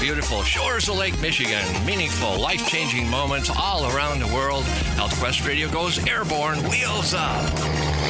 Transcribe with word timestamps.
Beautiful 0.00 0.42
shores 0.42 0.88
of 0.88 0.96
Lake 0.96 1.20
Michigan. 1.20 1.62
Meaningful, 1.84 2.40
life 2.40 2.66
changing 2.66 3.08
moments 3.08 3.50
all 3.54 3.84
around 3.94 4.18
the 4.18 4.26
world. 4.28 4.64
Health 4.96 5.14
Quest 5.20 5.46
Radio 5.46 5.68
goes 5.68 5.98
airborne, 6.06 6.58
wheels 6.70 7.12
up. 7.12 8.09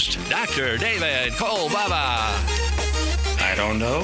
Dr. 0.07 0.77
David 0.77 1.33
Kolbaba. 1.33 2.33
I 3.39 3.53
don't 3.55 3.77
know 3.77 4.01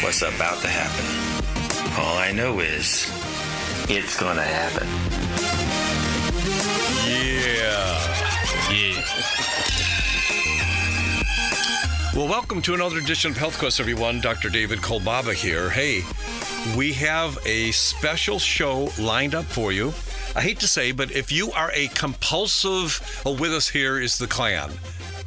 what's 0.00 0.22
about 0.22 0.60
to 0.62 0.68
happen. 0.68 1.04
All 2.00 2.16
I 2.16 2.30
know 2.30 2.60
is 2.60 3.10
it's 3.88 4.18
gonna 4.18 4.42
happen. 4.42 4.86
Yeah. 7.08 7.98
Yeah. 8.70 9.02
Well, 12.14 12.28
welcome 12.28 12.62
to 12.62 12.74
another 12.74 12.98
edition 12.98 13.32
of 13.32 13.36
Health 13.36 13.58
Quest, 13.58 13.80
everyone. 13.80 14.20
Dr. 14.20 14.48
David 14.48 14.78
Kolbaba 14.78 15.34
here. 15.34 15.70
Hey, 15.70 16.02
we 16.76 16.92
have 16.92 17.36
a 17.44 17.72
special 17.72 18.38
show 18.38 18.90
lined 18.98 19.34
up 19.34 19.46
for 19.46 19.72
you. 19.72 19.92
I 20.36 20.42
hate 20.42 20.60
to 20.60 20.68
say, 20.68 20.92
but 20.92 21.10
if 21.10 21.32
you 21.32 21.50
are 21.52 21.72
a 21.74 21.88
compulsive, 21.88 23.22
well, 23.24 23.36
with 23.36 23.52
us 23.52 23.68
here 23.68 24.00
is 24.00 24.18
the 24.18 24.26
clan. 24.26 24.70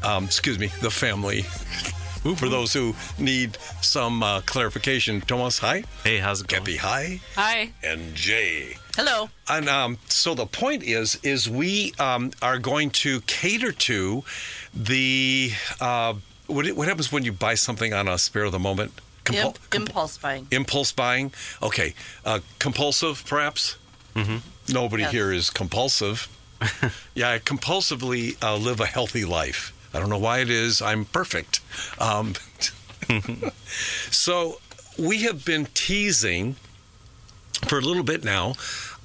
Um, 0.04 0.26
excuse 0.26 0.58
me, 0.60 0.68
the 0.82 0.92
family. 0.92 1.44
For 2.36 2.50
those 2.50 2.74
who 2.74 2.96
need 3.18 3.58
some 3.82 4.22
uh, 4.24 4.42
clarification, 4.42 5.22
Thomas, 5.22 5.58
hi. 5.58 5.84
Hey, 6.04 6.18
how's 6.18 6.42
it 6.42 6.48
going? 6.50 6.64
Geppy, 6.66 6.78
hi. 6.78 7.22
Hi. 7.36 7.72
And 7.82 8.14
Jay. 8.14 8.76
Hello. 8.98 9.30
And 9.48 9.70
um, 9.70 9.98
so 10.10 10.36
the 10.36 10.46
point 10.46 10.84
is, 10.84 11.18
is 11.24 11.50
we 11.50 11.94
um, 11.98 12.32
are 12.42 12.60
going 12.60 12.90
to 12.92 13.22
cater 13.22 13.72
to 13.72 14.24
the 14.74 15.52
uh, 15.80 16.14
what, 16.48 16.68
what 16.74 16.88
happens 16.90 17.10
when 17.12 17.24
you 17.24 17.32
buy 17.32 17.54
something 17.56 17.94
on 17.94 18.08
a 18.10 18.18
spur 18.18 18.44
of 18.44 18.52
the 18.52 18.60
moment? 18.60 18.92
Compul- 19.24 19.56
Im- 19.74 19.82
impulse 19.84 20.18
buying. 20.18 20.48
impulse 20.52 20.92
buying. 20.92 21.32
Okay, 21.64 21.94
uh, 22.26 22.40
compulsive, 22.60 23.24
perhaps. 23.26 23.78
Mm-hmm. 24.16 24.38
Nobody 24.74 25.04
Yes. 25.04 25.12
here 25.14 25.32
is 25.32 25.50
compulsive. 25.50 26.28
yeah, 27.16 27.32
I 27.32 27.40
compulsively 27.40 28.36
uh, 28.44 28.58
live 28.58 28.82
a 28.82 28.86
healthy 28.86 29.24
life. 29.24 29.72
I 29.94 30.00
don't 30.00 30.10
know 30.10 30.20
why 30.20 30.40
it 30.40 30.50
is. 30.50 30.82
I'm 30.82 31.06
perfect. 31.06 31.62
Um, 32.00 32.34
so 34.12 34.60
we 34.98 35.24
have 35.24 35.46
been 35.46 35.68
teasing 35.74 36.56
for 37.68 37.78
a 37.78 37.82
little 37.82 38.04
bit 38.04 38.24
now 38.24 38.54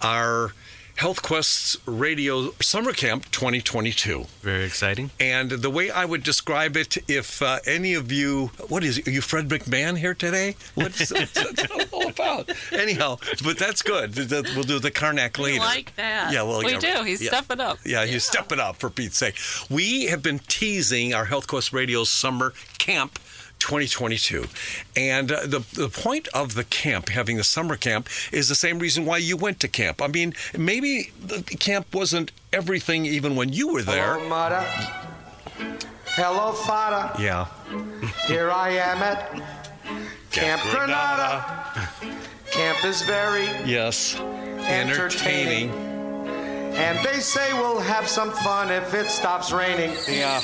our 0.03 0.53
Health 0.97 1.23
Quest 1.23 1.79
Radio 1.87 2.53
Summer 2.61 2.93
Camp 2.93 3.29
2022. 3.33 4.27
Very 4.43 4.65
exciting. 4.65 5.11
And 5.19 5.51
the 5.51 5.69
way 5.69 5.91
I 5.91 6.05
would 6.05 6.23
describe 6.23 6.77
it, 6.77 6.97
if 7.11 7.43
uh, 7.43 7.59
any 7.67 7.95
of 7.95 8.13
you, 8.13 8.53
what 8.69 8.85
is 8.85 8.99
it? 8.99 9.09
Are 9.09 9.11
you 9.11 9.21
Fred 9.21 9.49
McMahon 9.49 9.99
here 9.99 10.15
today? 10.15 10.55
What's, 10.77 11.11
what's 11.13 11.33
that 11.33 11.89
all 11.93 12.09
about? 12.09 12.51
Anyhow, 12.73 13.19
but 13.43 13.59
that's 13.59 13.83
good. 13.83 14.15
We'll 14.17 14.63
do 14.63 14.79
the 14.79 14.93
Carnac 14.93 15.37
We 15.37 15.45
later. 15.45 15.59
like 15.61 15.95
that. 15.97 16.33
Yeah, 16.33 16.43
well, 16.43 16.63
We 16.63 16.73
yeah, 16.73 16.79
do. 16.79 17.03
He's 17.03 17.21
yeah. 17.21 17.31
stepping 17.31 17.61
up. 17.61 17.79
Yeah, 17.85 18.07
he's 18.07 18.25
stepping 18.25 18.61
up 18.61 18.77
for 18.77 18.89
Pete's 18.89 19.17
sake. 19.19 19.37
We 19.69 20.05
have 20.07 20.23
been 20.23 20.39
teasing 20.39 21.13
our 21.13 21.25
Health 21.25 21.49
Quest 21.49 21.73
Radio 21.73 22.05
Summer 22.05 22.55
Camp 22.79 23.19
2022. 23.65 24.45
And 24.95 25.33
uh, 25.33 25.41
the, 25.47 25.61
the 25.73 25.89
point 25.89 26.29
of 26.35 26.55
the 26.55 26.65
camp, 26.65 27.09
having 27.09 27.39
the 27.39 27.45
summer 27.45 27.77
camp, 27.77 28.09
is 28.31 28.51
the 28.51 28.55
same 28.55 28.79
reason 28.79 29.07
why 29.07 29.17
you 29.17 29.39
went 29.39 29.59
to 29.61 29.69
camp. 29.69 30.03
I 30.03 30.09
mean, 30.09 30.35
maybe 30.57 31.13
the 31.19 31.43
camp 31.43 31.87
wasn't 31.95 32.31
everything 32.53 33.07
even 33.07 33.37
when 33.37 33.53
you 33.55 33.73
were 33.73 33.83
there. 33.83 34.15
Hello, 34.19 34.29
mother. 34.29 34.61
Hello, 36.09 36.53
father. 36.53 37.11
Yeah. 37.23 37.47
Here 38.27 38.51
I 38.51 38.69
am 38.71 38.99
at 39.03 39.33
Camp 40.31 40.61
Granada. 40.71 41.89
Camp 42.51 42.85
is 42.85 43.01
very 43.03 43.47
Yes. 43.65 44.15
entertaining. 44.69 45.71
And 46.77 46.99
they 47.07 47.21
say 47.21 47.53
we'll 47.55 47.81
have 47.81 48.09
some 48.09 48.31
fun 48.31 48.71
if 48.71 48.93
it 48.93 49.09
stops 49.09 49.53
raining. 49.53 49.93
Yeah. 50.09 50.41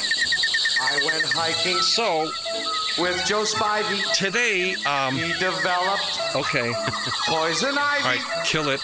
I 0.82 0.96
went 1.04 1.24
hiking 1.26 1.76
So 1.82 2.30
with 3.00 3.24
Joe 3.26 3.42
Spivey. 3.42 4.12
today, 4.14 4.74
um, 4.86 5.14
He 5.16 5.32
developed 5.34 6.18
okay. 6.34 6.72
poison 7.26 7.76
ivy. 7.78 8.02
All 8.04 8.10
right, 8.10 8.44
kill 8.44 8.68
it. 8.68 8.80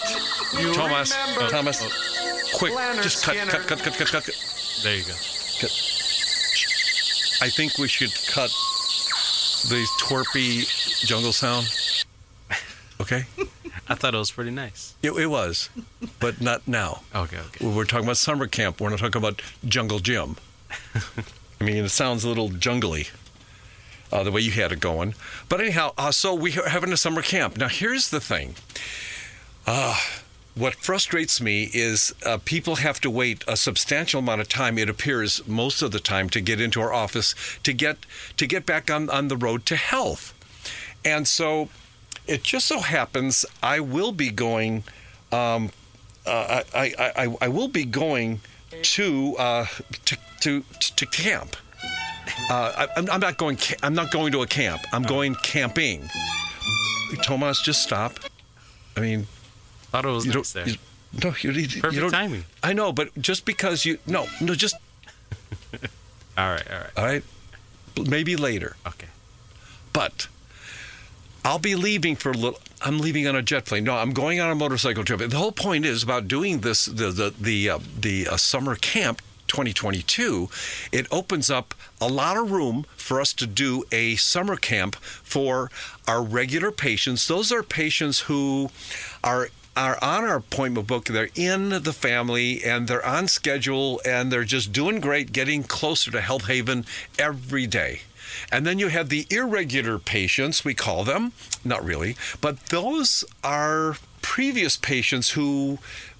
You 0.59 0.73
Thomas, 0.73 1.13
remember 1.15 1.49
Thomas, 1.49 2.51
quick, 2.55 2.73
Leonard 2.73 3.03
just 3.03 3.23
cut, 3.23 3.35
Skinner. 3.35 3.51
cut, 3.51 3.67
cut, 3.67 3.79
cut, 3.79 3.93
cut, 3.93 4.07
cut, 4.07 4.23
cut. 4.25 4.79
There 4.83 4.95
you 4.95 5.03
go. 5.03 5.13
I 7.39 7.49
think 7.49 7.77
we 7.77 7.87
should 7.87 8.11
cut 8.27 8.49
the 9.69 9.85
twerpy 9.99 10.65
jungle 11.05 11.31
sound. 11.31 11.67
Okay? 12.99 13.25
I 13.89 13.95
thought 13.95 14.13
it 14.13 14.17
was 14.17 14.31
pretty 14.31 14.51
nice. 14.51 14.95
It, 15.03 15.11
it 15.11 15.27
was, 15.27 15.69
but 16.19 16.41
not 16.41 16.67
now. 16.67 17.01
Okay, 17.15 17.37
okay. 17.37 17.65
We're 17.65 17.85
talking 17.85 18.05
about 18.05 18.17
summer 18.17 18.47
camp. 18.47 18.81
We're 18.81 18.89
not 18.89 18.99
talking 18.99 19.19
about 19.21 19.41
jungle 19.65 19.99
gym. 19.99 20.35
I 21.61 21.63
mean, 21.63 21.77
it 21.77 21.89
sounds 21.89 22.23
a 22.23 22.27
little 22.27 22.49
jungly. 22.49 23.09
Uh, 24.11 24.23
the 24.23 24.31
way 24.31 24.39
you 24.39 24.51
had 24.51 24.71
it 24.71 24.79
going. 24.79 25.13
But 25.49 25.59
anyhow, 25.59 25.93
uh, 25.97 26.11
so 26.11 26.33
we 26.33 26.57
are 26.57 26.69
having 26.69 26.93
a 26.93 26.97
summer 26.97 27.21
camp. 27.21 27.57
Now, 27.57 27.67
here's 27.67 28.09
the 28.09 28.21
thing. 28.21 28.55
Uh, 29.65 29.99
what 30.57 30.75
frustrates 30.75 31.39
me 31.39 31.69
is 31.73 32.15
uh, 32.25 32.39
people 32.43 32.77
have 32.77 32.99
to 33.01 33.11
wait 33.11 33.43
a 33.47 33.55
substantial 33.55 34.19
amount 34.19 34.41
of 34.41 34.49
time. 34.49 34.77
It 34.77 34.89
appears 34.89 35.45
most 35.47 35.81
of 35.81 35.91
the 35.91 35.99
time 35.99 36.29
to 36.31 36.41
get 36.41 36.59
into 36.59 36.81
our 36.81 36.91
office 36.91 37.35
to 37.63 37.73
get 37.73 37.97
to 38.37 38.47
get 38.47 38.65
back 38.65 38.89
on, 38.89 39.09
on 39.09 39.27
the 39.27 39.37
road 39.37 39.65
to 39.67 39.75
health, 39.75 40.33
and 41.05 41.27
so 41.27 41.69
it 42.25 42.43
just 42.43 42.65
so 42.65 42.79
happens 42.79 43.45
I 43.61 43.79
will 43.79 44.11
be 44.11 44.31
going. 44.31 44.83
Um, 45.31 45.69
uh, 46.25 46.63
I, 46.73 46.93
I, 46.97 47.11
I, 47.15 47.35
I 47.41 47.47
will 47.49 47.67
be 47.67 47.85
going 47.85 48.41
to 48.81 49.35
uh, 49.37 49.65
to, 50.05 50.17
to 50.41 50.63
to 50.79 51.05
camp. 51.05 51.55
Uh, 52.49 52.71
I, 52.75 52.87
I'm, 52.95 53.09
I'm 53.09 53.19
not 53.19 53.37
going. 53.37 53.57
I'm 53.83 53.93
not 53.93 54.11
going 54.11 54.31
to 54.31 54.41
a 54.41 54.47
camp. 54.47 54.81
I'm 54.93 55.03
going 55.03 55.35
camping. 55.43 56.07
Tomas, 57.23 57.61
just 57.61 57.83
stop. 57.83 58.19
I 58.95 58.99
mean, 58.99 59.27
Thought 59.91 60.05
it 60.05 60.09
was 60.09 60.25
you 60.25 60.33
nice 60.33 60.51
there. 60.51 60.67
You, 60.67 60.75
no, 61.23 61.33
you, 61.41 61.51
you, 61.51 61.81
Perfect 61.81 62.03
you 62.03 62.09
timing. 62.09 62.45
I 62.61 62.73
know, 62.73 62.91
but 62.91 63.15
just 63.19 63.45
because 63.45 63.85
you 63.85 63.97
no 64.05 64.27
no 64.41 64.53
just 64.53 64.75
All 66.37 66.49
right, 66.51 66.63
all 66.71 66.77
right. 66.77 66.89
all 66.97 67.05
right, 67.05 67.23
maybe 68.07 68.35
later. 68.35 68.75
Okay. 68.85 69.07
But 69.91 70.27
I'll 71.43 71.57
be 71.57 71.75
leaving 71.75 72.15
for 72.15 72.29
a 72.29 72.35
little. 72.37 72.59
I'm 72.81 72.99
leaving 72.99 73.27
on 73.27 73.35
a 73.35 73.41
jet 73.41 73.65
plane. 73.65 73.85
No, 73.85 73.95
I'm 73.95 74.11
going 74.11 74.39
on 74.39 74.51
a 74.51 74.55
motorcycle 74.55 75.03
trip. 75.03 75.19
The 75.19 75.37
whole 75.37 75.51
point 75.51 75.85
is 75.85 76.03
about 76.03 76.27
doing 76.27 76.59
this. 76.59 76.85
The 76.85 77.09
the 77.09 77.33
the 77.39 77.69
uh, 77.71 77.79
the 77.99 78.27
uh, 78.27 78.37
summer 78.37 78.75
camp 78.75 79.21
2022. 79.47 80.49
It 80.91 81.07
opens 81.11 81.49
up 81.49 81.73
a 81.99 82.07
lot 82.07 82.37
of 82.37 82.51
room 82.51 82.85
for 82.95 83.19
us 83.21 83.33
to 83.33 83.47
do 83.47 83.83
a 83.91 84.15
summer 84.15 84.55
camp 84.55 84.95
for 84.97 85.71
our 86.07 86.21
regular 86.21 86.71
patients. 86.71 87.27
Those 87.27 87.51
are 87.51 87.63
patients 87.63 88.21
who 88.21 88.69
are 89.23 89.49
are 89.75 89.99
on 90.01 90.23
our 90.23 90.37
appointment 90.37 90.87
book. 90.87 91.05
They're 91.05 91.29
in 91.35 91.69
the 91.69 91.93
family 91.93 92.63
and 92.63 92.87
they're 92.87 93.05
on 93.05 93.27
schedule 93.27 94.01
and 94.03 94.31
they're 94.31 94.43
just 94.43 94.71
doing 94.71 94.99
great, 94.99 95.31
getting 95.31 95.61
closer 95.61 96.09
to 96.09 96.19
Health 96.19 96.47
Haven 96.47 96.83
every 97.19 97.67
day. 97.67 98.01
And 98.51 98.65
then 98.65 98.79
you 98.79 98.87
have 98.87 99.09
the 99.09 99.27
irregular 99.29 99.99
patients, 99.99 100.65
we 100.65 100.73
call 100.73 101.03
them. 101.03 101.31
Not 101.63 101.83
really, 101.83 102.15
but 102.41 102.67
those 102.67 103.23
are 103.43 103.97
previous 104.21 104.77
patients 104.77 105.31
who 105.31 105.77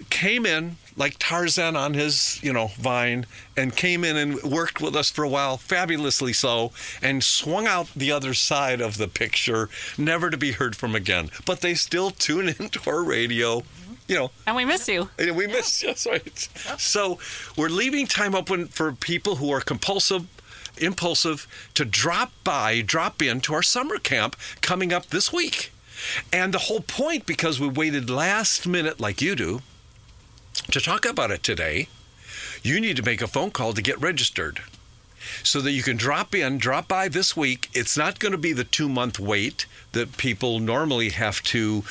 came 0.09 0.45
in 0.45 0.77
like 0.97 1.15
Tarzan 1.19 1.75
on 1.75 1.94
his, 1.94 2.39
you 2.44 2.51
know, 2.51 2.67
vine 2.79 3.25
and 3.55 3.75
came 3.75 4.03
in 4.03 4.17
and 4.17 4.41
worked 4.44 4.81
with 4.81 4.95
us 4.95 5.09
for 5.11 5.23
a 5.23 5.29
while, 5.29 5.55
fabulously 5.57 6.33
so, 6.33 6.71
and 7.01 7.23
swung 7.23 7.67
out 7.67 7.88
the 7.95 8.11
other 8.11 8.33
side 8.33 8.81
of 8.81 8.97
the 8.97 9.07
picture, 9.07 9.69
never 9.97 10.29
to 10.31 10.38
be 10.38 10.53
heard 10.53 10.75
from 10.75 10.95
again. 10.95 11.29
But 11.45 11.61
they 11.61 11.75
still 11.75 12.09
tune 12.25 12.49
into 12.49 12.79
our 12.89 13.03
radio, 13.03 13.61
you 14.07 14.15
know, 14.15 14.31
And 14.47 14.55
we 14.55 14.65
miss 14.65 14.88
you. 14.88 15.09
and 15.19 15.35
we 15.38 15.45
miss 15.47 15.81
you. 15.83 15.88
that's 15.89 16.07
right. 16.07 16.38
So 16.79 17.19
we're 17.55 17.69
leaving 17.69 18.07
time 18.07 18.33
open 18.33 18.67
for 18.67 18.91
people 18.91 19.35
who 19.35 19.51
are 19.51 19.61
compulsive, 19.61 20.25
impulsive 20.79 21.47
to 21.75 21.85
drop 21.85 22.31
by, 22.44 22.81
drop 22.81 23.21
in 23.21 23.39
to 23.41 23.53
our 23.53 23.63
summer 23.63 23.97
camp 23.99 24.35
coming 24.61 24.91
up 24.91 25.07
this 25.07 25.31
week. 25.31 25.71
And 26.33 26.53
the 26.53 26.59
whole 26.59 26.81
point, 26.81 27.25
because 27.25 27.59
we 27.59 27.67
waited 27.67 28.09
last 28.09 28.67
minute 28.67 28.99
like 28.99 29.21
you 29.21 29.35
do, 29.35 29.61
to 30.72 30.81
talk 30.81 31.06
about 31.06 31.31
it 31.31 31.44
today, 31.44 31.88
you 32.64 32.80
need 32.80 32.98
to 32.98 33.04
make 33.04 33.22
a 33.22 33.28
phone 33.28 33.52
call 33.52 33.74
to 33.74 33.81
get 33.81 34.00
registered 34.02 34.62
so 35.44 35.62
that 35.62 35.72
you 35.72 35.84
can 35.84 35.98
drop 35.98 36.34
in, 36.36 36.58
drop 36.58 36.88
by 36.88 37.08
this 37.08 37.36
week. 37.36 37.69
It's 37.74 37.98
not 37.98 38.19
going 38.19 38.31
to 38.31 38.38
be 38.38 38.54
the 38.54 38.64
two 38.64 38.90
month 38.90 39.19
wait 39.19 39.66
that 39.92 40.18
people 40.18 40.60
normally 40.60 41.10
have 41.10 41.42
to 41.44 41.84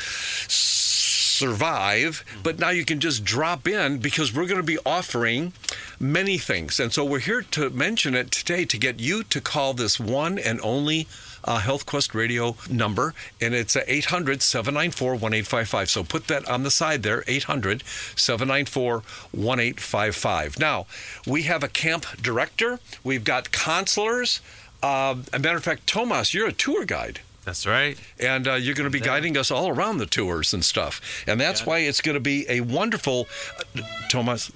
survive, 1.37 2.25
but 2.43 2.59
now 2.59 2.71
you 2.71 2.85
can 2.85 3.01
just 3.01 3.25
drop 3.25 3.69
in 3.69 3.99
because 3.99 4.33
we're 4.35 4.47
going 4.47 4.61
to 4.61 4.67
be 4.67 4.79
offering 4.87 5.53
many 6.01 6.39
things. 6.39 6.81
And 6.81 6.93
so 6.93 7.05
we're 7.05 7.19
here 7.19 7.43
to 7.43 7.71
mention 7.71 8.15
it 8.15 8.31
today 8.31 8.65
to 8.65 8.79
get 8.79 9.01
you 9.01 9.23
to 9.25 9.41
call 9.41 9.75
this 9.75 10.01
one 10.01 10.39
and 10.39 10.61
only 10.63 11.07
uh, 11.47 11.59
Health 11.59 11.87
Quest 11.87 12.15
radio 12.15 12.57
number, 12.69 13.15
and 13.41 13.55
it's 13.55 13.77
800 13.77 14.43
794 14.43 15.13
1855. 15.13 15.91
So 15.91 16.05
put 16.05 16.27
that 16.29 16.49
on 16.49 16.63
the 16.63 16.71
side 16.71 17.03
there 17.03 17.25
800 17.27 17.83
794 18.17 19.03
1855. 19.33 20.59
Now, 20.59 20.87
we 21.27 21.43
have 21.43 21.63
a 21.63 21.69
camp 21.69 22.07
director, 22.21 22.81
we've 23.05 23.25
got 23.25 23.53
counselors. 23.53 24.41
Uh, 24.83 25.17
a 25.33 25.39
matter 25.39 25.57
of 25.57 25.65
fact, 25.65 25.87
Tomas, 25.87 26.35
you're 26.35 26.49
a 26.49 26.53
tour 26.53 26.85
guide 26.85 27.21
That's 27.45 27.67
right. 27.67 27.99
and 28.21 28.47
uh, 28.47 28.55
you're 28.55 28.75
going 28.75 28.91
to 28.91 28.91
be 28.91 29.01
guiding 29.01 29.37
us 29.37 29.51
all 29.51 29.69
around 29.69 29.99
the 29.99 30.07
tours 30.07 30.53
and 30.53 30.65
stuff. 30.65 31.25
And 31.27 31.41
that's 31.41 31.65
why 31.65 31.79
it's 31.79 32.01
going 32.01 32.15
to 32.15 32.21
be 32.21 32.45
a 32.49 32.61
wonderful. 32.61 33.27
Uh, 33.59 33.83
Thomas, 34.09 34.53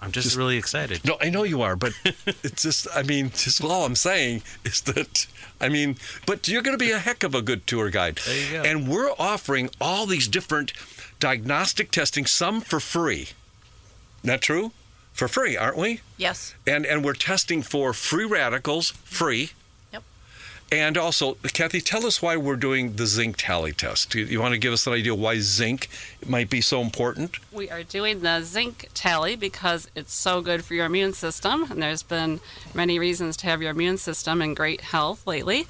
I'm 0.00 0.12
just, 0.12 0.36
really 0.36 0.56
excited. 0.58 1.04
no, 1.04 1.16
I 1.20 1.30
know 1.30 1.42
you 1.42 1.62
are, 1.62 1.74
but 1.74 1.92
it's 2.04 2.62
just, 2.62 2.86
I 2.94 3.02
mean, 3.02 3.30
just 3.30 3.64
all 3.64 3.84
I'm 3.84 3.96
saying 3.96 4.42
is 4.64 4.80
that, 4.82 5.26
I 5.60 5.68
mean, 5.68 5.96
but 6.26 6.46
you're 6.48 6.62
going 6.62 6.78
to 6.78 6.84
be 6.84 6.90
a 6.90 6.98
heck 6.98 7.22
of 7.22 7.34
a 7.34 7.42
good 7.42 7.66
tour 7.66 7.90
guide. 7.90 8.20
There 8.26 8.36
you 8.36 8.52
go. 8.52 8.62
And 8.62 8.88
we're 8.88 9.12
offering 9.18 9.70
all 9.80 10.06
these 10.06 10.28
different 10.28 10.72
diagnostic 11.18 11.90
testing, 11.90 12.26
some 12.26 12.60
for 12.60 12.78
free. 12.78 13.28
Not 14.22 14.42
true? 14.42 14.72
For 15.12 15.28
free, 15.28 15.56
aren't 15.56 15.78
we? 15.78 16.00
Yes. 16.18 16.54
And 16.66 16.84
and 16.84 17.02
we're 17.02 17.14
testing 17.14 17.62
for 17.62 17.94
free 17.94 18.26
radicals, 18.26 18.90
free. 18.90 19.52
And 20.72 20.98
also, 20.98 21.34
Kathy, 21.52 21.80
tell 21.80 22.04
us 22.06 22.20
why 22.20 22.36
we're 22.36 22.56
doing 22.56 22.96
the 22.96 23.06
zinc 23.06 23.36
tally 23.36 23.72
test. 23.72 24.14
You, 24.14 24.24
you 24.24 24.40
want 24.40 24.52
to 24.52 24.58
give 24.58 24.72
us 24.72 24.86
an 24.86 24.94
idea 24.94 25.14
why 25.14 25.38
zinc 25.38 25.88
might 26.26 26.50
be 26.50 26.60
so 26.60 26.80
important? 26.80 27.36
We 27.52 27.70
are 27.70 27.84
doing 27.84 28.20
the 28.20 28.42
zinc 28.42 28.88
tally 28.92 29.36
because 29.36 29.88
it's 29.94 30.12
so 30.12 30.40
good 30.40 30.64
for 30.64 30.74
your 30.74 30.86
immune 30.86 31.12
system. 31.12 31.70
And 31.70 31.80
there's 31.80 32.02
been 32.02 32.40
many 32.74 32.98
reasons 32.98 33.36
to 33.38 33.46
have 33.46 33.62
your 33.62 33.70
immune 33.70 33.98
system 33.98 34.42
in 34.42 34.54
great 34.54 34.80
health 34.80 35.24
lately. 35.24 35.68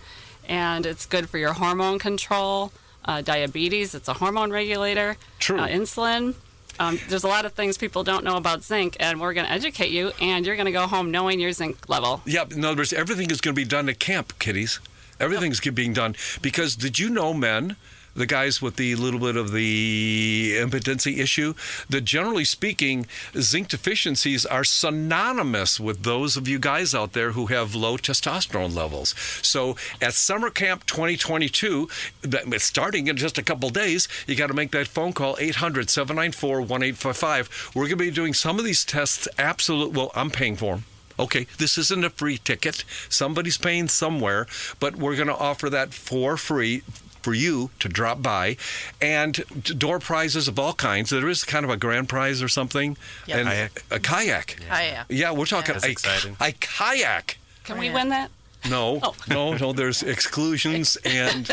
And 0.48 0.86
it's 0.86 1.04
good 1.04 1.28
for 1.28 1.36
your 1.36 1.52
hormone 1.52 1.98
control, 1.98 2.72
uh, 3.04 3.20
diabetes, 3.20 3.94
it's 3.94 4.08
a 4.08 4.14
hormone 4.14 4.50
regulator, 4.50 5.16
True. 5.38 5.58
Uh, 5.58 5.68
insulin. 5.68 6.34
Um, 6.78 6.98
there's 7.08 7.24
a 7.24 7.28
lot 7.28 7.44
of 7.44 7.52
things 7.52 7.78
people 7.78 8.04
don't 8.04 8.24
know 8.24 8.36
about 8.36 8.62
zinc, 8.62 8.96
and 9.00 9.20
we're 9.20 9.34
going 9.34 9.46
to 9.46 9.52
educate 9.52 9.90
you, 9.90 10.12
and 10.20 10.44
you're 10.44 10.56
going 10.56 10.66
to 10.66 10.72
go 10.72 10.86
home 10.86 11.10
knowing 11.10 11.40
your 11.40 11.52
zinc 11.52 11.88
level. 11.88 12.22
Yeah, 12.24 12.44
in 12.50 12.64
other 12.64 12.76
words, 12.76 12.92
everything 12.92 13.30
is 13.30 13.40
going 13.40 13.54
to 13.54 13.60
be 13.60 13.66
done 13.68 13.88
at 13.88 13.98
camp, 13.98 14.38
kiddies. 14.38 14.80
Everything's 15.18 15.60
being 15.60 15.94
done 15.94 16.14
because 16.42 16.76
did 16.76 16.98
you 16.98 17.08
know, 17.08 17.32
men, 17.32 17.76
the 18.16 18.26
guys 18.26 18.62
with 18.62 18.76
the 18.76 18.94
little 18.96 19.20
bit 19.20 19.36
of 19.36 19.52
the 19.52 20.56
impotency 20.60 21.20
issue, 21.20 21.54
that 21.88 22.00
generally 22.00 22.44
speaking, 22.44 23.06
zinc 23.38 23.68
deficiencies 23.68 24.46
are 24.46 24.64
synonymous 24.64 25.78
with 25.78 26.02
those 26.02 26.36
of 26.36 26.48
you 26.48 26.58
guys 26.58 26.94
out 26.94 27.12
there 27.12 27.32
who 27.32 27.46
have 27.46 27.74
low 27.74 27.96
testosterone 27.96 28.74
levels. 28.74 29.14
So 29.42 29.76
at 30.00 30.14
summer 30.14 30.50
camp 30.50 30.86
2022, 30.86 31.88
that- 32.22 32.52
it's 32.52 32.64
starting 32.64 33.06
in 33.06 33.16
just 33.16 33.38
a 33.38 33.42
couple 33.42 33.68
days, 33.70 34.08
you 34.26 34.34
got 34.34 34.46
to 34.48 34.54
make 34.54 34.70
that 34.72 34.88
phone 34.88 35.12
call 35.12 35.36
800 35.38 35.90
794 35.90 36.62
1855. 36.62 37.70
We're 37.74 37.84
going 37.84 37.90
to 37.90 37.96
be 37.96 38.10
doing 38.10 38.34
some 38.34 38.58
of 38.58 38.64
these 38.64 38.84
tests 38.84 39.28
absolute. 39.38 39.92
Well, 39.92 40.10
I'm 40.14 40.30
paying 40.30 40.56
for 40.56 40.76
them. 40.76 40.84
Okay, 41.18 41.46
this 41.58 41.78
isn't 41.78 42.04
a 42.04 42.10
free 42.10 42.38
ticket. 42.38 42.84
Somebody's 43.08 43.56
paying 43.56 43.88
somewhere, 43.88 44.46
but 44.80 44.96
we're 44.96 45.16
going 45.16 45.28
to 45.28 45.36
offer 45.36 45.70
that 45.70 45.94
for 45.94 46.36
free 46.36 46.82
for 47.26 47.34
you 47.34 47.70
to 47.80 47.88
drop 47.88 48.22
by 48.22 48.56
and 49.02 49.42
door 49.76 49.98
prizes 49.98 50.46
of 50.46 50.60
all 50.60 50.74
kinds. 50.74 51.10
There 51.10 51.28
is 51.28 51.42
kind 51.42 51.64
of 51.64 51.70
a 51.72 51.76
grand 51.76 52.08
prize 52.08 52.40
or 52.40 52.46
something. 52.46 52.96
Yep. 53.26 53.36
And 53.38 53.48
Kayak. 53.48 53.82
a 53.90 53.98
kayak. 53.98 54.56
Kayak. 54.68 55.06
Yeah, 55.08 55.32
we're 55.32 55.44
talking 55.46 55.74
That's 55.74 56.06
a, 56.06 56.36
a 56.40 56.52
kayak. 56.52 57.38
Can 57.64 57.78
we 57.78 57.90
win 57.90 58.10
that? 58.10 58.30
No, 58.70 59.00
Oh. 59.02 59.14
no, 59.28 59.54
no. 59.56 59.72
There's 59.72 60.04
exclusions 60.04 60.94
and 61.04 61.50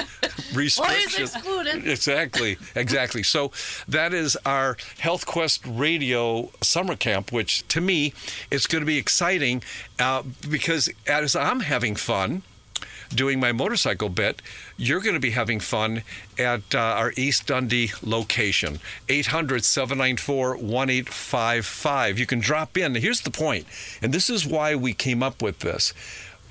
restrictions. 0.54 1.36
excluded? 1.36 1.88
Exactly, 1.88 2.58
exactly. 2.76 3.24
So 3.24 3.52
that 3.88 4.14
is 4.14 4.38
our 4.46 4.78
Health 5.00 5.26
Quest 5.26 5.66
Radio 5.66 6.52
summer 6.62 6.96
camp, 6.96 7.32
which 7.32 7.68
to 7.70 7.82
me 7.82 8.14
is 8.52 8.68
going 8.68 8.84
to 8.84 8.86
be 8.86 9.00
exciting 9.00 9.64
uh, 10.00 10.22
because 10.48 10.88
as 11.08 11.36
I'm 11.36 11.62
having 11.62 11.96
fun 11.96 12.44
doing 13.14 13.40
my 13.40 13.52
motorcycle 13.52 14.10
bit, 14.10 14.42
you're 14.78 15.00
going 15.00 15.14
to 15.14 15.20
be 15.20 15.32
having 15.32 15.60
fun 15.60 16.04
at 16.38 16.76
uh, 16.76 16.80
our 16.80 17.14
East 17.16 17.48
Dundee 17.48 17.92
location. 18.02 18.80
800 19.10 19.64
794 19.64 20.58
1855. 20.58 22.20
You 22.20 22.26
can 22.26 22.40
drop 22.40 22.78
in. 22.78 22.96
Here's 22.96 23.22
the 23.22 23.32
point, 23.32 23.66
and 24.02 24.14
this 24.14 24.30
is 24.30 24.46
why 24.46 24.76
we 24.76 24.94
came 24.94 25.24
up 25.24 25.42
with 25.42 25.60
this. 25.60 25.94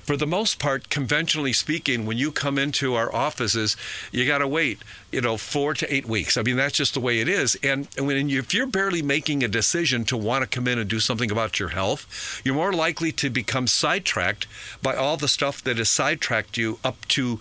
For 0.03 0.17
the 0.17 0.27
most 0.27 0.59
part, 0.59 0.89
conventionally 0.89 1.53
speaking, 1.53 2.05
when 2.05 2.17
you 2.17 2.31
come 2.31 2.57
into 2.57 2.95
our 2.95 3.13
offices, 3.13 3.77
you 4.11 4.25
got 4.25 4.39
to 4.39 4.47
wait, 4.47 4.79
you 5.11 5.21
know, 5.21 5.37
four 5.37 5.73
to 5.73 5.93
eight 5.93 6.05
weeks. 6.05 6.37
I 6.37 6.43
mean, 6.43 6.57
that's 6.57 6.77
just 6.77 6.93
the 6.93 6.99
way 6.99 7.19
it 7.19 7.29
is. 7.29 7.57
And, 7.63 7.87
when 7.97 8.29
you, 8.29 8.39
if 8.39 8.53
you're 8.53 8.67
barely 8.67 9.01
making 9.01 9.43
a 9.43 9.47
decision 9.47 10.03
to 10.05 10.17
want 10.17 10.43
to 10.43 10.47
come 10.47 10.67
in 10.67 10.77
and 10.77 10.89
do 10.89 10.99
something 10.99 11.31
about 11.31 11.59
your 11.59 11.69
health, 11.69 12.41
you're 12.43 12.55
more 12.55 12.73
likely 12.73 13.11
to 13.13 13.29
become 13.29 13.67
sidetracked 13.67 14.47
by 14.81 14.95
all 14.95 15.17
the 15.17 15.27
stuff 15.27 15.63
that 15.63 15.77
has 15.77 15.89
sidetracked 15.89 16.57
you 16.57 16.79
up 16.83 17.07
to 17.09 17.39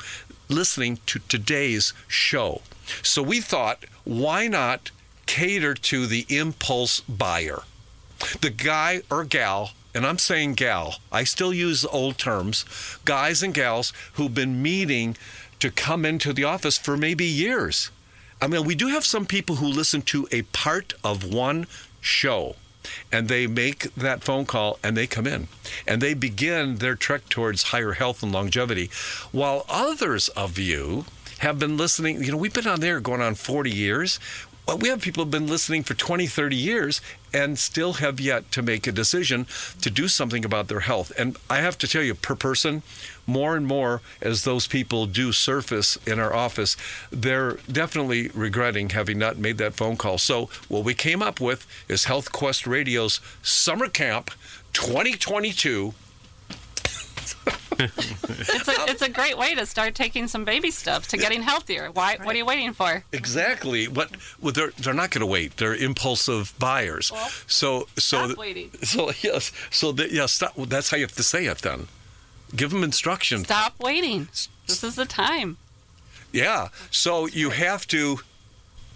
listening 0.49 0.99
to 1.07 1.19
today's 1.29 1.93
show. 2.07 2.63
So 3.03 3.23
we 3.23 3.41
thought, 3.41 3.85
why 4.05 4.47
not 4.47 4.91
cater 5.27 5.75
to 5.75 6.07
the 6.07 6.27
impulse 6.29 7.01
buyer? 7.01 7.63
the 8.41 8.51
guy 8.51 9.03
or 9.11 9.25
gal, 9.25 9.73
and 9.95 10.07
I'm 10.07 10.19
saying 10.19 10.55
gal, 10.55 10.97
I 11.11 11.25
still 11.25 11.53
use 11.53 11.85
old 11.85 12.19
terms, 12.19 12.65
guys 13.05 13.43
and 13.43 13.53
gals 13.53 13.93
who've 14.15 14.35
been 14.35 14.63
meeting 14.63 15.17
to 15.61 15.71
come 15.71 16.05
into 16.05 16.33
the 16.33 16.45
office 16.45 16.79
for 16.79 16.97
maybe 16.97 17.25
years. 17.25 17.91
I 18.41 18.47
mean, 18.49 18.65
we 18.65 18.75
do 18.75 18.89
have 18.89 19.05
some 19.05 19.27
people 19.27 19.57
who 19.57 19.67
listen 19.67 20.03
to 20.03 20.27
a 20.33 20.43
part 20.43 20.95
of 21.05 21.33
one 21.33 21.67
show 22.01 22.57
and 23.13 23.29
they 23.29 23.47
make 23.47 23.95
that 23.95 24.25
phone 24.25 24.45
call 24.45 24.79
and 24.83 24.97
they 24.97 25.07
come 25.07 25.27
in. 25.27 25.49
And 25.87 26.01
they 26.01 26.15
begin 26.15 26.77
their 26.77 26.97
trek 26.97 27.29
towards 27.29 27.65
higher 27.65 27.93
health 27.93 28.23
and 28.23 28.33
longevity 28.33 28.91
while 29.31 29.65
others 29.69 30.29
of 30.31 30.59
you 30.59 31.05
have 31.39 31.59
been 31.59 31.77
listening. 31.77 32.23
You 32.23 32.33
know 32.33 32.37
we've 32.37 32.53
been 32.53 32.67
on 32.67 32.81
there 32.81 33.01
going 33.01 33.21
on 33.21 33.35
40 33.35 33.71
years 33.71 34.19
well, 34.67 34.79
we 34.79 34.89
have 34.89 35.01
people 35.01 35.25
who've 35.25 35.31
been 35.31 35.49
listening 35.49 35.83
for 35.83 35.95
20 35.95 36.27
30 36.27 36.57
years 36.57 37.01
and 37.35 37.59
still 37.59 37.95
have 37.95 38.21
yet 38.21 38.51
to 38.53 38.63
make 38.63 38.87
a 38.87 38.93
decision 38.93 39.47
to 39.81 39.91
do 39.91 40.07
something 40.07 40.45
about 40.45 40.69
their 40.69 40.81
health. 40.81 41.13
And 41.19 41.37
i 41.51 41.59
have 41.59 41.77
to 41.79 41.89
tell 41.89 42.03
you 42.03 42.15
per 42.15 42.35
person 42.35 42.83
more 43.27 43.57
and 43.57 43.67
more 43.67 44.03
as 44.21 44.45
those 44.45 44.67
people 44.67 45.07
do 45.07 45.33
surface 45.33 45.97
in 46.07 46.19
our 46.19 46.35
office 46.35 46.77
they're 47.11 47.55
definitely 47.71 48.29
regretting 48.35 48.91
having 48.91 49.19
not 49.19 49.39
made 49.39 49.59
that 49.59 49.75
phone 49.75 49.97
call. 49.97 50.19
So 50.19 50.49
what 50.69 50.85
we 50.85 50.95
came 50.95 51.23
up 51.23 51.41
with 51.41 51.67
is 51.89 52.05
health 52.05 52.33
quest 52.33 52.67
radio's 52.67 53.21
summer 53.43 53.89
camp 53.89 54.31
2022 54.73 55.95
It's 57.79 58.69
a, 58.69 58.75
it's 58.91 59.03
a 59.03 59.09
great 59.09 59.37
way 59.37 59.55
to 59.55 59.67
start 59.67 59.95
taking 59.95 60.29
some 60.29 60.45
baby 60.45 60.71
steps 60.71 61.09
to 61.09 61.17
getting 61.17 61.43
healthier. 61.43 61.91
Why? 61.91 62.17
What 62.23 62.35
are 62.35 62.39
you 62.39 62.45
waiting 62.47 62.73
for? 62.73 63.03
Exactly. 63.13 63.89
But 63.89 64.11
well, 64.41 64.53
they're 64.53 64.71
they're 64.79 64.95
not 64.95 65.11
going 65.11 65.21
to 65.21 65.27
wait. 65.27 65.57
They're 65.57 65.75
impulsive 65.75 66.55
buyers. 66.59 67.11
Well, 67.11 67.29
so 67.47 67.89
so 67.97 68.29
stop 68.29 68.39
waiting. 68.39 68.71
So 68.83 69.11
yes. 69.23 69.51
So 69.71 69.91
that, 69.93 70.13
yeah. 70.13 70.27
Stop. 70.27 70.55
That's 70.57 70.91
how 70.91 70.97
you 70.97 71.05
have 71.05 71.17
to 71.17 71.23
say 71.23 71.47
it 71.47 71.59
then. 71.59 71.89
Give 72.55 72.71
them 72.71 72.85
instruction. 72.85 73.45
Stop 73.45 73.81
waiting. 73.81 74.29
This 74.67 74.85
is 74.85 74.95
the 74.95 75.07
time. 75.07 75.57
Yeah. 76.33 76.69
So 76.91 77.27
you 77.27 77.51
have 77.51 77.87
to 77.89 78.21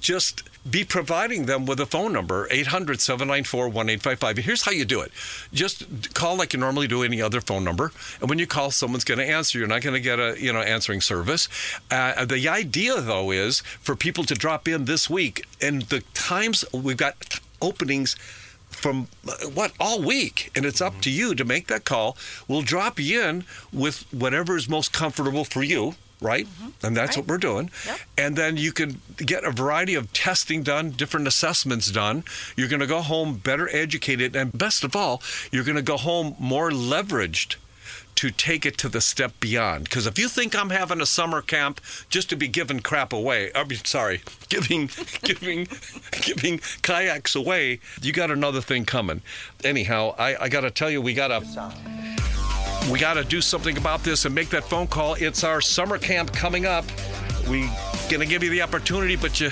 just 0.01 0.43
be 0.71 0.85
providing 0.85 1.47
them 1.47 1.67
with 1.67 1.81
a 1.81 1.87
phone 1.87 2.13
number 2.13 2.49
800 2.51 3.01
794 3.01 3.69
1855. 3.69 4.37
Here's 4.39 4.63
how 4.63 4.73
you 4.73 4.85
do 4.85 5.01
it 5.01 5.13
just 5.53 6.15
call 6.15 6.37
like 6.37 6.53
you 6.53 6.61
normally 6.61 6.87
do 6.87 7.03
any 7.03 7.23
other 7.23 7.41
phone 7.41 7.65
number. 7.65 7.93
And 8.21 8.29
when 8.29 8.39
you 8.39 8.47
call, 8.47 8.71
someone's 8.71 9.05
going 9.05 9.19
to 9.19 9.27
answer. 9.27 9.59
You're 9.59 9.69
not 9.69 9.83
going 9.83 9.95
to 9.95 10.01
get 10.01 10.19
a 10.19 10.37
you 10.39 10.53
know 10.53 10.61
answering 10.61 11.01
service. 11.01 11.49
Uh, 11.91 12.25
the 12.25 12.49
idea, 12.49 13.01
though, 13.01 13.31
is 13.31 13.61
for 13.61 13.97
people 13.97 14.25
to 14.25 14.35
drop 14.35 14.69
in 14.69 14.85
this 14.85 15.09
week. 15.09 15.47
And 15.61 15.83
the 15.83 16.01
times 16.15 16.65
we've 16.73 16.97
got 16.97 17.41
openings 17.63 18.17
from 18.71 19.09
what 19.55 19.73
all 19.81 20.03
week 20.03 20.51
and 20.55 20.67
it's 20.67 20.81
up 20.81 21.01
to 21.01 21.11
you 21.11 21.35
to 21.35 21.45
make 21.45 21.69
that 21.69 21.85
call 21.85 22.17
we'll 22.47 22.61
drop 22.61 23.01
you 23.01 23.23
in 23.23 23.45
with 23.73 24.05
whatever 24.13 24.57
is 24.57 24.69
most 24.69 24.93
comfortable 24.93 25.45
for 25.45 25.63
you 25.63 25.95
right 26.21 26.47
mm-hmm. 26.47 26.87
and 26.87 26.97
that's 26.97 27.17
Right. 27.17 27.25
what 27.25 27.29
we're 27.29 27.39
doing 27.39 27.71
Yep. 27.87 27.99
and 28.19 28.37
then 28.37 28.57
you 28.57 28.73
can 28.73 29.01
get 29.19 29.45
a 29.45 29.51
variety 29.51 29.95
of 29.95 30.13
testing 30.13 30.63
done 30.63 30.91
different 30.91 31.27
assessments 31.27 31.91
done 31.91 32.25
you're 32.57 32.69
going 32.69 32.81
to 32.81 32.87
go 32.87 33.03
home 33.03 33.35
better 33.35 33.69
educated 33.75 34.35
and 34.35 34.57
best 34.57 34.83
of 34.85 34.97
all 34.97 35.23
you're 35.53 35.65
going 35.65 35.77
to 35.77 35.83
go 35.83 35.97
home 35.97 36.35
more 36.39 36.71
leveraged 36.71 37.57
to 38.17 38.31
take 38.31 38.65
it 38.65 38.79
to 38.79 38.89
the 38.89 39.03
step 39.03 39.39
beyond. 39.41 39.85
Because 39.85 40.07
if 40.07 40.19
you 40.19 40.27
think 40.29 40.57
I'm 40.59 40.71
having 40.71 41.03
a 41.03 41.07
summer 41.07 41.43
camp 41.43 41.83
just 42.09 42.31
to 42.31 42.37
be 42.37 42.49
giving 42.49 42.81
crap 42.81 43.13
away, 43.13 43.51
I 43.55 43.65
mean, 43.65 43.79
sorry, 43.85 44.23
giving, 44.49 44.89
giving, 45.23 45.69
giving 46.23 46.61
kayaks 46.81 47.35
away, 47.35 47.79
you 48.01 48.15
got 48.15 48.31
another 48.31 48.63
thing 48.63 48.87
coming. 48.87 49.21
Anyhow, 49.63 50.15
I, 50.19 50.45
I 50.45 50.49
got 50.49 50.63
to 50.63 50.71
tell 50.71 50.91
you, 50.91 51.03
we 51.03 51.13
got 51.13 51.29
to. 51.29 52.36
We 52.91 52.99
got 52.99 53.15
to 53.15 53.25
do 53.25 53.41
something 53.41 53.77
about 53.77 54.05
this 54.05 54.25
and 54.25 54.35
make 54.35 54.49
that 54.51 54.65
phone 54.65 54.87
call. 54.87 55.15
It's 55.15 55.43
our 55.45 55.61
summer 55.61 55.99
camp 55.99 56.33
coming 56.33 56.67
up. 56.67 56.85
We 57.49 57.69
gonna 58.09 58.27
give 58.27 58.43
you 58.43 58.51
the 58.51 58.63
opportunity, 58.63 59.17
but 59.17 59.41
you 59.41 59.51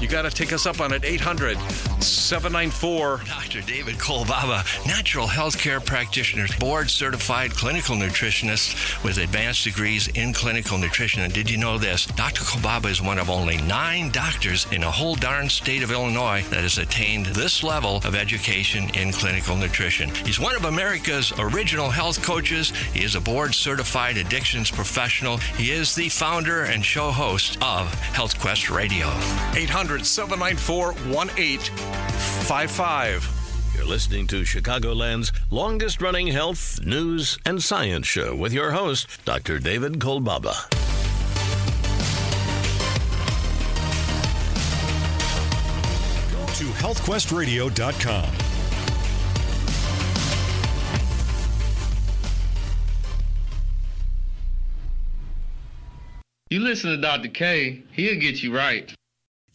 you 0.00 0.08
got 0.08 0.22
to 0.22 0.30
take 0.30 0.52
us 0.52 0.66
up 0.66 0.80
on 0.80 0.92
it. 0.92 1.04
800 1.04 1.58
794 2.02 3.22
Dr. 3.26 3.60
David 3.62 3.96
Kolbaba, 3.96 4.64
natural 4.86 5.26
health 5.26 5.58
care 5.58 5.80
practitioner, 5.80 6.46
board 6.60 6.88
certified 6.88 7.50
clinical 7.50 7.96
nutritionist 7.96 9.02
with 9.02 9.18
advanced 9.18 9.64
degrees 9.64 10.08
in 10.08 10.32
clinical 10.32 10.78
nutrition. 10.78 11.22
And 11.22 11.32
did 11.32 11.50
you 11.50 11.56
know 11.56 11.78
this? 11.78 12.06
Dr. 12.06 12.42
Kolbaba 12.42 12.90
is 12.90 13.02
one 13.02 13.18
of 13.18 13.30
only 13.30 13.56
nine 13.58 14.10
doctors 14.10 14.66
in 14.72 14.84
a 14.84 14.90
whole 14.90 15.16
darn 15.16 15.48
state 15.48 15.82
of 15.82 15.90
Illinois 15.90 16.44
that 16.50 16.62
has 16.62 16.78
attained 16.78 17.26
this 17.26 17.64
level 17.64 17.96
of 18.04 18.14
education 18.14 18.88
in 18.94 19.12
clinical 19.12 19.56
nutrition. 19.56 20.14
He's 20.24 20.38
one 20.38 20.54
of 20.54 20.64
America's 20.66 21.32
original 21.38 21.90
health 21.90 22.22
coaches. 22.22 22.70
He 22.92 23.04
is 23.04 23.16
a 23.16 23.20
board 23.20 23.54
certified 23.54 24.16
addictions 24.16 24.70
professional. 24.70 25.38
He 25.56 25.72
is 25.72 25.94
the 25.94 26.08
founder 26.08 26.64
and 26.64 26.84
show 26.84 27.10
host 27.10 27.58
of 27.60 27.92
Health 27.94 28.38
Quest 28.38 28.70
Radio. 28.70 29.08
800 29.54 29.87
794 29.96 30.92
1855. 30.92 33.34
You're 33.74 33.86
listening 33.86 34.26
to 34.26 34.42
Chicagoland's 34.42 35.32
longest 35.50 36.02
running 36.02 36.26
health, 36.26 36.78
news, 36.84 37.38
and 37.46 37.62
science 37.62 38.06
show 38.06 38.34
with 38.34 38.52
your 38.52 38.72
host, 38.72 39.06
Dr. 39.24 39.58
David 39.60 39.94
Kolbaba. 40.00 40.68
Go 46.32 46.46
to 46.54 46.64
healthquestradio.com. 46.82 48.32
You 56.50 56.60
listen 56.60 56.90
to 56.90 56.96
Dr. 56.96 57.28
K, 57.28 57.82
he'll 57.92 58.18
get 58.18 58.42
you 58.42 58.56
right. 58.56 58.94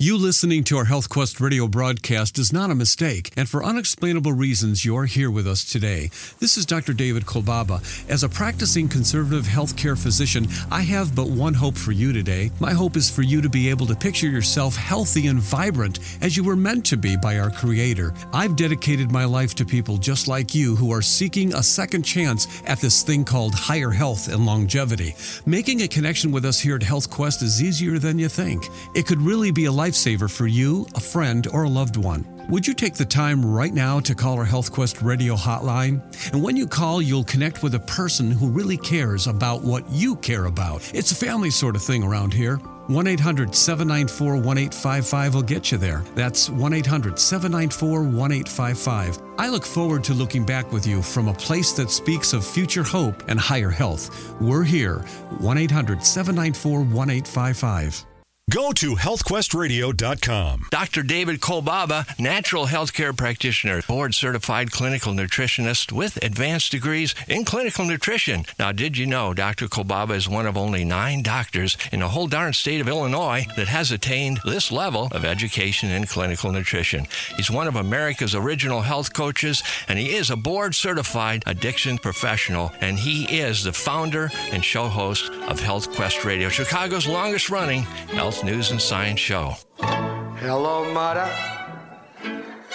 You 0.04 0.18
listening 0.18 0.66
to 0.66 0.76
our 0.76 0.84
Health 0.84 1.08
Quest 1.08 1.40
radio 1.40 1.66
broadcast 1.66 2.38
is 2.38 2.52
not 2.52 2.70
a 2.70 2.76
mistake, 2.76 3.32
and 3.38 3.48
for 3.48 3.64
unexplainable 3.64 4.34
reasons, 4.34 4.84
you're 4.84 5.06
here 5.06 5.32
with 5.32 5.48
us 5.48 5.64
today. 5.64 6.10
This 6.40 6.58
is 6.58 6.66
Dr. 6.66 6.92
David 6.92 7.24
Kolbaba. 7.26 7.80
As 8.10 8.22
a 8.22 8.28
practicing 8.28 8.90
conservative 8.90 9.46
healthcare 9.46 9.98
physician, 9.98 10.46
I 10.70 10.82
have 10.82 11.16
but 11.16 11.30
one 11.30 11.54
hope 11.54 11.78
for 11.78 11.94
you 11.94 12.12
today. 12.12 12.52
My 12.60 12.74
hope 12.74 12.98
is 12.98 13.10
for 13.10 13.22
you 13.22 13.42
to 13.42 13.48
be 13.48 13.70
able 13.70 13.86
to 13.86 13.96
picture 13.96 14.28
yourself 14.28 14.76
healthy 14.76 15.28
and 15.28 15.40
vibrant 15.40 16.00
as 16.20 16.36
you 16.36 16.44
were 16.44 16.58
meant 16.58 16.86
to 16.88 16.98
be 16.98 17.16
by 17.16 17.40
our 17.40 17.50
Creator. 17.50 18.14
I've 18.34 18.58
dedicated 18.58 19.10
my 19.10 19.24
life 19.24 19.56
to 19.56 19.64
people 19.64 19.96
just 19.96 20.28
like 20.28 20.54
you 20.54 20.76
who 20.76 20.92
are 20.92 21.02
seeking 21.02 21.54
a 21.54 21.64
second 21.64 22.04
chance 22.04 22.62
at 22.66 22.82
this 22.82 23.04
thing 23.04 23.24
called 23.24 23.56
higher 23.56 23.92
health 23.92 24.28
and 24.28 24.46
longevity. 24.46 25.16
Making 25.46 25.84
a 25.84 25.88
connection 25.88 26.30
with 26.30 26.44
us 26.44 26.60
here 26.60 26.76
at 26.76 26.84
Health 26.84 27.10
Quest 27.10 27.42
is 27.42 27.64
easier 27.64 28.00
than 28.00 28.20
you 28.20 28.28
think. 28.28 28.68
It 28.96 29.08
could 29.08 29.22
really 29.22 29.52
be 29.52 29.64
a 29.64 29.72
lifesaver 29.94 30.30
for 30.30 30.48
you, 30.48 30.88
a 30.96 31.00
friend, 31.00 31.48
or 31.54 31.64
a 31.64 31.70
loved 31.70 31.98
one. 31.98 32.26
Would 32.50 32.68
you 32.68 32.74
take 32.74 32.96
the 32.96 33.06
time 33.06 33.46
right 33.46 33.74
now 33.74 34.00
to 34.02 34.16
call 34.16 34.38
our 34.38 34.44
Health 34.44 34.72
Quest 34.72 35.02
radio 35.02 35.36
hotline? 35.36 36.02
And 36.34 36.44
when 36.44 36.58
you 36.58 36.68
call, 36.68 37.02
you'll 37.02 37.24
connect 37.24 37.64
with 37.64 37.76
a 37.76 37.80
person 37.80 38.32
who 38.32 38.50
really 38.50 38.78
cares 38.78 39.28
about 39.28 39.64
what 39.64 39.90
you 39.90 40.16
care 40.18 40.46
about. 40.46 40.82
It's 40.94 41.12
a 41.12 41.16
family 41.16 41.52
sort 41.52 41.76
of 41.76 41.84
thing 41.84 42.04
around 42.04 42.34
here. 42.34 42.58
1 42.88 43.08
800 43.08 43.56
794 43.56 44.34
1855 44.34 45.36
will 45.36 45.42
get 45.42 45.72
you 45.72 45.78
there. 45.78 46.04
That's 46.16 46.50
1 46.50 46.74
800 46.74 47.18
794 47.18 48.04
1855. 48.04 49.20
I 49.38 49.48
look 49.48 49.66
forward 49.66 50.04
to 50.06 50.14
looking 50.14 50.46
back 50.46 50.72
with 50.72 50.86
you 50.86 51.02
from 51.02 51.30
a 51.30 51.34
place 51.34 51.72
that 51.74 51.92
speaks 51.92 52.34
of 52.34 52.46
future 52.46 52.84
hope 52.84 53.24
and 53.30 53.40
higher 53.40 53.70
health. 53.70 54.36
We're 54.42 54.64
here. 54.64 54.98
1 55.40 55.58
800 55.58 56.04
794 56.04 56.80
1855. 56.80 58.06
Go 58.52 58.74
to 58.74 58.96
healthquestradio.com. 58.96 60.66
Dr. 60.70 61.02
David 61.04 61.40
Kolbaba, 61.40 62.20
natural 62.20 62.66
healthcare 62.66 63.16
practitioner, 63.16 63.82
board 63.88 64.14
certified 64.14 64.70
clinical 64.70 65.14
nutritionist 65.14 65.94
with 65.94 66.22
advanced 66.22 66.70
degrees 66.70 67.16
in 67.30 67.46
clinical 67.46 67.86
nutrition. 67.86 68.44
Now, 68.60 68.74
did 68.74 68.98
you 68.98 69.06
know 69.06 69.34
Dr. 69.34 69.68
Kolbaba 69.68 70.16
is 70.16 70.28
one 70.28 70.46
of 70.46 70.58
only 70.58 70.84
nine 70.84 71.22
doctors 71.24 71.78
in 71.94 72.02
the 72.02 72.10
whole 72.10 72.28
darn 72.28 72.52
state 72.52 72.82
of 72.82 72.90
Illinois 72.90 73.46
that 73.56 73.70
has 73.70 73.94
attained 73.94 74.42
this 74.44 74.74
level 74.74 75.08
of 75.14 75.24
education 75.24 75.90
in 75.90 76.06
clinical 76.06 76.52
nutrition? 76.52 77.08
He's 77.38 77.50
one 77.50 77.68
of 77.68 77.78
America's 77.78 78.36
original 78.36 78.82
health 78.82 79.14
coaches, 79.14 79.64
and 79.88 79.98
he 79.98 80.16
is 80.16 80.30
a 80.30 80.36
board 80.36 80.76
certified 80.76 81.44
addiction 81.46 81.98
professional, 81.98 82.74
and 82.82 83.00
he 83.00 83.24
is 83.40 83.64
the 83.64 83.72
founder 83.72 84.30
and 84.52 84.66
show 84.66 84.90
host 84.90 85.32
of 85.48 85.62
Health 85.62 85.96
Quest 85.96 86.26
Radio, 86.26 86.50
Chicago's 86.50 87.08
longest 87.08 87.50
running 87.50 87.84
health 87.84 88.33
news 88.42 88.72
and 88.72 88.82
science 88.82 89.20
show. 89.20 89.54
Hello, 89.78 90.90
mother. 90.94 91.28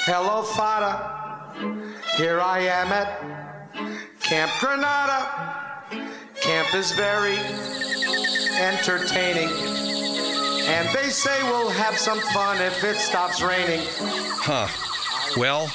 Hello, 0.04 0.42
father. 0.42 0.94
Here 2.18 2.40
I 2.40 2.60
am 2.60 2.88
at 2.88 3.20
Camp 4.20 4.52
Granada. 4.60 5.80
Camp 6.40 6.74
is 6.74 6.92
very 6.92 7.38
entertaining. 8.60 9.48
And 10.68 10.86
they 10.94 11.08
say 11.08 11.42
we'll 11.44 11.70
have 11.70 11.96
some 11.96 12.20
fun 12.34 12.60
if 12.60 12.84
it 12.84 12.96
stops 12.96 13.40
raining. 13.40 13.80
Huh. 13.88 14.68
Well, 15.36 15.70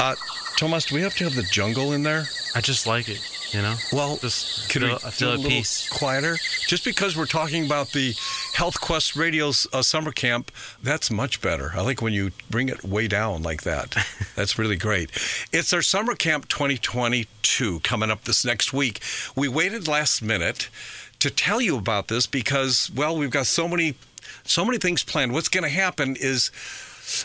uh, 0.00 0.16
Thomas, 0.56 0.84
do 0.84 0.94
we 0.94 1.00
have 1.00 1.14
to 1.16 1.24
have 1.24 1.34
the 1.34 1.44
jungle 1.44 1.92
in 1.92 2.02
there? 2.02 2.26
I 2.54 2.60
just 2.60 2.86
like 2.86 3.08
it, 3.08 3.20
you 3.52 3.62
know? 3.62 3.74
Well, 3.92 4.16
Just 4.18 4.68
could 4.70 4.82
feel- 4.82 4.98
we 5.04 5.10
feel 5.10 5.28
do 5.30 5.34
a 5.34 5.36
little 5.36 5.50
peace. 5.50 5.88
quieter? 5.88 6.38
Just 6.66 6.84
because 6.84 7.16
we're 7.16 7.26
talking 7.26 7.64
about 7.66 7.90
the 7.92 8.14
Health 8.54 8.80
Quest 8.80 9.16
Radio's 9.16 9.66
uh, 9.72 9.82
summer 9.82 10.12
camp, 10.12 10.50
that's 10.82 11.10
much 11.10 11.40
better. 11.40 11.72
I 11.74 11.80
like 11.82 12.00
when 12.02 12.12
you 12.12 12.30
bring 12.50 12.68
it 12.68 12.84
way 12.84 13.08
down 13.08 13.42
like 13.42 13.62
that. 13.62 13.94
That's 14.36 14.58
really 14.58 14.76
great. 14.76 15.10
It's 15.52 15.72
our 15.72 15.82
summer 15.82 16.14
camp 16.14 16.48
2022 16.48 17.80
coming 17.80 18.10
up 18.10 18.24
this 18.24 18.44
next 18.44 18.72
week. 18.72 19.00
We 19.36 19.48
waited 19.48 19.86
last 19.88 20.22
minute 20.22 20.68
to 21.18 21.30
tell 21.30 21.60
you 21.60 21.76
about 21.76 22.08
this 22.08 22.26
because, 22.26 22.90
well, 22.94 23.16
we've 23.16 23.30
got 23.30 23.46
so 23.46 23.68
many, 23.68 23.94
so 24.44 24.64
many 24.64 24.78
things 24.78 25.02
planned. 25.02 25.32
What's 25.32 25.48
going 25.48 25.64
to 25.64 25.70
happen 25.70 26.16
is. 26.18 26.50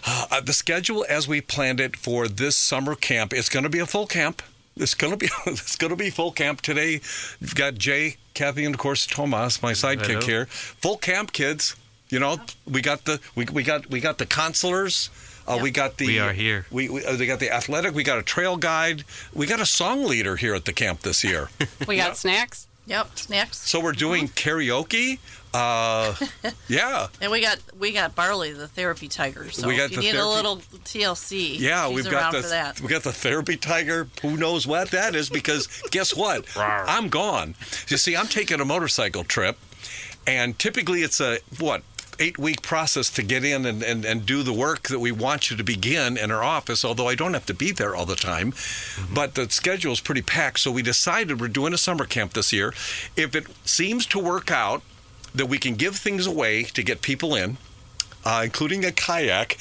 Uh, 0.03 0.41
the 0.41 0.51
schedule 0.53 1.05
as 1.07 1.27
we 1.27 1.39
planned 1.41 1.79
it 1.79 1.95
for 1.95 2.27
this 2.27 2.55
summer 2.55 2.95
camp, 2.95 3.31
it's 3.31 3.49
going 3.49 3.61
to 3.61 3.69
be 3.69 3.77
a 3.77 3.85
full 3.85 4.07
camp. 4.07 4.41
It's 4.77 4.93
going 4.93 5.11
to 5.11 5.17
be 5.17 5.29
it's 5.45 5.75
going 5.75 5.91
to 5.91 5.95
be 5.95 6.09
full 6.09 6.31
camp 6.31 6.61
today. 6.61 7.01
You've 7.39 7.55
got 7.55 7.75
Jay, 7.75 8.17
Kathy, 8.33 8.65
and 8.65 8.75
of 8.75 8.79
course 8.79 9.05
Tomas, 9.07 9.61
my 9.61 9.71
sidekick 9.71 10.23
here. 10.23 10.45
Full 10.47 10.97
camp, 10.97 11.31
kids. 11.31 11.75
You 12.09 12.19
know, 12.19 12.37
we 12.69 12.81
got 12.81 13.05
the 13.05 13.19
we, 13.35 13.45
we 13.45 13.63
got 13.63 13.89
we 13.89 13.99
got 13.99 14.17
the 14.17 14.25
counselors. 14.25 15.09
Uh, 15.47 15.59
We 15.61 15.69
got 15.69 15.97
the 15.97 16.07
We 16.07 16.19
are 16.19 16.33
here. 16.33 16.65
We, 16.71 16.89
we 16.89 17.05
uh, 17.05 17.15
they 17.15 17.27
got 17.27 17.39
the 17.39 17.51
athletic. 17.51 17.93
We 17.93 18.03
got 18.03 18.17
a 18.17 18.23
trail 18.23 18.57
guide. 18.57 19.03
We 19.33 19.45
got 19.45 19.59
a 19.59 19.65
song 19.65 20.03
leader 20.05 20.35
here 20.35 20.55
at 20.55 20.65
the 20.65 20.73
camp 20.73 21.01
this 21.01 21.23
year. 21.23 21.49
We 21.87 21.97
got 21.97 22.17
snacks. 22.17 22.67
Yep, 22.87 23.17
snacks. 23.17 23.57
So 23.69 23.79
we're 23.81 23.93
doing 23.93 24.27
karaoke. 24.27 25.17
Uh, 25.53 26.13
yeah. 26.67 27.07
And 27.21 27.31
we 27.31 27.41
got 27.41 27.57
we 27.79 27.91
got 27.93 28.13
Barley, 28.13 28.51
the 28.53 28.67
therapy 28.67 29.07
tiger. 29.07 29.49
So 29.49 29.67
We 29.67 29.77
got 29.77 29.85
if 29.85 29.91
you 29.91 29.97
the 29.97 30.01
need 30.03 30.11
therapy- 30.11 30.27
a 30.27 30.35
little 30.35 30.57
TLC, 30.83 31.57
Yeah, 31.59 31.87
she's 31.87 31.95
we've 31.95 32.11
got 32.11 32.31
the 32.33 32.41
that. 32.41 32.81
we 32.81 32.87
got 32.89 33.03
the 33.03 33.13
therapy 33.13 33.55
tiger. 33.57 34.07
Who 34.21 34.37
knows 34.37 34.67
what 34.67 34.91
that 34.91 35.15
is? 35.15 35.29
Because 35.29 35.67
guess 35.91 36.15
what? 36.15 36.45
I'm 36.57 37.07
gone. 37.09 37.55
You 37.87 37.97
see, 37.97 38.15
I'm 38.15 38.27
taking 38.27 38.59
a 38.59 38.65
motorcycle 38.65 39.23
trip, 39.23 39.57
and 40.27 40.59
typically 40.59 41.01
it's 41.01 41.19
a 41.21 41.39
what 41.59 41.81
eight 42.19 42.37
week 42.37 42.61
process 42.61 43.09
to 43.11 43.23
get 43.23 43.43
in 43.43 43.65
and, 43.65 43.83
and, 43.83 44.05
and 44.05 44.25
do 44.25 44.43
the 44.43 44.53
work 44.53 44.87
that 44.89 44.99
we 44.99 45.11
want 45.11 45.49
you 45.49 45.57
to 45.57 45.63
begin 45.63 46.17
in 46.17 46.31
our 46.31 46.43
office. 46.43 46.83
Although 46.85 47.07
I 47.07 47.15
don't 47.15 47.33
have 47.33 47.45
to 47.47 47.53
be 47.53 47.71
there 47.71 47.95
all 47.95 48.05
the 48.05 48.15
time, 48.15 48.53
but 49.13 49.35
the 49.35 49.49
schedule 49.49 49.93
is 49.93 49.99
pretty 49.99 50.21
packed. 50.21 50.59
So 50.59 50.71
we 50.71 50.81
decided 50.81 51.39
we're 51.39 51.47
doing 51.47 51.73
a 51.73 51.77
summer 51.77 52.05
camp 52.05 52.33
this 52.33 52.51
year. 52.53 52.73
If 53.15 53.35
it 53.35 53.47
seems 53.65 54.05
to 54.07 54.19
work 54.19 54.51
out 54.51 54.81
that 55.33 55.47
we 55.47 55.57
can 55.57 55.75
give 55.75 55.97
things 55.97 56.25
away 56.25 56.63
to 56.63 56.83
get 56.83 57.01
people 57.01 57.35
in, 57.35 57.57
uh, 58.23 58.41
including 58.43 58.83
a 58.85 58.91
kayak. 58.91 59.57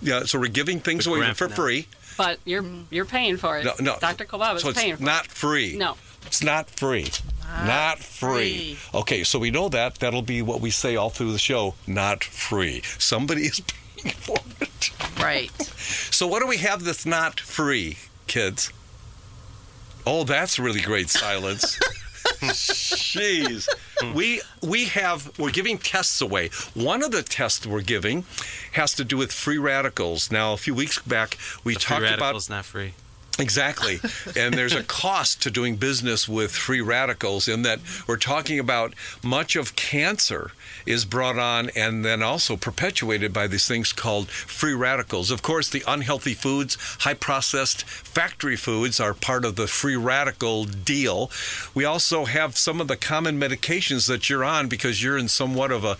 Yeah, 0.00 0.24
so 0.24 0.38
we're 0.38 0.48
giving 0.48 0.80
things 0.80 1.06
away 1.06 1.32
for 1.32 1.48
now. 1.48 1.54
free. 1.54 1.88
But 2.16 2.38
you're 2.44 2.64
you're 2.90 3.06
paying 3.06 3.36
for 3.36 3.58
it. 3.58 3.64
No, 3.64 3.72
no. 3.80 3.96
Dr. 3.98 4.24
Kolbaba 4.24 4.56
is 4.56 4.62
so 4.62 4.68
it's 4.68 4.80
paying 4.80 4.96
for 4.96 5.02
it. 5.02 5.06
not 5.06 5.26
free. 5.26 5.76
No. 5.76 5.96
It's 6.26 6.42
not 6.42 6.70
free. 6.70 7.08
Not, 7.66 7.98
free. 7.98 8.78
Okay, 8.92 9.24
so 9.24 9.38
we 9.38 9.50
know 9.50 9.68
that. 9.68 9.96
That'll 9.96 10.22
be 10.22 10.42
what 10.42 10.60
we 10.60 10.70
say 10.70 10.96
all 10.96 11.10
through 11.10 11.32
the 11.32 11.38
show. 11.38 11.74
Not 11.86 12.24
free. 12.24 12.82
Somebody 12.98 13.42
is 13.42 13.60
paying 13.60 14.14
for 14.16 14.36
it. 14.60 14.90
Right. 15.20 15.50
So 16.14 16.28
what 16.28 16.40
do 16.40 16.46
we 16.46 16.58
have 16.58 16.84
that's 16.84 17.04
not 17.04 17.40
free, 17.40 17.98
kids? 18.28 18.72
Oh, 20.06 20.22
that's 20.22 20.60
really 20.60 20.80
great 20.80 21.10
silence. 21.10 21.76
Jeez. 22.40 23.68
We 24.14 24.40
we 24.62 24.84
have 24.86 25.36
we're 25.38 25.50
giving 25.50 25.78
tests 25.78 26.20
away. 26.20 26.50
One 26.74 27.02
of 27.02 27.10
the 27.10 27.22
tests 27.22 27.66
we're 27.66 27.82
giving 27.82 28.24
has 28.72 28.94
to 28.94 29.04
do 29.04 29.16
with 29.16 29.32
free 29.32 29.58
radicals. 29.58 30.30
Now, 30.30 30.52
a 30.52 30.56
few 30.56 30.74
weeks 30.74 30.98
back 31.00 31.36
we 31.64 31.74
The 31.74 31.80
free 31.80 31.84
talked 31.84 32.02
about 32.02 32.20
radical's 32.20 32.48
not 32.50 32.64
free. 32.64 32.94
Exactly. 33.38 34.00
and 34.36 34.54
there's 34.54 34.74
a 34.74 34.82
cost 35.02 35.42
to 35.42 35.50
doing 35.50 35.76
business 35.76 36.28
with 36.28 36.52
free 36.52 36.80
radicals 36.80 37.48
in 37.48 37.62
that 37.62 37.80
we're 38.06 38.16
talking 38.16 38.58
about 38.58 38.94
much 39.22 39.56
of 39.56 39.74
cancer 39.76 40.52
is 40.86 41.04
brought 41.04 41.38
on 41.38 41.70
and 41.74 42.04
then 42.04 42.22
also 42.22 42.56
perpetuated 42.56 43.32
by 43.32 43.46
these 43.46 43.66
things 43.66 43.92
called 43.92 44.28
free 44.28 44.74
radicals. 44.74 45.30
Of 45.30 45.42
course, 45.42 45.68
the 45.68 45.82
unhealthy 45.86 46.34
foods, 46.34 46.76
high 47.00 47.14
processed 47.14 47.84
factory 47.84 48.56
foods 48.56 49.00
are 49.00 49.14
part 49.14 49.44
of 49.44 49.56
the 49.56 49.66
free 49.66 49.96
radical 49.96 50.64
deal. 50.64 51.30
We 51.74 51.84
also 51.84 52.26
have 52.26 52.56
some 52.56 52.80
of 52.80 52.88
the 52.88 52.96
common 52.96 53.40
medications 53.40 54.06
that 54.08 54.28
you're 54.28 54.44
on 54.44 54.68
because 54.68 55.02
you're 55.02 55.18
in 55.18 55.28
somewhat 55.28 55.70
of 55.70 55.84
a 55.84 55.96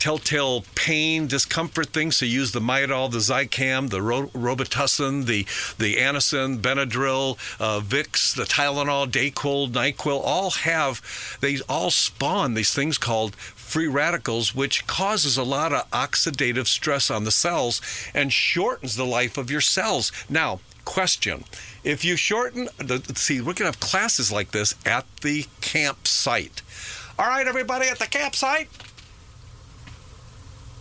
telltale 0.00 0.64
pain, 0.74 1.28
discomfort 1.28 1.90
thing. 1.90 2.10
So 2.10 2.24
use 2.24 2.50
the 2.50 2.60
Midol, 2.60 3.12
the 3.12 3.18
Zicam, 3.18 3.90
the 3.90 4.02
Ro- 4.02 4.28
Robitussin, 4.28 5.26
the 5.26 5.44
the 5.78 5.96
Anacin, 5.96 6.58
Benadryl, 6.60 7.38
uh, 7.60 7.80
Vicks, 7.80 8.34
the 8.34 8.44
Tylenol, 8.44 9.06
Dayquil, 9.06 9.70
Nyquil. 9.70 10.20
All 10.24 10.50
have 10.50 11.00
they 11.40 11.58
all 11.68 11.90
spawn 11.90 12.54
these 12.54 12.74
things 12.74 12.98
called 12.98 13.36
free 13.36 13.86
radicals, 13.86 14.54
which 14.54 14.86
causes 14.88 15.36
a 15.36 15.44
lot 15.44 15.72
of 15.72 15.88
oxidative 15.90 16.66
stress 16.66 17.10
on 17.10 17.24
the 17.24 17.30
cells 17.30 17.80
and 18.14 18.32
shortens 18.32 18.96
the 18.96 19.06
life 19.06 19.38
of 19.38 19.50
your 19.50 19.60
cells. 19.60 20.10
Now. 20.28 20.60
Question: 20.86 21.44
If 21.84 22.04
you 22.04 22.16
shorten 22.16 22.68
the 22.78 23.00
see, 23.14 23.40
we're 23.40 23.52
gonna 23.52 23.68
have 23.68 23.78
classes 23.78 24.32
like 24.32 24.50
this 24.50 24.74
at 24.84 25.04
the 25.20 25.46
campsite. 25.60 26.62
All 27.16 27.26
right, 27.26 27.46
everybody 27.46 27.86
at 27.86 27.98
the 27.98 28.06
campsite. 28.06 28.68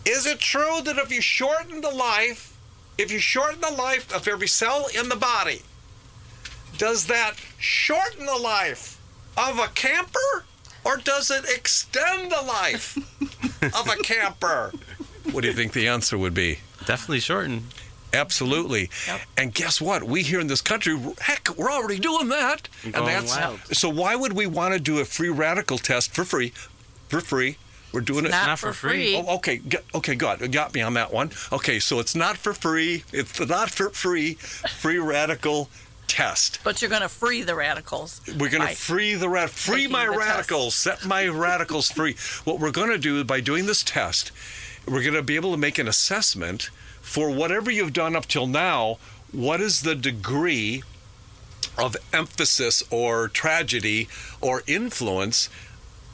Is 0.10 0.26
it 0.26 0.40
true 0.40 0.82
that 0.86 0.98
if 0.98 1.12
you 1.12 1.22
shorten 1.22 1.82
the 1.82 1.92
life, 1.92 2.58
if 2.98 3.12
you 3.12 3.20
shorten 3.20 3.62
the 3.62 3.72
life 3.72 4.12
of 4.12 4.28
every 4.28 4.48
cell 4.48 4.88
in 5.00 5.08
the 5.08 5.16
body, 5.16 5.62
does 6.80 7.06
that 7.06 7.36
shorten 7.60 8.26
the 8.26 8.36
life 8.36 9.00
of 9.38 9.60
a 9.60 9.68
camper 9.68 10.46
or 10.84 10.98
does 10.98 11.30
it 11.30 11.46
extend 11.48 12.32
the 12.32 12.42
life 12.42 12.98
of 13.62 13.88
a 13.88 14.02
camper? 14.02 14.72
What 15.32 15.42
do 15.42 15.48
you 15.48 15.54
think 15.54 15.74
the 15.74 15.88
answer 15.88 16.18
would 16.18 16.34
be? 16.34 16.58
Definitely 16.88 17.20
shorten. 17.20 17.66
Absolutely. 18.12 18.90
Yep. 19.06 19.22
And 19.38 19.54
guess 19.54 19.80
what? 19.80 20.02
We 20.04 20.24
here 20.24 20.40
in 20.40 20.48
this 20.48 20.62
country, 20.62 20.98
heck, 21.22 21.56
we're 21.56 21.70
already 21.70 22.00
doing 22.00 22.30
that. 22.30 22.68
Going 22.82 22.96
and 22.96 23.06
that's 23.06 23.38
wild. 23.38 23.60
so 23.72 23.90
why 23.90 24.16
would 24.16 24.34
we 24.34 24.48
want 24.48 24.74
to 24.74 24.80
do 24.80 24.98
a 24.98 25.06
free 25.06 25.30
radical 25.30 25.78
test 25.78 26.16
for 26.16 26.26
free? 26.26 26.52
For 27.10 27.22
free. 27.22 27.58
We're 27.92 28.02
doing 28.02 28.26
It's 28.26 28.34
it 28.34 28.38
not 28.38 28.48
Not 28.48 28.60
for 28.60 28.68
for 28.74 28.90
free. 28.90 29.16
free. 29.16 29.24
Oh, 29.28 29.36
okay, 29.38 29.58
g- 29.60 29.78
okay, 29.96 30.16
good. 30.16 30.52
Got 30.52 30.74
me 30.74 30.82
on 30.82 30.94
that 30.94 31.12
one. 31.12 31.32
Okay, 31.52 31.80
so 31.80 32.00
it's 32.00 32.16
not 32.16 32.38
for 32.38 32.54
free. 32.54 33.04
It's 33.12 33.40
not 33.40 33.70
for 33.72 33.90
free 33.90 34.34
free 34.36 35.00
radical 35.00 35.70
test. 36.08 36.60
But 36.64 36.82
you're 36.82 36.90
going 36.90 37.02
to 37.04 37.10
free 37.10 37.42
the 37.44 37.56
radicals. 37.56 38.22
We're 38.28 38.50
going 38.50 38.68
to 38.68 38.76
free 38.76 39.14
the 39.16 39.30
rad- 39.30 39.50
free 39.52 39.88
my 39.88 40.06
the 40.06 40.14
test. 40.14 40.26
radicals, 40.28 40.76
set 40.76 41.06
my 41.06 41.28
radicals 41.48 41.90
free. 41.92 42.16
What 42.44 42.60
we're 42.60 42.72
going 42.72 42.90
to 42.90 42.98
do 42.98 43.24
by 43.24 43.42
doing 43.42 43.66
this 43.66 43.84
test, 43.84 44.32
we're 44.88 45.02
going 45.02 45.14
to 45.14 45.22
be 45.24 45.36
able 45.36 45.52
to 45.52 45.58
make 45.58 45.78
an 45.80 45.88
assessment 45.88 46.70
for 47.02 47.30
whatever 47.32 47.70
you've 47.72 47.94
done 47.94 48.16
up 48.16 48.28
till 48.28 48.48
now. 48.48 48.98
What 49.32 49.62
is 49.62 49.82
the 49.82 49.96
degree 49.96 50.84
of 51.78 51.96
emphasis 52.12 52.84
or 52.90 53.28
tragedy 53.28 54.08
or 54.42 54.64
influence 54.68 55.50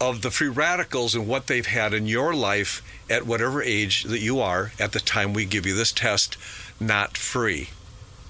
of 0.02 0.22
the 0.22 0.32
free 0.32 0.50
radicals 0.50 1.16
and 1.16 1.28
what 1.28 1.48
they've 1.48 1.66
had 1.68 1.94
in 1.94 2.06
your 2.06 2.34
life 2.34 2.82
at 3.10 3.26
whatever 3.26 3.62
age 3.64 4.04
that 4.04 4.20
you 4.20 4.40
are 4.40 4.72
at 4.80 4.92
the 4.92 5.00
time 5.00 5.34
we 5.34 5.46
give 5.46 5.66
you 5.66 5.74
this 5.74 5.92
test, 5.92 6.38
not 6.80 7.18
free. 7.18 7.70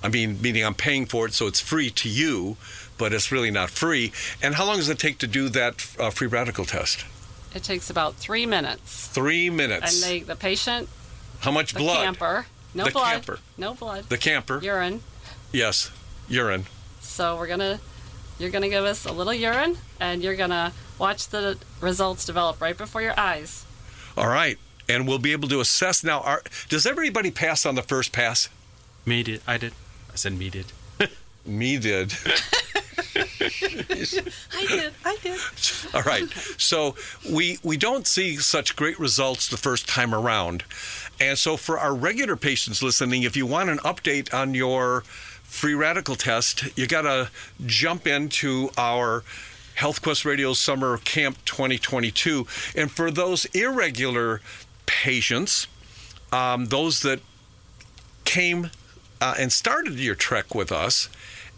I 0.03 0.09
mean, 0.09 0.39
meaning 0.41 0.63
I'm 0.63 0.75
paying 0.75 1.05
for 1.07 1.25
it, 1.25 1.33
so 1.33 1.47
it's 1.47 1.59
free 1.59 1.89
to 1.89 2.07
you, 2.09 2.57
but 2.97 3.11
it's 3.13 3.31
really 3.31 3.49
not 3.49 3.71
free. 3.71 4.11
And 4.43 4.55
how 4.55 4.65
long 4.65 4.77
does 4.77 4.89
it 4.89 4.99
take 4.99 5.17
to 5.19 5.27
do 5.27 5.49
that 5.49 5.87
uh, 5.99 6.11
free 6.11 6.27
radical 6.27 6.65
test? 6.65 7.03
It 7.55 7.63
takes 7.63 7.89
about 7.89 8.15
three 8.15 8.45
minutes. 8.45 9.07
Three 9.07 9.49
minutes. 9.49 10.03
And 10.03 10.11
they, 10.11 10.19
the 10.19 10.35
patient, 10.35 10.87
how 11.39 11.51
much 11.51 11.73
the 11.73 11.79
blood? 11.79 12.03
camper, 12.03 12.45
no 12.75 12.85
The 12.85 12.91
blood, 12.91 13.11
camper. 13.13 13.39
no 13.57 13.73
blood, 13.73 14.03
The 14.09 14.17
camper. 14.17 14.59
urine. 14.61 15.01
Yes, 15.51 15.89
urine. 16.27 16.65
So 17.01 17.37
we're 17.37 17.47
gonna, 17.47 17.79
you're 18.37 18.49
gonna 18.51 18.69
give 18.69 18.83
us 18.85 19.05
a 19.05 19.11
little 19.11 19.33
urine, 19.33 19.77
and 19.99 20.21
you're 20.21 20.35
gonna 20.35 20.73
watch 20.99 21.27
the 21.27 21.57
results 21.81 22.25
develop 22.25 22.61
right 22.61 22.77
before 22.77 23.01
your 23.01 23.19
eyes. 23.19 23.65
All 24.17 24.27
right. 24.27 24.57
And 24.87 25.07
we'll 25.07 25.19
be 25.19 25.31
able 25.31 25.49
to 25.49 25.59
assess 25.59 26.03
now. 26.03 26.21
Are, 26.21 26.43
does 26.69 26.85
everybody 26.85 27.31
pass 27.31 27.65
on 27.65 27.75
the 27.75 27.81
first 27.81 28.11
pass? 28.11 28.49
Me 29.05 29.23
did. 29.23 29.41
I 29.47 29.57
did. 29.57 29.73
I 30.11 30.15
said 30.15 30.37
me 30.37 30.49
did. 30.49 30.67
Me 31.45 31.77
did. 31.77 32.11
I 33.15 34.65
did. 34.67 34.93
I 35.05 35.17
did. 35.21 35.39
All 35.93 36.01
right. 36.01 36.27
So 36.57 36.95
we 37.29 37.59
we 37.61 37.77
don't 37.77 38.07
see 38.07 38.37
such 38.37 38.75
great 38.75 38.99
results 38.99 39.47
the 39.47 39.57
first 39.57 39.87
time 39.87 40.15
around. 40.15 40.63
And 41.19 41.37
so 41.37 41.55
for 41.55 41.77
our 41.77 41.93
regular 41.93 42.35
patients 42.35 42.81
listening, 42.81 43.23
if 43.23 43.37
you 43.37 43.45
want 43.45 43.69
an 43.69 43.77
update 43.79 44.33
on 44.33 44.53
your 44.55 45.01
free 45.01 45.75
radical 45.75 46.15
test, 46.15 46.65
you 46.77 46.87
got 46.87 47.03
to 47.03 47.29
jump 47.65 48.07
into 48.07 48.69
our 48.77 49.23
Health 49.75 50.01
Quest 50.01 50.23
Radio 50.23 50.53
Summer 50.53 50.97
Camp 50.97 51.37
2022. 51.45 52.47
And 52.75 52.89
for 52.89 53.11
those 53.11 53.45
irregular 53.53 54.41
patients, 54.85 55.67
um, 56.31 56.67
those 56.67 57.01
that 57.01 57.19
came 58.23 58.71
uh, 59.19 59.35
and 59.37 59.51
started 59.51 59.99
your 59.99 60.15
trek 60.15 60.55
with 60.55 60.71
us, 60.71 61.09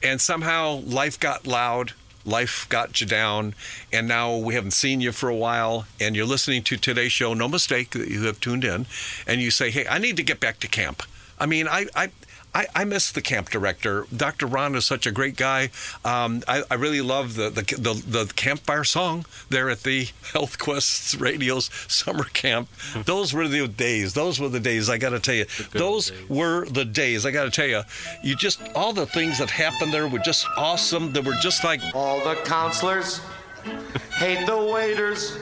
and 0.04 0.20
somehow 0.20 0.82
life 0.86 1.20
got 1.20 1.46
loud, 1.46 1.94
life 2.26 2.68
got 2.70 3.02
you 3.02 3.08
down, 3.08 3.54
and 3.94 4.08
now 4.08 4.36
we 4.36 4.56
haven't 4.56 4.72
seen 4.72 5.00
you 5.00 5.12
for 5.12 5.30
a 5.30 5.36
while, 5.36 5.86
and 6.00 6.16
you're 6.16 6.26
listening 6.26 6.64
to 6.64 6.78
today's 6.78 7.12
show. 7.12 7.34
No 7.34 7.48
mistake 7.48 7.92
that 7.92 8.10
you 8.10 8.26
have 8.26 8.40
tuned 8.40 8.64
in, 8.64 8.86
and 9.26 9.42
you 9.42 9.52
say, 9.52 9.72
"Hey, 9.72 9.88
I 9.88 9.98
need 9.98 10.18
to 10.18 10.24
get 10.24 10.40
back 10.40 10.60
to 10.60 10.68
camp." 10.68 11.04
I 11.40 11.46
mean, 11.46 11.68
I. 11.68 11.88
I 11.96 12.10
I, 12.58 12.66
I 12.74 12.86
miss 12.86 13.12
the 13.12 13.22
camp 13.22 13.52
director. 13.52 14.08
Dr. 14.16 14.48
Ron 14.48 14.74
is 14.74 14.84
such 14.84 15.06
a 15.06 15.12
great 15.12 15.36
guy. 15.36 15.70
Um, 16.04 16.42
I, 16.48 16.64
I 16.72 16.74
really 16.74 17.02
love 17.02 17.36
the, 17.36 17.52
the, 17.52 17.62
the, 17.62 17.94
the 17.94 18.34
campfire 18.34 18.84
song 18.84 19.28
there 19.50 19.70
at 19.70 19.84
the 19.84 20.08
Health 20.34 20.58
Quest 20.58 21.20
Radio's 21.20 21.70
summer 21.88 22.24
camp. 22.24 22.68
Those 23.06 23.32
were 23.32 23.48
the 23.48 23.68
days. 23.68 24.16
Those 24.16 24.40
were 24.40 24.50
the 24.50 24.60
days. 24.60 24.90
I 24.90 24.98
got 24.98 25.12
to 25.12 25.20
tell 25.20 25.36
you, 25.36 25.46
those 25.72 26.12
were 26.30 26.66
the 26.66 26.84
days. 26.84 27.28
I 27.28 27.32
got 27.32 27.44
to 27.44 27.52
tell 27.52 27.68
you, 27.68 27.84
you 28.24 28.36
just 28.36 28.60
all 28.74 28.92
the 28.92 29.06
things 29.06 29.38
that 29.38 29.52
happened 29.52 29.94
there 29.94 30.08
were 30.08 30.18
just 30.18 30.48
awesome. 30.58 31.14
They 31.14 31.20
were 31.20 31.36
just 31.36 31.64
like 31.64 31.80
all 31.94 32.24
the 32.24 32.42
counselors 32.44 33.20
hate 34.18 34.48
the 34.48 34.58
waiters, 34.58 35.38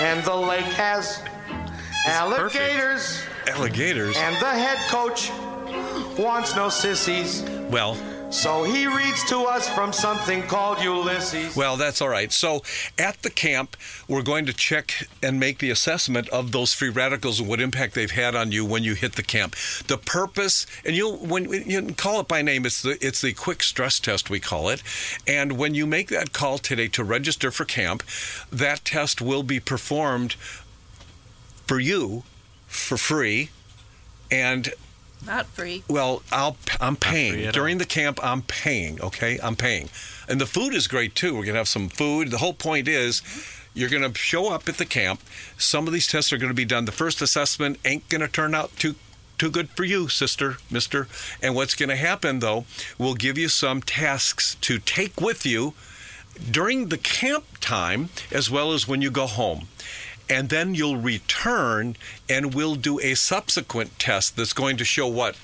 and 0.00 0.24
the 0.24 0.34
lake 0.34 0.64
has 0.64 1.22
alligators. 2.06 3.22
alligators. 3.46 4.16
And 4.16 4.34
the 4.36 4.50
head 4.50 4.78
coach 4.88 5.30
wants 6.18 6.54
no 6.56 6.68
sissies. 6.68 7.42
Well, 7.70 7.96
So 8.34 8.64
he 8.64 8.88
reads 8.88 9.22
to 9.28 9.44
us 9.44 9.68
from 9.68 9.92
something 9.92 10.42
called 10.42 10.82
Ulysses. 10.82 11.54
Well, 11.54 11.76
that's 11.76 12.02
all 12.02 12.08
right. 12.08 12.32
So 12.32 12.62
at 12.98 13.22
the 13.22 13.30
camp, 13.30 13.76
we're 14.08 14.22
going 14.22 14.44
to 14.46 14.52
check 14.52 15.06
and 15.22 15.38
make 15.38 15.58
the 15.58 15.70
assessment 15.70 16.28
of 16.30 16.50
those 16.50 16.74
free 16.74 16.88
radicals 16.88 17.38
and 17.38 17.48
what 17.48 17.60
impact 17.60 17.94
they've 17.94 18.10
had 18.10 18.34
on 18.34 18.50
you 18.50 18.64
when 18.64 18.82
you 18.82 18.94
hit 18.94 19.12
the 19.12 19.22
camp. 19.22 19.54
The 19.86 19.98
purpose, 19.98 20.66
and 20.84 20.96
you'll 20.96 21.16
when 21.18 21.48
you 21.48 21.94
call 21.94 22.18
it 22.18 22.26
by 22.26 22.42
name, 22.42 22.66
it's 22.66 22.82
the 22.82 22.98
it's 23.00 23.20
the 23.20 23.34
quick 23.34 23.62
stress 23.62 24.00
test 24.00 24.28
we 24.28 24.40
call 24.40 24.68
it. 24.68 24.82
And 25.28 25.56
when 25.56 25.74
you 25.74 25.86
make 25.86 26.08
that 26.08 26.32
call 26.32 26.58
today 26.58 26.88
to 26.88 27.04
register 27.04 27.52
for 27.52 27.64
camp, 27.64 28.02
that 28.50 28.84
test 28.84 29.22
will 29.22 29.44
be 29.44 29.60
performed 29.60 30.32
for 31.68 31.78
you 31.78 32.24
for 32.66 32.96
free. 32.96 33.50
And 34.28 34.74
Not 35.26 35.46
free. 35.46 35.82
well, 35.88 36.22
I'll 36.30 36.56
I'm 36.80 36.96
paying 36.96 37.46
at 37.46 37.54
during 37.54 37.78
the 37.78 37.84
camp. 37.84 38.18
I'm 38.22 38.42
paying. 38.42 39.00
Okay, 39.00 39.38
I'm 39.42 39.56
paying, 39.56 39.88
and 40.28 40.40
the 40.40 40.46
food 40.46 40.74
is 40.74 40.86
great 40.86 41.14
too. 41.14 41.36
We're 41.36 41.44
gonna 41.44 41.58
have 41.58 41.68
some 41.68 41.88
food. 41.88 42.30
The 42.30 42.38
whole 42.38 42.54
point 42.54 42.88
is. 42.88 43.22
You're 43.76 43.90
going 43.90 44.08
to 44.08 44.16
show 44.16 44.52
up 44.52 44.68
at 44.68 44.76
the 44.76 44.86
camp. 44.86 45.20
Some 45.58 45.88
of 45.88 45.92
these 45.92 46.06
tests 46.06 46.32
are 46.32 46.38
going 46.38 46.50
to 46.50 46.54
be 46.54 46.64
done. 46.64 46.84
The 46.84 46.92
first 46.92 47.20
assessment 47.20 47.80
ain't 47.84 48.08
going 48.08 48.20
to 48.20 48.28
turn 48.28 48.54
out 48.54 48.70
too 48.76 48.94
too 49.36 49.50
good 49.50 49.68
for 49.70 49.82
you, 49.82 50.08
sister, 50.08 50.58
mister. 50.70 51.08
And 51.42 51.56
what's 51.56 51.74
going 51.74 51.88
to 51.88 51.96
happen 51.96 52.38
though, 52.38 52.66
we'll 52.98 53.14
give 53.14 53.36
you 53.36 53.48
some 53.48 53.82
tasks 53.82 54.56
to 54.60 54.78
take 54.78 55.20
with 55.20 55.44
you 55.44 55.74
during 56.50 56.88
the 56.88 56.98
camp 56.98 57.44
time 57.60 58.10
as 58.30 58.50
well 58.50 58.72
as 58.72 58.86
when 58.86 59.02
you 59.02 59.10
go 59.10 59.26
home. 59.26 59.68
And 60.28 60.48
then 60.48 60.74
you'll 60.74 60.96
return 60.96 61.96
and 62.28 62.54
we'll 62.54 62.76
do 62.76 62.98
a 63.00 63.14
subsequent 63.14 63.98
test 63.98 64.36
that's 64.36 64.52
going 64.52 64.76
to 64.78 64.84
show 64.84 65.06
what? 65.06 65.36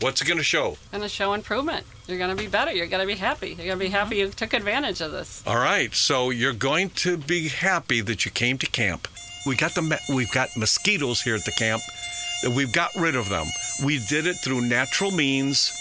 What's 0.00 0.22
it 0.22 0.26
going 0.26 0.38
to 0.38 0.44
show? 0.44 0.76
Going 0.92 1.02
to 1.02 1.08
show 1.08 1.34
improvement. 1.34 1.84
You're 2.06 2.18
going 2.18 2.34
to 2.34 2.42
be 2.42 2.48
better. 2.48 2.72
You're 2.72 2.86
going 2.86 3.06
to 3.06 3.06
be 3.06 3.18
happy. 3.18 3.48
You're 3.48 3.66
going 3.66 3.70
to 3.70 3.76
be 3.76 3.86
mm-hmm. 3.86 3.94
happy 3.94 4.16
you 4.16 4.28
took 4.28 4.54
advantage 4.54 5.00
of 5.00 5.12
this. 5.12 5.42
All 5.46 5.56
right, 5.56 5.94
so 5.94 6.30
you're 6.30 6.54
going 6.54 6.90
to 6.90 7.16
be 7.16 7.48
happy 7.48 8.00
that 8.00 8.24
you 8.24 8.30
came 8.30 8.56
to 8.58 8.66
camp. 8.66 9.08
We 9.46 9.56
got 9.56 9.74
the 9.74 9.98
we've 10.08 10.32
got 10.32 10.56
mosquitoes 10.56 11.22
here 11.22 11.34
at 11.34 11.44
the 11.44 11.52
camp. 11.52 11.82
We've 12.54 12.72
got 12.72 12.94
rid 12.94 13.14
of 13.14 13.28
them. 13.28 13.46
We 13.84 13.98
did 13.98 14.26
it 14.26 14.36
through 14.36 14.62
natural 14.62 15.10
means, 15.10 15.72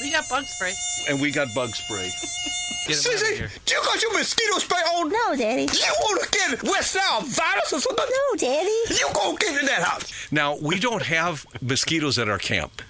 We 0.00 0.10
got 0.12 0.28
bug 0.28 0.44
spray. 0.44 0.74
and 1.08 1.20
we 1.20 1.30
got 1.30 1.48
bug 1.54 1.70
spray. 1.70 2.10
Get 2.86 3.04
him 3.04 3.12
out. 3.44 3.70
You 3.70 3.80
got 3.84 4.02
your 4.02 4.12
mosquito 4.14 4.58
spray 4.58 4.78
on? 4.78 5.10
No, 5.10 5.36
Daddy. 5.36 5.62
You 5.62 5.92
want 6.00 6.22
to 6.22 6.30
get 6.30 6.62
West 6.62 6.96
Nile 6.96 7.20
virus 7.20 7.72
or 7.74 7.80
something? 7.80 8.06
No, 8.08 8.36
Daddy. 8.36 8.94
You 8.98 9.08
gonna 9.14 9.36
get 9.38 9.60
in 9.60 9.66
that 9.66 9.82
house? 9.82 10.32
Now 10.32 10.56
we 10.56 10.80
don't 10.80 11.02
have 11.02 11.46
mosquitoes 11.60 12.18
at 12.18 12.28
our 12.28 12.38
camp. 12.38 12.82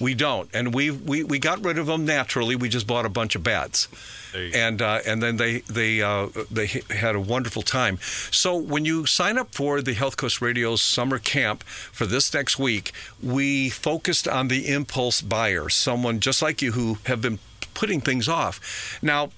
We 0.00 0.14
don't, 0.14 0.50
and 0.52 0.74
we 0.74 0.90
we 0.90 1.22
we 1.24 1.38
got 1.38 1.64
rid 1.64 1.78
of 1.78 1.86
them 1.86 2.04
naturally. 2.04 2.56
We 2.56 2.68
just 2.68 2.86
bought 2.86 3.06
a 3.06 3.08
bunch 3.08 3.34
of 3.34 3.42
bats, 3.44 3.86
There 3.86 3.94
you 3.94 3.94
go. 3.94 4.25
And 4.54 4.82
uh, 4.82 5.00
and 5.06 5.22
then 5.22 5.36
they 5.36 5.60
they 5.60 6.02
uh, 6.02 6.28
they 6.50 6.66
had 6.90 7.14
a 7.14 7.20
wonderful 7.20 7.62
time. 7.62 7.98
So 8.30 8.56
when 8.56 8.84
you 8.84 9.06
sign 9.06 9.38
up 9.38 9.54
for 9.54 9.82
the 9.82 9.94
Health 9.94 10.16
Quest 10.16 10.40
Radio's 10.40 10.82
summer 10.82 11.18
camp 11.18 11.64
for 11.64 12.06
this 12.06 12.32
next 12.32 12.58
week, 12.58 12.92
we 13.22 13.70
focused 13.70 14.28
on 14.28 14.48
the 14.48 14.68
impulse 14.68 15.20
buyer, 15.20 15.68
someone 15.68 16.20
just 16.20 16.42
like 16.42 16.62
you 16.62 16.72
who 16.72 16.98
have 17.06 17.20
been 17.20 17.38
putting 17.74 18.00
things 18.00 18.28
off. 18.28 18.98
Now 19.02 19.30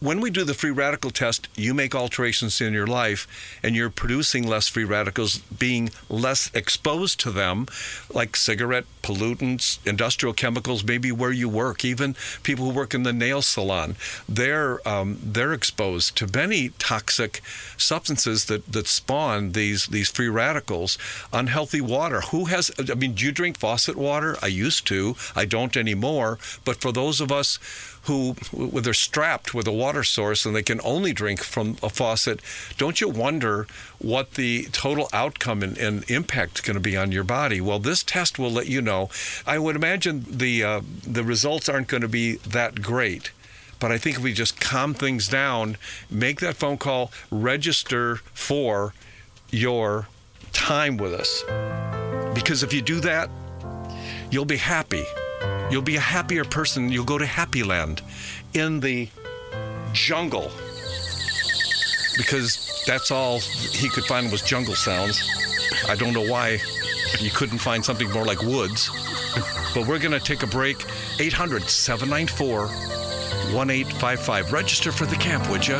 when 0.00 0.20
we 0.20 0.30
do 0.30 0.44
the 0.44 0.54
free 0.54 0.70
radical 0.70 1.10
test, 1.10 1.48
you 1.56 1.74
make 1.74 1.94
alterations 1.94 2.60
in 2.60 2.72
your 2.72 2.86
life 2.86 3.26
and 3.62 3.74
you're 3.74 3.90
producing 3.90 4.46
less 4.46 4.68
free 4.68 4.84
radicals, 4.84 5.38
being 5.38 5.90
less 6.08 6.50
exposed 6.54 7.18
to 7.20 7.30
them, 7.32 7.66
like 8.12 8.36
cigarette 8.36 8.84
pollutants, 9.02 9.84
industrial 9.86 10.32
chemicals, 10.34 10.84
maybe 10.84 11.10
where 11.10 11.32
you 11.32 11.48
work, 11.48 11.84
even 11.84 12.14
people 12.42 12.66
who 12.66 12.70
work 12.70 12.94
in 12.94 13.02
the 13.02 13.12
nail 13.12 13.42
salon. 13.42 13.96
They're, 14.28 14.86
um, 14.86 15.18
they're 15.22 15.52
exposed 15.52 16.16
to 16.18 16.28
many 16.32 16.70
toxic 16.78 17.40
substances 17.76 18.44
that, 18.44 18.70
that 18.72 18.86
spawn 18.86 19.52
these, 19.52 19.86
these 19.86 20.10
free 20.10 20.28
radicals. 20.28 20.96
Unhealthy 21.32 21.80
water. 21.80 22.20
Who 22.30 22.44
has, 22.46 22.70
I 22.78 22.94
mean, 22.94 23.14
do 23.14 23.24
you 23.24 23.32
drink 23.32 23.58
faucet 23.58 23.96
water? 23.96 24.36
I 24.40 24.46
used 24.46 24.86
to. 24.88 25.16
I 25.34 25.44
don't 25.44 25.76
anymore. 25.76 26.38
But 26.64 26.80
for 26.80 26.92
those 26.92 27.20
of 27.20 27.32
us 27.32 27.58
who 28.02 28.34
they're 28.52 28.94
strapped 28.94 29.54
with 29.54 29.66
a 29.66 29.72
water 29.72 30.04
source 30.04 30.46
and 30.46 30.54
they 30.54 30.62
can 30.62 30.80
only 30.82 31.12
drink 31.12 31.42
from 31.42 31.76
a 31.82 31.90
faucet, 31.90 32.40
don't 32.76 33.00
you 33.00 33.08
wonder 33.08 33.66
what 33.98 34.34
the 34.34 34.64
total 34.72 35.08
outcome 35.12 35.62
and, 35.62 35.76
and 35.78 36.08
impact 36.10 36.58
is 36.58 36.60
going 36.62 36.74
to 36.74 36.80
be 36.80 36.96
on 36.96 37.12
your 37.12 37.24
body? 37.24 37.60
Well, 37.60 37.78
this 37.78 38.02
test 38.02 38.38
will 38.38 38.50
let 38.50 38.66
you 38.66 38.80
know. 38.80 39.10
I 39.46 39.58
would 39.58 39.76
imagine 39.76 40.24
the 40.28 40.64
uh, 40.64 40.80
the 41.06 41.24
results 41.24 41.68
aren't 41.68 41.88
going 41.88 42.02
to 42.02 42.08
be 42.08 42.36
that 42.36 42.82
great. 42.82 43.30
But 43.80 43.92
I 43.92 43.98
think 43.98 44.16
if 44.16 44.22
we 44.22 44.32
just 44.32 44.60
calm 44.60 44.92
things 44.92 45.28
down, 45.28 45.76
make 46.10 46.40
that 46.40 46.56
phone 46.56 46.78
call, 46.78 47.12
register 47.30 48.16
for 48.34 48.92
your 49.50 50.08
time 50.52 50.96
with 50.96 51.14
us. 51.14 51.44
Because 52.34 52.62
if 52.62 52.72
you 52.72 52.82
do 52.82 53.00
that, 53.00 53.30
you'll 54.30 54.44
be 54.44 54.56
happy. 54.56 55.04
You'll 55.70 55.82
be 55.82 55.96
a 55.96 56.00
happier 56.00 56.44
person. 56.44 56.90
You'll 56.90 57.04
go 57.04 57.18
to 57.18 57.26
Happy 57.26 57.62
Land 57.62 58.02
in 58.54 58.80
the 58.80 59.08
jungle. 59.92 60.50
Because 62.16 62.82
that's 62.86 63.10
all 63.10 63.40
he 63.40 63.88
could 63.90 64.04
find 64.04 64.32
was 64.32 64.42
jungle 64.42 64.74
sounds. 64.74 65.20
I 65.88 65.94
don't 65.94 66.14
know 66.14 66.26
why 66.26 66.58
you 67.20 67.30
couldn't 67.30 67.58
find 67.58 67.84
something 67.84 68.10
more 68.10 68.24
like 68.24 68.42
woods. 68.42 68.90
But 69.74 69.86
we're 69.86 69.98
going 69.98 70.12
to 70.12 70.20
take 70.20 70.42
a 70.42 70.46
break. 70.46 70.84
800 71.20 71.68
794 71.68 72.66
1855. 73.54 74.52
Register 74.52 74.90
for 74.90 75.06
the 75.06 75.16
camp, 75.16 75.48
would 75.50 75.66
you? 75.66 75.78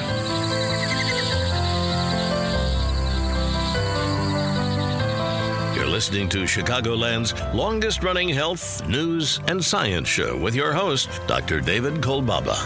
Listening 5.98 6.28
to 6.28 6.44
Chicagoland's 6.44 7.34
longest 7.52 8.04
running 8.04 8.28
health, 8.28 8.86
news, 8.86 9.40
and 9.48 9.58
science 9.64 10.06
show 10.06 10.36
with 10.36 10.54
your 10.54 10.72
host, 10.72 11.10
Dr. 11.26 11.60
David 11.60 11.94
Kolbaba. 11.94 12.56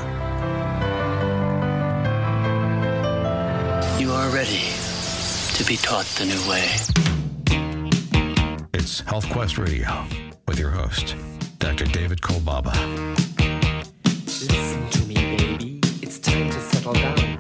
You 3.99 4.13
are 4.13 4.29
ready 4.29 4.61
to 5.57 5.65
be 5.65 5.79
taught 5.79 6.05
the 6.19 6.27
new 6.27 6.43
way. 6.51 6.69
It's 8.75 9.01
Health 9.01 9.27
Quest 9.31 9.57
Radio 9.57 10.05
with 10.47 10.59
your 10.59 10.69
host, 10.69 11.17
Dr. 11.59 11.87
David 11.87 12.21
Kolbaba. 12.21 12.75
Listen 14.27 14.91
to 14.91 15.07
me, 15.07 15.15
baby. 15.15 15.81
It's 16.03 16.19
time 16.19 16.51
to 16.51 16.61
settle 16.61 16.93
down. 16.93 17.39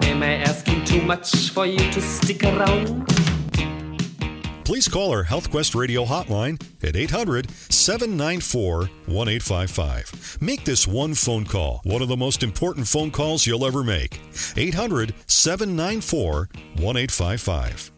Am 0.00 0.22
I 0.22 0.36
asking 0.36 0.86
too 0.86 1.02
much 1.02 1.50
for 1.50 1.66
you 1.66 1.92
to 1.92 2.00
stick 2.00 2.44
around? 2.44 3.17
Please 4.68 4.86
call 4.86 5.12
our 5.12 5.24
HealthQuest 5.24 5.74
Radio 5.74 6.04
hotline 6.04 6.62
at 6.86 6.94
800 6.94 7.50
794 7.70 8.80
1855. 9.06 10.36
Make 10.42 10.62
this 10.64 10.86
one 10.86 11.14
phone 11.14 11.46
call 11.46 11.80
one 11.84 12.02
of 12.02 12.08
the 12.08 12.18
most 12.18 12.42
important 12.42 12.86
phone 12.86 13.10
calls 13.10 13.46
you'll 13.46 13.64
ever 13.64 13.82
make. 13.82 14.20
800 14.58 15.14
794 15.26 16.50
1855. 16.74 17.92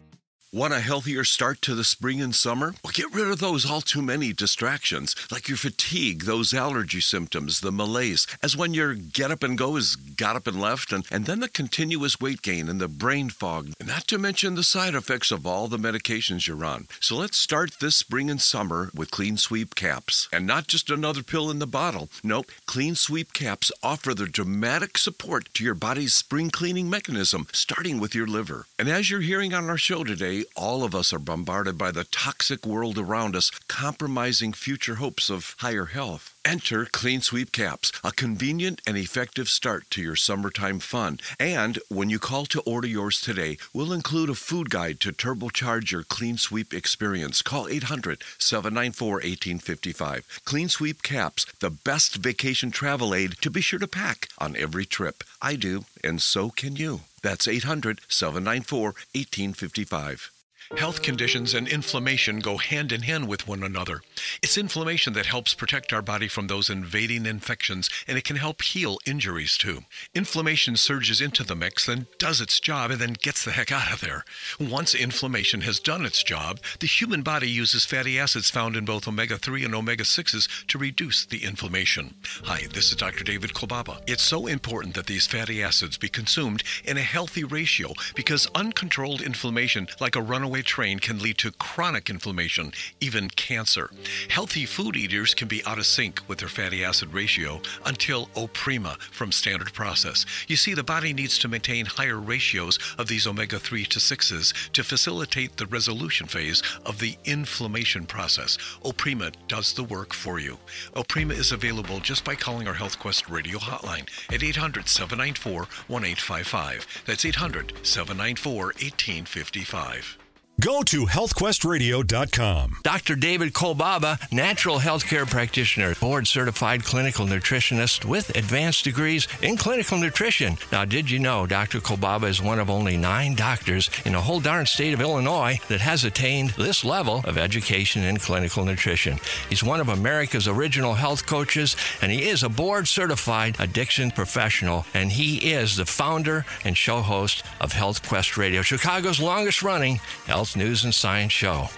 Want 0.53 0.73
a 0.73 0.81
healthier 0.81 1.23
start 1.23 1.61
to 1.61 1.75
the 1.75 1.85
spring 1.85 2.19
and 2.19 2.35
summer? 2.35 2.75
Well, 2.83 2.91
get 2.93 3.13
rid 3.13 3.29
of 3.29 3.39
those 3.39 3.65
all 3.65 3.79
too 3.79 4.01
many 4.01 4.33
distractions, 4.33 5.15
like 5.31 5.47
your 5.47 5.55
fatigue, 5.55 6.23
those 6.23 6.53
allergy 6.53 6.99
symptoms, 6.99 7.61
the 7.61 7.71
malaise, 7.71 8.27
as 8.43 8.57
when 8.57 8.73
your 8.73 8.93
get 8.93 9.31
up 9.31 9.43
and 9.43 9.57
go 9.57 9.77
is 9.77 9.95
got 9.95 10.35
up 10.35 10.47
and 10.47 10.59
left, 10.59 10.91
and, 10.91 11.05
and 11.09 11.25
then 11.25 11.39
the 11.39 11.47
continuous 11.47 12.19
weight 12.19 12.41
gain 12.41 12.67
and 12.67 12.81
the 12.81 12.89
brain 12.89 13.29
fog, 13.29 13.69
not 13.81 14.07
to 14.07 14.17
mention 14.17 14.55
the 14.55 14.61
side 14.61 14.93
effects 14.93 15.31
of 15.31 15.47
all 15.47 15.69
the 15.69 15.77
medications 15.77 16.47
you're 16.47 16.65
on. 16.65 16.85
So 16.99 17.15
let's 17.15 17.37
start 17.37 17.79
this 17.79 17.95
spring 17.95 18.29
and 18.29 18.41
summer 18.41 18.91
with 18.93 19.09
Clean 19.09 19.37
Sweep 19.37 19.73
Caps. 19.73 20.27
And 20.33 20.45
not 20.45 20.67
just 20.67 20.89
another 20.89 21.23
pill 21.23 21.49
in 21.49 21.59
the 21.59 21.65
bottle. 21.65 22.09
Nope, 22.25 22.51
Clean 22.65 22.95
Sweep 22.95 23.31
Caps 23.31 23.71
offer 23.81 24.13
the 24.13 24.25
dramatic 24.25 24.97
support 24.97 25.47
to 25.53 25.63
your 25.63 25.75
body's 25.75 26.13
spring 26.13 26.49
cleaning 26.49 26.89
mechanism, 26.89 27.47
starting 27.53 28.01
with 28.01 28.13
your 28.13 28.27
liver. 28.27 28.65
And 28.77 28.89
as 28.89 29.09
you're 29.09 29.21
hearing 29.21 29.53
on 29.53 29.69
our 29.69 29.77
show 29.77 30.03
today, 30.03 30.40
all 30.55 30.83
of 30.83 30.95
us 30.95 31.13
are 31.13 31.19
bombarded 31.19 31.77
by 31.77 31.91
the 31.91 32.03
toxic 32.05 32.65
world 32.65 32.97
around 32.97 33.35
us, 33.35 33.51
compromising 33.67 34.53
future 34.53 34.95
hopes 34.95 35.29
of 35.29 35.55
higher 35.59 35.85
health. 35.85 36.35
Enter 36.43 36.85
Clean 36.85 37.21
Sweep 37.21 37.51
Caps, 37.51 37.91
a 38.03 38.11
convenient 38.11 38.81
and 38.87 38.97
effective 38.97 39.47
start 39.47 39.89
to 39.91 40.01
your 40.01 40.15
summertime 40.15 40.79
fun. 40.79 41.19
And 41.39 41.77
when 41.89 42.09
you 42.09 42.17
call 42.17 42.45
to 42.47 42.61
order 42.61 42.87
yours 42.87 43.21
today, 43.21 43.57
we'll 43.73 43.93
include 43.93 44.29
a 44.29 44.35
food 44.35 44.69
guide 44.69 44.99
to 45.01 45.11
turbocharge 45.11 45.91
your 45.91 46.03
Clean 46.03 46.37
Sweep 46.37 46.73
experience. 46.73 47.41
Call 47.41 47.67
800 47.67 48.23
794 48.39 49.13
1855. 49.13 50.41
Clean 50.45 50.69
Sweep 50.69 51.03
Caps, 51.03 51.45
the 51.59 51.69
best 51.69 52.15
vacation 52.15 52.71
travel 52.71 53.13
aid 53.13 53.35
to 53.41 53.51
be 53.51 53.61
sure 53.61 53.79
to 53.79 53.87
pack 53.87 54.29
on 54.39 54.55
every 54.55 54.85
trip. 54.85 55.23
I 55.41 55.55
do, 55.55 55.85
and 56.03 56.21
so 56.21 56.49
can 56.49 56.75
you. 56.75 57.01
That's 57.21 57.47
800 57.47 58.01
794 58.07 58.83
1855. 59.13 60.31
Health 60.77 61.01
conditions 61.01 61.53
and 61.53 61.67
inflammation 61.67 62.39
go 62.39 62.57
hand 62.57 62.93
in 62.93 63.01
hand 63.01 63.27
with 63.27 63.45
one 63.45 63.61
another. 63.61 64.01
It's 64.41 64.57
inflammation 64.57 65.11
that 65.13 65.25
helps 65.25 65.53
protect 65.53 65.91
our 65.91 66.01
body 66.01 66.29
from 66.29 66.47
those 66.47 66.69
invading 66.69 67.25
infections, 67.25 67.89
and 68.07 68.17
it 68.17 68.23
can 68.23 68.37
help 68.37 68.61
heal 68.61 68.97
injuries 69.05 69.57
too. 69.57 69.81
Inflammation 70.15 70.77
surges 70.77 71.19
into 71.19 71.43
the 71.43 71.55
mix, 71.55 71.85
then 71.85 72.07
does 72.19 72.39
its 72.39 72.59
job, 72.59 72.89
and 72.89 73.01
then 73.01 73.17
gets 73.21 73.43
the 73.43 73.51
heck 73.51 73.71
out 73.71 73.91
of 73.91 73.99
there. 73.99 74.23
Once 74.59 74.95
inflammation 74.95 75.61
has 75.61 75.79
done 75.79 76.05
its 76.05 76.23
job, 76.23 76.59
the 76.79 76.87
human 76.87 77.21
body 77.21 77.49
uses 77.49 77.85
fatty 77.85 78.17
acids 78.17 78.49
found 78.49 78.77
in 78.77 78.85
both 78.85 79.07
omega 79.07 79.37
3 79.37 79.65
and 79.65 79.75
omega 79.75 80.05
6s 80.05 80.65
to 80.67 80.77
reduce 80.77 81.25
the 81.25 81.43
inflammation. 81.43 82.15
Hi, 82.45 82.65
this 82.73 82.91
is 82.91 82.95
Dr. 82.95 83.25
David 83.25 83.53
Kolbaba. 83.53 84.01
It's 84.07 84.23
so 84.23 84.47
important 84.47 84.95
that 84.95 85.05
these 85.05 85.27
fatty 85.27 85.61
acids 85.61 85.97
be 85.97 86.09
consumed 86.09 86.63
in 86.85 86.97
a 86.97 87.01
healthy 87.01 87.43
ratio 87.43 87.93
because 88.15 88.47
uncontrolled 88.55 89.21
inflammation, 89.21 89.87
like 89.99 90.15
a 90.15 90.21
runaway 90.21 90.60
train, 90.61 90.99
can 90.99 91.19
lead 91.19 91.37
to 91.39 91.51
chronic 91.51 92.09
inflammation, 92.09 92.73
even 92.99 93.29
cancer. 93.29 93.89
Healthy 94.29 94.65
food 94.65 94.95
eaters 94.95 95.33
can 95.33 95.47
be 95.47 95.63
out 95.65 95.77
of 95.77 95.85
sync 95.85 96.21
with 96.27 96.39
their 96.39 96.49
fatty 96.49 96.83
acid 96.83 97.13
ratio 97.13 97.61
until 97.85 98.27
Oprima 98.35 98.99
from 98.99 99.31
Standard 99.31 99.73
Process. 99.73 100.25
You 100.47 100.55
see, 100.55 100.73
the 100.73 100.83
body 100.83 101.13
needs 101.13 101.37
to 101.39 101.47
maintain 101.47 101.85
higher 101.85 102.19
ratios 102.19 102.79
of 102.97 103.07
these 103.07 103.27
omega 103.27 103.59
3 103.59 103.85
to 103.85 103.99
6s 103.99 104.71
to 104.71 104.83
facilitate 104.83 105.57
the 105.57 105.67
resolution 105.67 106.27
phase 106.27 106.63
of 106.85 106.99
the 106.99 107.17
inflammation 107.25 108.05
process. 108.05 108.57
Oprima 108.83 109.33
does 109.47 109.73
the 109.73 109.83
work 109.83 110.13
for 110.13 110.39
you. 110.39 110.57
Oprima 110.95 111.33
is 111.33 111.51
available 111.51 111.99
just 111.99 112.23
by 112.23 112.35
calling 112.35 112.67
our 112.67 112.75
HealthQuest 112.75 113.29
radio 113.29 113.57
hotline 113.57 114.07
at 114.33 114.43
800 114.43 114.87
794 114.87 115.59
1855. 115.87 117.03
That's 117.05 117.25
800 117.25 117.73
794 117.85 118.65
1855. 118.65 120.20
Go 120.61 120.83
to 120.83 121.07
healthquestradio.com. 121.07 122.77
Dr. 122.83 123.15
David 123.15 123.51
Kolbaba, 123.51 124.31
natural 124.31 124.77
healthcare 124.77 125.27
practitioner, 125.27 125.95
board 125.95 126.27
certified 126.27 126.83
clinical 126.83 127.25
nutritionist 127.25 128.05
with 128.05 128.37
advanced 128.37 128.83
degrees 128.83 129.27
in 129.41 129.57
clinical 129.57 129.97
nutrition. 129.97 130.59
Now, 130.71 130.85
did 130.85 131.09
you 131.09 131.17
know 131.17 131.47
Dr. 131.47 131.79
Kolbaba 131.79 132.25
is 132.25 132.43
one 132.43 132.59
of 132.59 132.69
only 132.69 132.95
nine 132.95 133.33
doctors 133.33 133.89
in 134.05 134.11
the 134.11 134.21
whole 134.21 134.39
darn 134.39 134.67
state 134.67 134.93
of 134.93 135.01
Illinois 135.01 135.57
that 135.67 135.81
has 135.81 136.03
attained 136.03 136.51
this 136.51 136.85
level 136.85 137.23
of 137.25 137.39
education 137.39 138.03
in 138.03 138.17
clinical 138.17 138.63
nutrition? 138.63 139.17
He's 139.49 139.63
one 139.63 139.79
of 139.79 139.89
America's 139.89 140.47
original 140.47 140.93
health 140.93 141.25
coaches, 141.25 141.75
and 142.03 142.11
he 142.11 142.29
is 142.29 142.43
a 142.43 142.49
board 142.49 142.87
certified 142.87 143.55
addiction 143.57 144.11
professional, 144.11 144.85
and 144.93 145.11
he 145.11 145.53
is 145.53 145.77
the 145.77 145.87
founder 145.87 146.45
and 146.63 146.77
show 146.77 147.01
host 147.01 147.41
of 147.59 147.71
Health 147.71 148.07
Quest 148.07 148.37
Radio, 148.37 148.61
Chicago's 148.61 149.19
longest 149.19 149.63
running 149.63 149.95
health 150.27 150.50
news 150.55 150.83
and 150.83 150.93
science 150.93 151.31
show. 151.31 151.69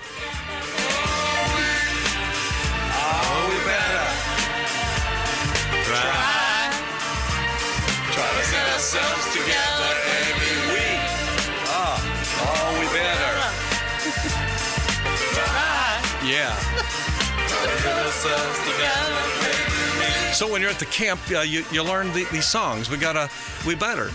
Oh, 2.96 3.48
we 3.50 3.58
better 3.66 4.08
try, 5.84 6.72
try 8.12 8.30
to 8.30 8.52
get 8.52 8.66
ourselves 8.74 9.26
together 9.34 9.92
every 10.30 10.58
week. 10.74 11.02
We 12.80 12.86
better 12.90 13.34
Yeah. 16.26 16.56
Try 17.48 17.66
to 17.66 17.84
get 17.84 17.98
ourselves 18.06 18.60
together 18.60 20.34
So 20.34 20.48
when 20.50 20.62
you're 20.62 20.72
at 20.72 20.80
the 20.80 20.86
camp, 20.86 21.20
uh, 21.32 21.42
you 21.42 21.66
you 21.72 21.84
learn 21.84 22.12
the, 22.14 22.24
these 22.32 22.48
songs. 22.48 22.90
We 22.90 22.98
gotta, 22.98 23.30
we 23.68 23.76
better. 23.76 24.10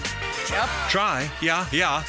Yep. 0.51 0.69
Try, 0.89 1.31
yeah, 1.43 1.67
yeah. 1.71 2.03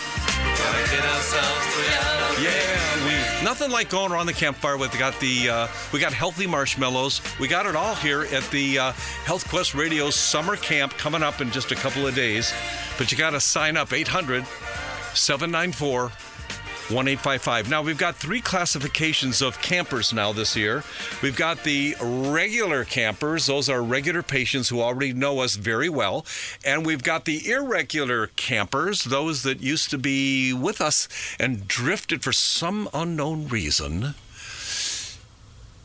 Yeah, 2.41 3.05
we 3.05 3.43
nothing 3.43 3.69
like 3.71 3.89
going 3.89 4.11
around 4.11 4.27
the 4.27 4.33
campfire. 4.33 4.77
We 4.77 4.87
got 4.89 5.19
the 5.19 5.49
uh, 5.49 5.67
we 5.91 5.99
got 5.99 6.13
healthy 6.13 6.47
marshmallows. 6.47 7.21
We 7.39 7.47
got 7.47 7.65
it 7.65 7.75
all 7.75 7.95
here 7.95 8.23
at 8.31 8.49
the 8.51 8.79
uh, 8.79 8.91
Health 9.25 9.47
Quest 9.49 9.75
Radio 9.75 10.09
summer 10.09 10.55
camp 10.55 10.93
coming 10.93 11.23
up 11.23 11.41
in 11.41 11.51
just 11.51 11.71
a 11.71 11.75
couple 11.75 12.07
of 12.07 12.15
days. 12.15 12.53
But 12.97 13.11
you 13.11 13.17
got 13.17 13.31
to 13.31 13.39
sign 13.39 13.77
up 13.77 13.93
800 13.93 14.45
794 15.13 16.11
1855. 16.91 17.69
Now, 17.69 17.81
we've 17.81 17.97
got 17.97 18.15
three 18.15 18.41
classifications 18.41 19.41
of 19.41 19.61
campers 19.61 20.11
now 20.11 20.33
this 20.33 20.55
year. 20.55 20.83
We've 21.21 21.35
got 21.35 21.63
the 21.63 21.95
regular 22.01 22.83
campers, 22.83 23.45
those 23.45 23.69
are 23.69 23.83
regular 23.83 24.23
patients 24.23 24.69
who 24.69 24.81
already 24.81 25.13
know 25.13 25.39
us 25.39 25.55
very 25.55 25.89
well. 25.89 26.25
And 26.65 26.85
we've 26.85 27.03
got 27.03 27.25
the 27.25 27.49
irregular 27.49 28.27
campers, 28.35 29.03
those 29.03 29.43
that 29.43 29.61
used 29.61 29.89
to 29.91 29.97
be 29.97 30.51
with 30.51 30.81
us 30.81 31.07
and 31.39 31.67
drifted 31.67 32.23
for 32.23 32.33
some 32.33 32.89
unknown 32.93 33.47
reason. 33.47 34.15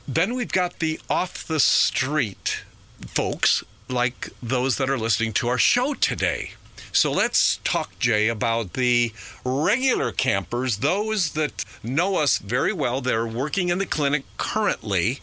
Then 0.09 0.35
we've 0.35 0.53
got 0.53 0.79
the 0.79 1.01
off 1.09 1.47
the 1.47 1.61
street 1.61 2.65
folks, 3.07 3.63
like 3.89 4.31
those 4.43 4.77
that 4.79 4.91
are 4.91 4.99
listening 4.99 5.33
to 5.35 5.49
our 5.49 5.59
show 5.59 5.95
today. 5.95 6.53
So 6.95 7.11
let's 7.13 7.59
talk, 7.65 7.99
Jay, 7.99 8.29
about 8.29 8.75
the 8.75 9.13
regular 9.45 10.13
campers, 10.13 10.79
those 10.79 11.33
that 11.33 11.65
know 11.83 12.17
us 12.17 12.39
very 12.39 12.73
well. 12.73 13.01
They're 13.01 13.27
working 13.27 13.69
in 13.69 13.79
the 13.79 13.87
clinic 13.87 14.23
currently, 14.39 15.21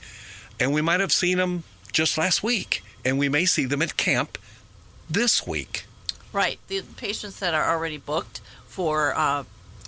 and 0.60 0.74
we 0.74 0.82
might 0.82 1.00
have 1.00 1.14
seen 1.14 1.38
them 1.38 1.64
just 1.94 2.18
last 2.18 2.44
week, 2.44 2.84
and 3.06 3.18
we 3.18 3.30
may 3.30 3.46
see 3.46 3.66
them 3.66 3.82
at 3.82 3.96
camp 3.98 4.38
this 5.10 5.48
week. 5.48 5.86
Right. 6.34 6.60
The 6.68 6.82
patients 6.98 7.40
that 7.40 7.54
are 7.54 7.70
already 7.70 7.98
booked 7.98 8.42
for 8.68 9.14
uh, 9.18 9.46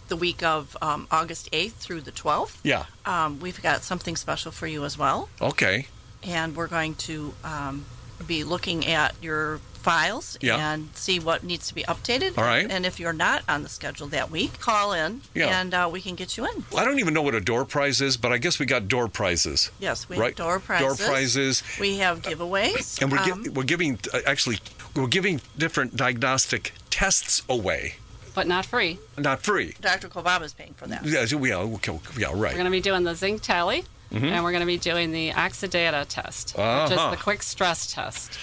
the 0.08 0.16
week 0.16 0.42
of 0.42 0.78
um, 0.82 1.08
August 1.12 1.52
8th 1.52 1.74
through 1.74 2.02
the 2.02 2.12
12th, 2.12 2.58
Yeah. 2.64 2.86
um, 3.06 3.40
we've 3.40 3.62
got 3.62 3.84
something 3.84 4.16
special 4.16 4.52
for 4.52 4.68
you 4.68 4.86
as 4.86 4.98
well. 4.98 5.28
Okay. 5.42 5.88
And 6.24 6.56
we're 6.56 6.68
going 6.68 6.96
to 6.96 7.34
um, 7.44 7.86
be 8.26 8.44
looking 8.46 8.86
at 8.88 9.16
your 9.22 9.60
files 9.84 10.38
Yeah. 10.42 10.74
and 10.74 10.90
see 10.96 11.20
what 11.20 11.44
needs 11.44 11.68
to 11.68 11.76
be 11.76 11.84
updated. 11.84 12.38
All 12.38 12.44
right. 12.46 12.66
And 12.70 12.86
if 12.86 13.00
you're 13.00 13.14
not 13.14 13.44
on 13.48 13.64
the 13.64 13.70
schedule 13.70 14.08
that 14.08 14.32
week, 14.32 14.60
call 14.60 14.94
in 14.94 15.22
Yeah. 15.36 15.60
and 15.60 15.74
uh, 15.74 15.90
we 15.92 16.02
can 16.02 16.16
get 16.16 16.38
you 16.38 16.46
in. 16.46 16.66
I 16.76 16.86
don't 16.86 17.00
even 17.00 17.14
know 17.14 17.22
what 17.22 17.36
a 17.36 17.42
door 17.42 17.66
prize 17.66 18.02
is, 18.02 18.18
but 18.18 18.32
I 18.32 18.38
guess 18.38 18.58
we 18.60 18.66
got 18.66 18.88
door 18.88 19.08
prizes. 19.08 19.70
Yes, 19.80 20.08
we 20.10 20.18
Right. 20.18 20.30
have 20.30 20.36
door 20.38 20.60
prizes. 20.60 20.98
Door 20.98 21.08
prizes. 21.08 21.64
We 21.80 21.98
have 21.98 22.22
giveaways. 22.22 23.02
And 23.02 23.12
we're, 23.12 23.20
Um, 23.20 23.44
gi- 23.44 23.50
we're 23.50 23.64
giving, 23.64 24.00
uh, 24.14 24.20
actually, 24.26 24.60
we're 24.96 25.08
giving 25.08 25.42
different 25.58 25.96
diagnostic 25.98 26.74
tests 26.90 27.42
away, 27.50 27.96
but 28.34 28.48
not 28.48 28.66
free. 28.66 29.00
not 29.18 29.44
free. 29.44 29.76
Dr. 29.82 30.08
Kolbaba 30.08 30.44
is 30.44 30.54
paying 30.54 30.74
for 30.76 30.88
that. 30.88 31.04
Yeah, 31.06 31.26
so 31.26 31.38
we 31.38 31.52
are, 31.52 31.64
okay, 31.64 32.00
yeah, 32.18 32.32
We're 32.34 32.52
going 32.54 32.66
to 32.66 32.72
be 32.72 32.82
doing 32.82 33.04
the 33.04 33.16
zinc 33.16 33.42
tally, 33.42 33.84
Mhm. 34.14 34.32
and 34.32 34.44
we're 34.44 34.52
going 34.52 34.62
to 34.62 34.66
be 34.68 34.78
doing 34.78 35.12
the 35.12 35.32
Oxidata 35.32 36.06
test, 36.08 36.52
which 36.56 36.60
Uh-huh. 36.64 36.94
is 37.12 37.18
the 37.18 37.22
quick 37.24 37.42
stress 37.44 37.92
test. 37.92 38.38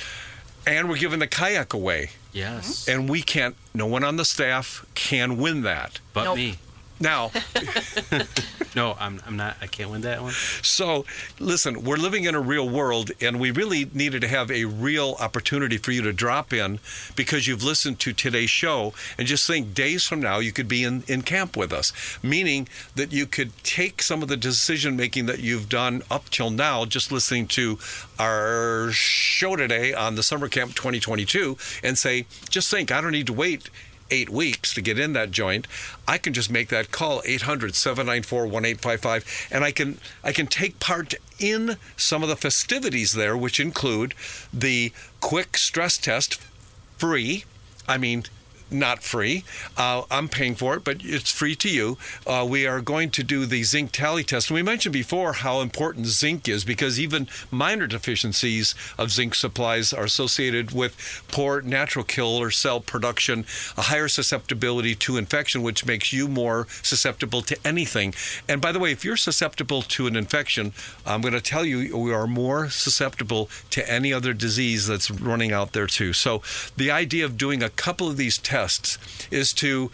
And 0.66 0.88
we're 0.88 0.96
giving 0.98 1.18
the 1.20 1.26
kayak 1.26 1.72
away. 1.72 2.10
Yes. 2.32 2.86
And 2.88 3.08
we 3.08 3.22
can't, 3.22 3.56
no 3.74 3.86
one 3.86 4.04
on 4.04 4.16
the 4.16 4.24
staff 4.24 4.86
can 4.94 5.36
win 5.36 5.62
that. 5.62 6.00
But 6.12 6.24
Nope. 6.24 6.36
me. 6.36 6.58
Now, 7.00 7.30
No, 8.76 8.96
I'm, 9.00 9.20
I'm 9.26 9.36
not. 9.36 9.56
I 9.60 9.66
can't 9.66 9.90
win 9.90 10.02
that 10.02 10.22
one. 10.22 10.32
so 10.62 11.04
listen, 11.38 11.82
we're 11.82 11.96
living 11.96 12.24
in 12.24 12.34
a 12.34 12.40
real 12.40 12.68
world, 12.68 13.10
and 13.20 13.40
we 13.40 13.50
really 13.50 13.90
needed 13.92 14.20
to 14.22 14.28
have 14.28 14.50
a 14.50 14.64
real 14.64 15.16
opportunity 15.18 15.76
for 15.76 15.90
you 15.90 16.02
to 16.02 16.12
drop 16.12 16.52
in 16.52 16.78
because 17.16 17.46
you've 17.46 17.64
listened 17.64 17.98
to 18.00 18.12
today's 18.12 18.50
show. 18.50 18.92
And 19.18 19.26
just 19.26 19.46
think 19.46 19.74
days 19.74 20.06
from 20.06 20.20
now, 20.20 20.38
you 20.38 20.52
could 20.52 20.68
be 20.68 20.84
in, 20.84 21.02
in 21.08 21.22
camp 21.22 21.56
with 21.56 21.72
us, 21.72 21.92
meaning 22.22 22.68
that 22.94 23.12
you 23.12 23.26
could 23.26 23.52
take 23.64 24.02
some 24.02 24.22
of 24.22 24.28
the 24.28 24.36
decision 24.36 24.96
making 24.96 25.26
that 25.26 25.40
you've 25.40 25.68
done 25.68 26.02
up 26.10 26.30
till 26.30 26.50
now, 26.50 26.84
just 26.84 27.10
listening 27.10 27.48
to 27.48 27.78
our 28.18 28.90
show 28.92 29.56
today 29.56 29.92
on 29.92 30.14
the 30.14 30.22
Summer 30.22 30.48
Camp 30.48 30.74
2022, 30.74 31.56
and 31.82 31.98
say, 31.98 32.26
just 32.48 32.70
think, 32.70 32.92
I 32.92 33.00
don't 33.00 33.12
need 33.12 33.26
to 33.26 33.32
wait 33.32 33.68
eight 34.10 34.30
weeks 34.30 34.74
to 34.74 34.82
get 34.82 34.98
in 34.98 35.12
that 35.12 35.30
joint, 35.30 35.68
I 36.06 36.18
can 36.18 36.32
just 36.32 36.50
make 36.50 36.68
that 36.68 36.90
call 36.90 37.22
800-794-1855 37.22 39.48
and 39.50 39.64
I 39.64 39.72
can 39.72 39.98
I 40.22 40.32
can 40.32 40.46
take 40.46 40.78
part 40.80 41.14
in 41.38 41.76
some 41.96 42.22
of 42.22 42.28
the 42.28 42.36
festivities 42.36 43.12
there 43.12 43.36
which 43.36 43.60
include 43.60 44.14
the 44.52 44.92
quick 45.20 45.56
stress 45.56 45.98
test 45.98 46.40
free. 46.98 47.44
I 47.88 47.98
mean 47.98 48.24
not 48.70 49.02
free. 49.02 49.44
Uh, 49.76 50.02
I'm 50.10 50.28
paying 50.28 50.54
for 50.54 50.74
it, 50.76 50.84
but 50.84 50.98
it's 51.00 51.30
free 51.30 51.54
to 51.56 51.68
you. 51.68 51.98
Uh, 52.26 52.46
we 52.48 52.66
are 52.66 52.80
going 52.80 53.10
to 53.10 53.22
do 53.22 53.46
the 53.46 53.62
zinc 53.62 53.92
tally 53.92 54.24
test. 54.24 54.50
And 54.50 54.54
we 54.54 54.62
mentioned 54.62 54.92
before 54.92 55.32
how 55.34 55.60
important 55.60 56.06
zinc 56.06 56.48
is 56.48 56.64
because 56.64 56.98
even 56.98 57.28
minor 57.50 57.86
deficiencies 57.86 58.74
of 58.98 59.10
zinc 59.10 59.34
supplies 59.34 59.92
are 59.92 60.04
associated 60.04 60.72
with 60.72 61.24
poor 61.28 61.60
natural 61.62 62.04
killer 62.04 62.50
cell 62.50 62.80
production, 62.80 63.44
a 63.76 63.82
higher 63.82 64.08
susceptibility 64.08 64.94
to 64.94 65.16
infection, 65.16 65.62
which 65.62 65.86
makes 65.86 66.12
you 66.12 66.28
more 66.28 66.66
susceptible 66.82 67.42
to 67.42 67.56
anything. 67.64 68.14
And 68.48 68.60
by 68.60 68.72
the 68.72 68.78
way, 68.78 68.92
if 68.92 69.04
you're 69.04 69.16
susceptible 69.16 69.82
to 69.82 70.06
an 70.06 70.16
infection, 70.16 70.72
I'm 71.06 71.20
going 71.20 71.34
to 71.34 71.40
tell 71.40 71.64
you 71.64 71.96
we 71.96 72.12
are 72.12 72.26
more 72.26 72.68
susceptible 72.70 73.48
to 73.70 73.90
any 73.90 74.12
other 74.12 74.32
disease 74.32 74.86
that's 74.86 75.10
running 75.10 75.52
out 75.52 75.72
there 75.72 75.86
too. 75.86 76.12
So 76.12 76.42
the 76.76 76.90
idea 76.90 77.24
of 77.24 77.36
doing 77.36 77.62
a 77.62 77.70
couple 77.70 78.08
of 78.08 78.16
these 78.16 78.38
tests 78.38 78.59
is 79.30 79.52
to 79.54 79.90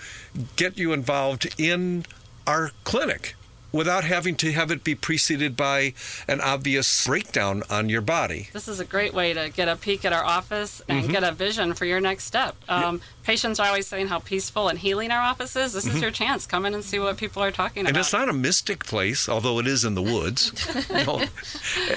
get 0.57 0.77
you 0.79 0.93
involved 0.93 1.55
in 1.59 2.05
our 2.47 2.73
clinic 2.85 3.35
without 3.73 4.05
having 4.05 4.35
to 4.37 4.53
have 4.53 4.71
it 4.71 4.83
be 4.85 4.95
preceded 4.95 5.55
by 5.57 5.93
an 6.27 6.41
obvious 6.41 7.05
breakdown 7.07 7.63
on 7.69 7.89
your 7.91 8.01
body. 8.01 8.49
This 8.53 8.69
is 8.69 8.81
a 8.81 8.85
great 8.85 9.13
way 9.13 9.35
to 9.35 9.51
get 9.51 9.69
a 9.69 9.77
peek 9.77 10.05
at 10.05 10.13
our 10.15 10.25
office 10.25 10.81
and 10.89 11.05
Mhm. 11.05 11.11
get 11.11 11.25
a 11.25 11.33
vision 11.33 11.75
for 11.75 11.85
your 11.85 12.01
next 12.01 12.25
step. 12.25 12.57
Um, 12.69 13.03
Patients 13.27 13.59
are 13.59 13.67
always 13.67 13.89
saying 13.89 14.07
how 14.07 14.21
peaceful 14.21 14.69
and 14.69 14.79
healing 14.79 15.11
our 15.11 15.21
office 15.21 15.57
is. 15.57 15.73
This 15.73 15.85
Mhm. 15.85 15.97
is 15.97 16.01
your 16.01 16.11
chance. 16.13 16.47
Come 16.47 16.65
in 16.65 16.75
and 16.75 16.85
see 16.85 17.01
what 17.01 17.17
people 17.17 17.43
are 17.43 17.51
talking 17.51 17.81
And 17.81 17.89
about. 17.89 17.99
And 17.99 18.05
it's 18.05 18.13
not 18.13 18.29
a 18.29 18.33
mystic 18.33 18.87
place, 18.87 19.29
although 19.29 19.59
it 19.59 19.67
is 19.67 19.85
in 19.85 19.97
the 19.97 20.03
woods. 20.03 20.53
No. 20.91 21.25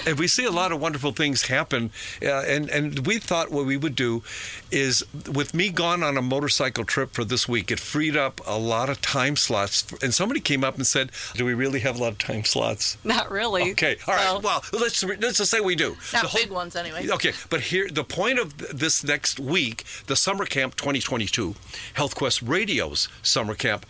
And 0.07 0.17
we 0.17 0.27
see 0.27 0.43
a 0.45 0.51
lot 0.51 0.71
of 0.71 0.79
wonderful 0.81 1.11
things 1.11 1.43
happen. 1.43 1.91
Uh, 2.21 2.41
and, 2.41 2.67
and 2.69 3.05
we 3.05 3.19
thought 3.19 3.51
what 3.51 3.65
we 3.65 3.77
would 3.77 3.95
do 3.95 4.23
is, 4.71 5.03
with 5.31 5.53
me 5.53 5.69
gone 5.69 6.01
on 6.03 6.17
a 6.17 6.21
motorcycle 6.21 6.83
trip 6.83 7.13
for 7.13 7.23
this 7.23 7.47
week, 7.47 7.69
it 7.71 7.79
freed 7.79 8.17
up 8.17 8.41
a 8.47 8.57
lot 8.57 8.89
of 8.89 8.99
time 9.01 9.35
slots. 9.35 9.85
And 10.01 10.13
somebody 10.13 10.39
came 10.39 10.63
up 10.63 10.75
and 10.77 10.85
said, 10.87 11.11
Do 11.35 11.45
we 11.45 11.53
really 11.53 11.81
have 11.81 11.97
a 11.97 12.01
lot 12.01 12.13
of 12.13 12.17
time 12.17 12.43
slots? 12.43 12.97
Not 13.03 13.29
really. 13.31 13.71
Okay, 13.71 13.97
all 14.07 14.15
right. 14.15 14.41
Well, 14.43 14.63
let's 14.73 15.03
let's 15.03 15.37
just 15.37 15.51
say 15.51 15.59
we 15.59 15.75
do. 15.75 15.95
Not 16.11 16.23
The 16.23 16.27
whole- 16.29 16.41
big 16.41 16.49
ones 16.51 16.75
anyway. 16.75 17.07
Okay, 17.07 17.33
but 17.51 17.61
here 17.61 17.87
the 17.89 18.03
point 18.03 18.39
of 18.39 18.57
this 18.77 19.03
next 19.03 19.39
week, 19.39 19.83
the 20.07 20.15
Summer 20.15 20.45
Camp 20.45 20.75
2022, 21.19 21.55
Health 21.95 22.15
Quest 22.15 22.41
Radio's 22.41 23.09
Summer 23.21 23.53
Camp 23.53 23.85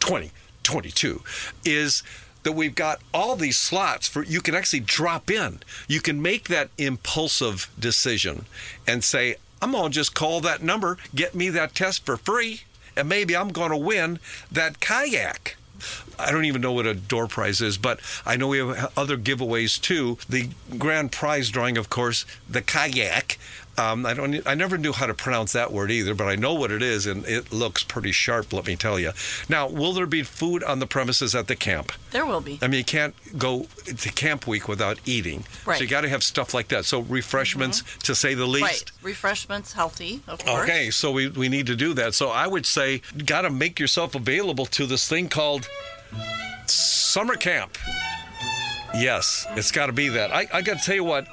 2022, 0.00 1.22
is 1.64 2.02
that 2.42 2.52
we've 2.52 2.74
got 2.74 3.00
all 3.14 3.36
these 3.36 3.56
slots 3.56 4.06
for 4.06 4.22
you 4.22 4.40
can 4.42 4.54
actually 4.54 4.80
drop 4.80 5.30
in. 5.30 5.60
You 5.88 6.00
can 6.00 6.20
make 6.20 6.48
that 6.48 6.68
impulsive 6.76 7.70
decision 7.78 8.44
and 8.86 9.02
say, 9.02 9.36
I'm 9.62 9.72
going 9.72 9.92
to 9.92 9.94
just 9.94 10.14
call 10.14 10.40
that 10.42 10.62
number, 10.62 10.98
get 11.14 11.34
me 11.34 11.48
that 11.50 11.74
test 11.74 12.04
for 12.04 12.18
free, 12.18 12.62
and 12.96 13.08
maybe 13.08 13.34
I'm 13.34 13.48
going 13.48 13.70
to 13.70 13.78
win 13.78 14.18
that 14.52 14.80
kayak. 14.80 15.56
I 16.18 16.30
don't 16.30 16.44
even 16.44 16.60
know 16.60 16.72
what 16.72 16.86
a 16.86 16.94
door 16.94 17.26
prize 17.26 17.60
is, 17.60 17.78
but 17.78 17.98
I 18.24 18.36
know 18.36 18.48
we 18.48 18.58
have 18.58 18.92
other 18.96 19.16
giveaways 19.16 19.80
too. 19.80 20.18
The 20.28 20.50
grand 20.78 21.12
prize 21.12 21.50
drawing, 21.50 21.76
of 21.76 21.90
course, 21.90 22.24
the 22.48 22.62
kayak. 22.62 23.38
Um, 23.76 24.06
I 24.06 24.14
don't. 24.14 24.46
I 24.46 24.54
never 24.54 24.78
knew 24.78 24.92
how 24.92 25.06
to 25.06 25.14
pronounce 25.14 25.52
that 25.52 25.72
word 25.72 25.90
either, 25.90 26.14
but 26.14 26.28
I 26.28 26.36
know 26.36 26.54
what 26.54 26.70
it 26.70 26.82
is, 26.82 27.06
and 27.06 27.24
it 27.26 27.52
looks 27.52 27.82
pretty 27.82 28.12
sharp. 28.12 28.52
Let 28.52 28.66
me 28.66 28.76
tell 28.76 28.98
you. 28.98 29.12
Now, 29.48 29.68
will 29.68 29.92
there 29.92 30.06
be 30.06 30.22
food 30.22 30.62
on 30.62 30.78
the 30.78 30.86
premises 30.86 31.34
at 31.34 31.48
the 31.48 31.56
camp? 31.56 31.92
There 32.10 32.24
will 32.24 32.40
be. 32.40 32.58
I 32.62 32.68
mean, 32.68 32.78
you 32.78 32.84
can't 32.84 33.14
go 33.38 33.66
to 33.84 34.12
camp 34.12 34.46
week 34.46 34.68
without 34.68 34.98
eating. 35.04 35.44
Right. 35.66 35.78
So 35.78 35.84
you 35.84 35.90
got 35.90 36.02
to 36.02 36.08
have 36.08 36.22
stuff 36.22 36.54
like 36.54 36.68
that. 36.68 36.84
So 36.84 37.00
refreshments, 37.00 37.82
to 38.04 38.14
say 38.14 38.34
the 38.34 38.46
least. 38.46 38.62
Right. 38.64 38.92
Refreshments, 39.02 39.72
healthy, 39.72 40.20
of 40.28 40.44
course. 40.44 40.62
Okay, 40.62 40.90
so 40.90 41.10
we, 41.10 41.28
we 41.28 41.48
need 41.48 41.66
to 41.66 41.76
do 41.76 41.94
that. 41.94 42.14
So 42.14 42.28
I 42.28 42.46
would 42.46 42.66
say, 42.66 43.02
got 43.26 43.42
to 43.42 43.50
make 43.50 43.80
yourself 43.80 44.14
available 44.14 44.66
to 44.66 44.86
this 44.86 45.08
thing 45.08 45.28
called 45.28 45.68
summer 46.66 47.34
camp. 47.34 47.76
Yes, 48.94 49.46
it's 49.50 49.72
got 49.72 49.86
to 49.86 49.92
be 49.92 50.08
that. 50.10 50.32
I, 50.32 50.46
I 50.52 50.62
got 50.62 50.78
to 50.78 50.84
tell 50.84 50.94
you 50.94 51.04
what, 51.04 51.26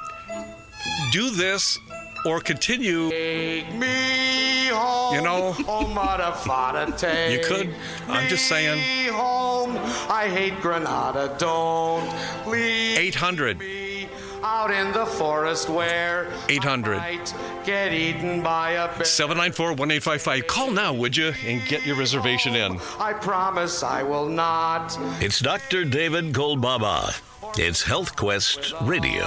do 1.11 1.29
this 1.29 1.77
or 2.25 2.39
continue. 2.39 3.09
Take 3.09 3.73
me 3.73 4.67
home. 4.67 4.97
Oh, 5.11 5.13
you 5.13 5.21
know, 5.21 5.53
oh, 5.67 5.85
mother, 5.87 6.31
father, 6.31 6.89
take 6.93 7.41
You 7.41 7.45
could. 7.45 7.75
I'm 8.07 8.29
just 8.29 8.47
saying. 8.47 8.79
me 8.79 9.11
home. 9.11 9.77
I 10.09 10.29
hate 10.29 10.61
Granada. 10.61 11.35
Don't 11.37 12.07
leave 12.47 12.97
800 12.97 13.59
me 13.59 14.07
out 14.43 14.71
in 14.71 14.91
the 14.93 15.05
forest 15.05 15.69
where 15.69 16.31
800 16.49 16.97
I 16.97 17.17
might 17.17 17.33
get 17.65 17.91
eaten 17.93 18.41
by 18.41 18.71
a 18.71 18.87
bear. 18.95 19.03
794 19.03 19.67
1855. 19.71 20.47
Call 20.47 20.71
now, 20.71 20.93
would 20.93 21.17
you, 21.17 21.33
and 21.45 21.63
get 21.67 21.85
your 21.85 21.97
reservation 21.97 22.55
in. 22.55 22.79
I 22.97 23.11
promise 23.13 23.83
I 23.83 24.03
will 24.03 24.27
not. 24.27 24.97
It's 25.21 25.39
Dr. 25.39 25.83
David 25.83 26.33
Kolbaba. 26.33 27.19
It's 27.57 27.83
Health 27.83 28.15
Quest 28.15 28.73
Radio. 28.83 29.25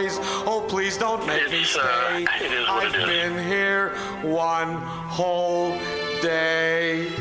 Other 0.00 0.08
boys, 0.08 0.18
oh 0.46 0.64
please 0.66 0.96
don't 0.96 1.26
make 1.26 1.50
me 1.50 1.62
stay. 1.62 1.80
I've 2.68 2.92
been 2.92 3.46
here 3.46 3.90
one 4.22 4.74
whole 4.74 5.72
day. 6.22 7.12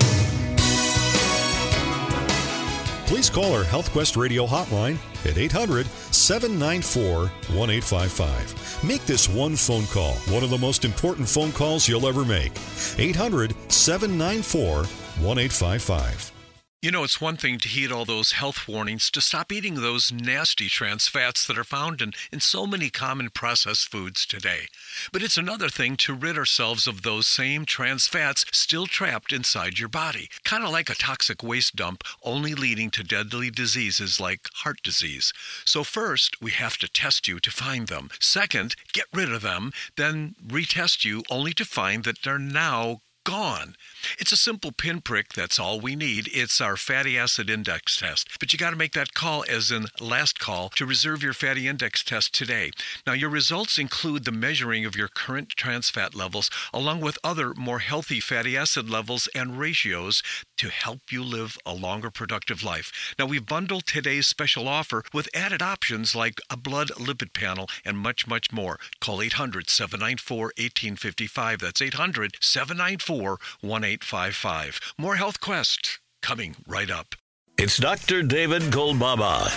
Please 3.06 3.30
call 3.30 3.54
our 3.54 3.64
Health 3.64 3.92
Quest 3.92 4.16
Radio 4.16 4.46
hotline 4.46 4.98
at 5.26 5.38
800 5.38 5.88
794 5.88 7.28
1855. 7.58 8.84
Make 8.84 9.06
this 9.06 9.28
one 9.28 9.56
phone 9.56 9.86
call 9.88 10.14
one 10.34 10.44
of 10.44 10.50
the 10.50 10.58
most 10.58 10.86
important 10.86 11.28
phone 11.28 11.52
calls 11.52 11.88
you'll 11.88 12.08
ever 12.08 12.24
make. 12.24 12.54
800 12.98 13.54
794 13.70 14.76
1855. 14.78 16.39
You 16.82 16.92
know, 16.92 17.04
it's 17.04 17.20
one 17.20 17.36
thing 17.36 17.58
to 17.58 17.68
heed 17.68 17.92
all 17.92 18.06
those 18.06 18.32
health 18.32 18.66
warnings 18.66 19.12
to 19.12 19.20
stop 19.20 19.52
eating 19.52 19.76
those 19.76 20.14
nasty 20.14 20.70
trans 20.70 21.10
fats 21.10 21.46
that 21.46 21.58
are 21.58 21.66
found 21.66 22.02
in, 22.02 22.14
in 22.32 22.40
so 22.40 22.66
many 22.66 22.90
common 22.90 23.32
processed 23.32 23.92
foods 23.92 24.26
today. 24.26 24.68
But 25.12 25.22
it's 25.22 25.36
another 25.36 25.68
thing 25.68 25.98
to 25.98 26.14
rid 26.14 26.38
ourselves 26.38 26.88
of 26.88 27.02
those 27.02 27.28
same 27.28 27.66
trans 27.66 28.08
fats 28.08 28.46
still 28.54 28.88
trapped 28.88 29.34
inside 29.34 29.78
your 29.78 29.90
body, 29.90 30.30
kind 30.46 30.64
of 30.64 30.72
like 30.72 30.90
a 30.90 30.96
toxic 30.96 31.44
waste 31.44 31.76
dump, 31.76 32.02
only 32.24 32.56
leading 32.56 32.92
to 32.92 33.04
deadly 33.04 33.52
diseases 33.52 34.22
like 34.22 34.48
heart 34.54 34.82
disease. 34.82 35.34
So, 35.66 35.84
first, 35.84 36.42
we 36.42 36.52
have 36.52 36.78
to 36.78 36.88
test 36.88 37.28
you 37.28 37.42
to 37.42 37.52
find 37.52 37.90
them. 37.90 38.10
Second, 38.22 38.78
get 38.94 39.08
rid 39.14 39.34
of 39.34 39.42
them, 39.42 39.74
then 39.98 40.34
retest 40.48 41.04
you 41.04 41.24
only 41.30 41.52
to 41.56 41.66
find 41.66 42.06
that 42.06 42.22
they're 42.24 42.40
now 42.40 43.02
gone. 43.30 43.76
It's 44.18 44.32
a 44.32 44.38
simple 44.38 44.72
pinprick, 44.72 45.34
that's 45.34 45.60
all 45.60 45.80
we 45.80 45.96
need. 45.96 46.30
It's 46.34 46.60
our 46.60 46.76
fatty 46.76 47.16
acid 47.16 47.48
index 47.48 47.96
test. 47.96 48.28
But 48.40 48.52
you 48.52 48.58
got 48.58 48.72
to 48.72 48.76
make 48.76 48.94
that 48.94 49.14
call, 49.14 49.46
as 49.48 49.70
in 49.70 49.86
last 50.00 50.40
call, 50.40 50.70
to 50.70 50.86
reserve 50.86 51.22
your 51.22 51.34
fatty 51.34 51.68
index 51.68 52.04
test 52.04 52.34
today. 52.34 52.72
Now, 53.06 53.14
your 53.14 53.30
results 53.30 53.78
include 53.78 54.26
the 54.26 54.32
measuring 54.32 54.84
of 54.84 54.96
your 54.96 55.10
current 55.10 55.50
trans 55.50 55.92
fat 55.92 56.16
levels, 56.16 56.50
along 56.74 57.02
with 57.02 57.20
other 57.24 57.54
more 57.54 57.80
healthy 57.80 58.20
fatty 58.20 58.58
acid 58.58 58.90
levels 58.90 59.30
and 59.36 59.60
ratios 59.60 60.24
to 60.58 60.70
help 60.70 61.12
you 61.12 61.24
live 61.24 61.56
a 61.68 61.74
longer, 61.74 62.10
productive 62.10 62.64
life. 62.64 63.14
Now, 63.20 63.28
we've 63.28 63.46
bundled 63.46 63.86
today's 63.86 64.26
special 64.26 64.68
offer 64.68 65.04
with 65.14 65.30
added 65.36 65.62
options 65.62 66.16
like 66.16 66.42
a 66.50 66.58
blood 66.58 66.88
lipid 66.96 67.34
panel 67.34 67.68
and 67.86 67.98
much, 67.98 68.26
much 68.26 68.52
more. 68.52 68.80
Call 69.00 69.22
800 69.22 69.70
794 69.70 70.38
1855. 70.58 71.60
That's 71.60 71.82
800 71.82 72.38
794 72.42 73.19
1855. 73.20 74.80
More 74.98 75.16
Health 75.16 75.40
Quest 75.40 76.00
coming 76.22 76.56
right 76.68 76.90
up. 76.92 77.16
It's 77.58 77.78
Dr. 77.78 78.24
David 78.24 78.62
Kolbaba. 78.72 79.48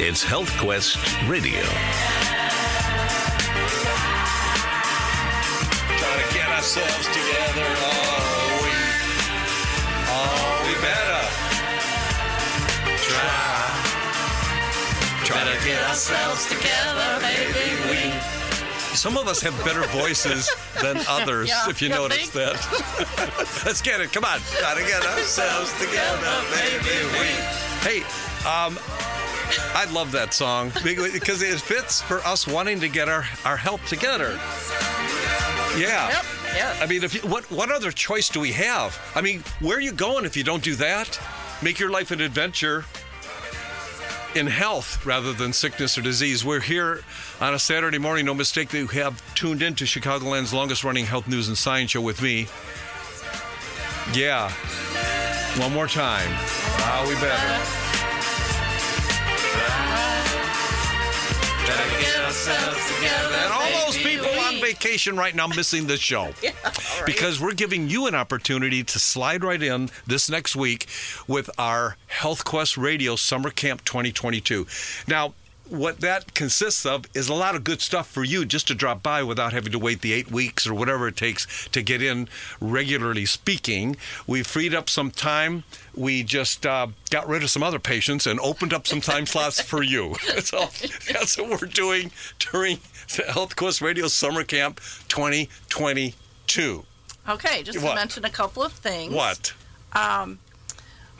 It's 0.00 0.22
Health 0.24 0.50
Quest 0.58 0.96
Radio. 1.28 1.62
Trying 5.98 6.22
to 6.26 6.34
get 6.34 6.48
ourselves 6.48 7.06
together. 7.06 7.68
Oh, 7.78 8.58
we, 8.64 8.74
oh, 10.10 10.66
we 10.66 10.74
better 10.82 11.22
try. 12.98 13.62
Try 15.24 15.42
to 15.54 15.64
get 15.64 15.80
ourselves 15.88 16.46
together, 16.48 17.20
baby. 17.20 17.91
Some 18.94 19.16
of 19.16 19.26
us 19.26 19.40
have 19.42 19.56
better 19.64 19.82
voices 19.88 20.50
than 20.80 20.98
others, 21.08 21.48
Yeah, 21.48 21.68
if 21.68 21.80
you 21.80 21.88
notice 21.88 22.28
that. 22.30 22.54
Let's 23.66 23.80
get 23.80 24.00
it. 24.00 24.12
Come 24.12 24.24
on. 24.24 24.38
To 24.38 24.82
get 24.86 25.04
ourselves 25.06 25.72
together, 25.78 26.42
baby. 26.50 27.04
We. 27.12 27.26
Hey, 27.82 27.98
um, 28.48 28.78
I 29.74 29.86
love 29.92 30.12
that 30.12 30.32
song 30.34 30.72
because 30.82 31.42
it 31.42 31.60
fits 31.60 32.00
for 32.02 32.18
us 32.20 32.46
wanting 32.46 32.80
to 32.80 32.88
get 32.88 33.08
our, 33.08 33.24
our 33.44 33.56
health 33.56 33.86
together. 33.86 34.38
Yeah. 35.76 36.08
Yep. 36.08 36.24
Yes. 36.54 36.82
I 36.82 36.86
mean, 36.86 37.02
if 37.02 37.14
you, 37.14 37.20
what 37.30 37.50
what 37.50 37.70
other 37.70 37.90
choice 37.90 38.28
do 38.28 38.40
we 38.40 38.52
have? 38.52 38.98
I 39.14 39.22
mean, 39.22 39.42
where 39.60 39.76
are 39.78 39.80
you 39.80 39.92
going 39.92 40.26
if 40.26 40.36
you 40.36 40.44
don't 40.44 40.62
do 40.62 40.74
that? 40.76 41.18
Make 41.62 41.78
your 41.78 41.90
life 41.90 42.10
an 42.10 42.20
adventure 42.20 42.84
in 44.34 44.46
health 44.46 45.04
rather 45.04 45.32
than 45.32 45.52
sickness 45.52 45.98
or 45.98 46.02
disease. 46.02 46.44
We're 46.44 46.60
here 46.60 47.02
on 47.40 47.54
a 47.54 47.58
Saturday 47.58 47.98
morning. 47.98 48.26
No 48.26 48.34
mistake 48.34 48.70
that 48.70 48.78
you 48.78 48.86
have 48.88 49.22
tuned 49.34 49.62
in 49.62 49.74
to 49.76 49.84
Chicagoland's 49.84 50.54
longest 50.54 50.84
running 50.84 51.06
health 51.06 51.28
news 51.28 51.48
and 51.48 51.56
science 51.56 51.90
show 51.90 52.00
with 52.00 52.22
me. 52.22 52.48
Yeah. 54.14 54.50
One 55.60 55.72
more 55.72 55.86
time. 55.86 56.28
Ah, 56.30 57.04
we 57.08 57.14
better. 57.16 57.81
Together. 61.72 63.36
And 63.36 63.52
all 63.52 63.86
those 63.86 63.96
people 63.98 64.28
we- 64.30 64.38
on 64.38 64.60
vacation 64.60 65.16
right 65.16 65.34
now 65.34 65.46
missing 65.46 65.86
this 65.86 66.00
show. 66.00 66.32
Because 67.04 67.40
we're 67.40 67.54
giving 67.54 67.88
you 67.88 68.06
an 68.06 68.14
opportunity 68.14 68.84
to 68.84 68.98
slide 69.00 69.42
right 69.42 69.60
in 69.60 69.90
this 70.06 70.30
next 70.30 70.54
week 70.54 70.86
with 71.26 71.50
our 71.58 71.96
Health 72.06 72.44
Quest 72.44 72.76
Radio 72.76 73.16
Summer 73.16 73.50
Camp 73.50 73.84
2022. 73.84 74.66
Now, 75.08 75.34
what 75.72 76.00
that 76.00 76.34
consists 76.34 76.84
of 76.86 77.06
is 77.14 77.28
a 77.28 77.34
lot 77.34 77.54
of 77.54 77.64
good 77.64 77.80
stuff 77.80 78.06
for 78.08 78.22
you 78.22 78.44
just 78.44 78.68
to 78.68 78.74
drop 78.74 79.02
by 79.02 79.22
without 79.22 79.52
having 79.52 79.72
to 79.72 79.78
wait 79.78 80.02
the 80.02 80.12
eight 80.12 80.30
weeks 80.30 80.66
or 80.66 80.74
whatever 80.74 81.08
it 81.08 81.16
takes 81.16 81.68
to 81.70 81.82
get 81.82 82.02
in 82.02 82.28
regularly 82.60 83.24
speaking. 83.26 83.96
We 84.26 84.42
freed 84.42 84.74
up 84.74 84.90
some 84.90 85.10
time. 85.10 85.64
We 85.94 86.22
just 86.22 86.64
uh, 86.66 86.88
got 87.10 87.26
rid 87.26 87.42
of 87.42 87.50
some 87.50 87.62
other 87.62 87.78
patients 87.78 88.26
and 88.26 88.38
opened 88.40 88.72
up 88.72 88.86
some 88.86 89.00
time 89.00 89.26
slots 89.26 89.60
for 89.60 89.82
you. 89.82 90.14
So 90.42 90.58
that's 91.12 91.38
what 91.38 91.60
we're 91.60 91.68
doing 91.68 92.10
during 92.38 92.78
the 93.16 93.24
Health 93.32 93.56
Quest 93.56 93.80
Radio 93.80 94.08
Summer 94.08 94.44
Camp 94.44 94.80
2022. 95.68 96.84
Okay, 97.28 97.62
just 97.62 97.80
What? 97.82 97.90
to 97.90 97.94
mention 97.94 98.24
a 98.24 98.30
couple 98.30 98.62
of 98.62 98.72
things. 98.72 99.14
What? 99.14 99.52
Um, 99.92 100.38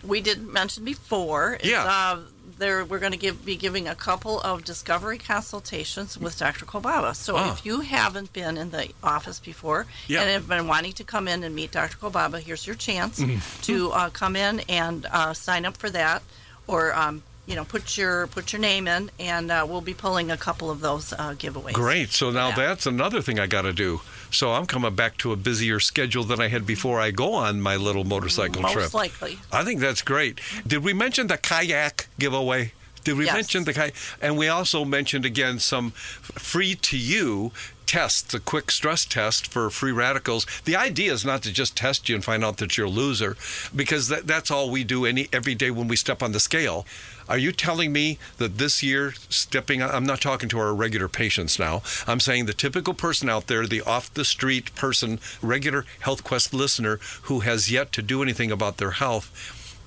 we 0.02 0.20
didn't 0.20 0.52
mention 0.52 0.84
before. 0.84 1.54
is, 1.54 1.70
Yeah. 1.70 1.84
Uh, 1.84 2.18
there, 2.62 2.84
we're 2.84 3.00
going 3.00 3.12
to 3.12 3.18
give, 3.18 3.44
be 3.44 3.56
giving 3.56 3.88
a 3.88 3.94
couple 3.94 4.40
of 4.40 4.64
discovery 4.64 5.18
consultations 5.18 6.16
with 6.16 6.38
Dr. 6.38 6.64
Kolbaba. 6.64 7.14
So 7.14 7.36
Ah. 7.36 7.52
if 7.52 7.66
you 7.66 7.80
haven't 7.80 8.32
been 8.32 8.56
in 8.56 8.70
the 8.70 8.88
office 9.02 9.38
before 9.40 9.86
Yeah. 10.06 10.20
and 10.22 10.30
have 10.30 10.48
been 10.48 10.66
wanting 10.68 10.92
to 10.94 11.04
come 11.04 11.26
in 11.28 11.42
and 11.44 11.54
meet 11.54 11.72
Dr. 11.72 11.96
Kolbaba, 11.98 12.40
here's 12.40 12.64
your 12.66 12.76
chance 12.76 13.18
Mhm. 13.18 13.40
to 13.62 13.90
uh, 13.92 14.10
come 14.10 14.36
in 14.36 14.60
and 14.68 15.06
uh, 15.10 15.34
sign 15.34 15.66
up 15.66 15.76
for 15.76 15.90
that, 15.90 16.22
or 16.68 16.94
um, 16.94 17.22
you 17.46 17.56
know, 17.56 17.64
put 17.64 17.98
your 17.98 18.28
put 18.28 18.52
your 18.52 18.60
name 18.60 18.86
in, 18.86 19.10
and 19.18 19.50
uh, 19.50 19.66
we'll 19.68 19.80
be 19.80 19.94
pulling 19.94 20.30
a 20.30 20.36
couple 20.36 20.70
of 20.70 20.80
those 20.80 21.12
uh, 21.12 21.34
giveaways. 21.36 21.72
Great. 21.72 22.12
So 22.12 22.30
now 22.30 22.52
that's 22.52 22.86
another 22.86 23.20
thing 23.20 23.40
I 23.40 23.46
got 23.48 23.62
to 23.62 23.72
do. 23.72 24.00
So 24.32 24.52
I'm 24.52 24.66
coming 24.66 24.94
back 24.94 25.18
to 25.18 25.32
a 25.32 25.36
busier 25.36 25.78
schedule 25.78 26.24
than 26.24 26.40
I 26.40 26.48
had 26.48 26.66
before 26.66 27.00
I 27.00 27.10
go 27.10 27.34
on 27.34 27.60
my 27.60 27.76
little 27.76 28.04
motorcycle 28.04 28.62
Most 28.62 28.72
trip. 28.72 28.84
Most 28.84 28.94
likely. 28.94 29.38
I 29.52 29.62
think 29.62 29.80
that's 29.80 30.02
great. 30.02 30.40
Did 30.66 30.82
we 30.82 30.92
mention 30.94 31.26
the 31.26 31.36
kayak 31.36 32.08
giveaway? 32.18 32.72
Did 33.04 33.16
we 33.16 33.24
Yes. 33.26 33.34
mention 33.34 33.64
the 33.64 33.72
kayak? 33.72 33.94
And 34.20 34.36
we 34.36 34.48
also 34.48 34.84
mentioned 34.84 35.24
again 35.24 35.58
some 35.58 35.90
free 35.92 36.74
to 36.76 36.96
you 36.96 37.52
tests, 37.84 38.32
a 38.32 38.40
quick 38.40 38.70
stress 38.70 39.04
test 39.04 39.46
for 39.46 39.68
free 39.68 39.92
radicals. 39.92 40.46
The 40.64 40.76
idea 40.76 41.12
is 41.12 41.26
not 41.26 41.42
to 41.42 41.52
just 41.52 41.76
test 41.76 42.08
you 42.08 42.14
and 42.14 42.24
find 42.24 42.42
out 42.42 42.56
that 42.56 42.78
you're 42.78 42.86
a 42.86 42.90
loser, 42.90 43.36
because 43.74 44.08
that, 44.08 44.26
that's 44.26 44.50
all 44.50 44.70
we 44.70 44.82
do 44.82 45.04
any 45.04 45.28
every 45.30 45.54
day 45.54 45.70
when 45.70 45.88
we 45.88 45.96
step 45.96 46.22
on 46.22 46.32
the 46.32 46.40
scale. 46.40 46.86
Are 47.28 47.36
you 47.36 47.52
telling 47.52 47.92
me 47.92 48.18
that 48.38 48.56
this 48.56 48.82
year, 48.82 49.12
stepping 49.28 49.82
I'm 49.82 50.06
not 50.06 50.22
talking 50.22 50.48
to 50.50 50.58
our 50.58 50.74
regular 50.74 51.08
patients 51.08 51.58
now. 51.58 51.82
I'm 52.06 52.20
saying 52.20 52.46
the 52.46 52.54
typical 52.54 52.94
person 52.94 53.28
out 53.28 53.46
there, 53.46 53.66
the 53.66 53.82
off 53.82 54.12
the 54.14 54.24
street 54.24 54.74
person, 54.74 55.20
regular 55.42 55.84
Health 56.00 56.24
Quest 56.24 56.54
listener 56.54 56.98
who 57.22 57.40
has 57.40 57.70
yet 57.70 57.92
to 57.92 58.02
do 58.02 58.22
anything 58.22 58.50
about 58.50 58.78
their 58.78 58.92
health. 58.92 59.30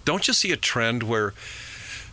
Don't 0.06 0.28
you 0.28 0.34
see 0.36 0.52
a 0.52 0.58
trend 0.58 1.02
where 1.04 1.34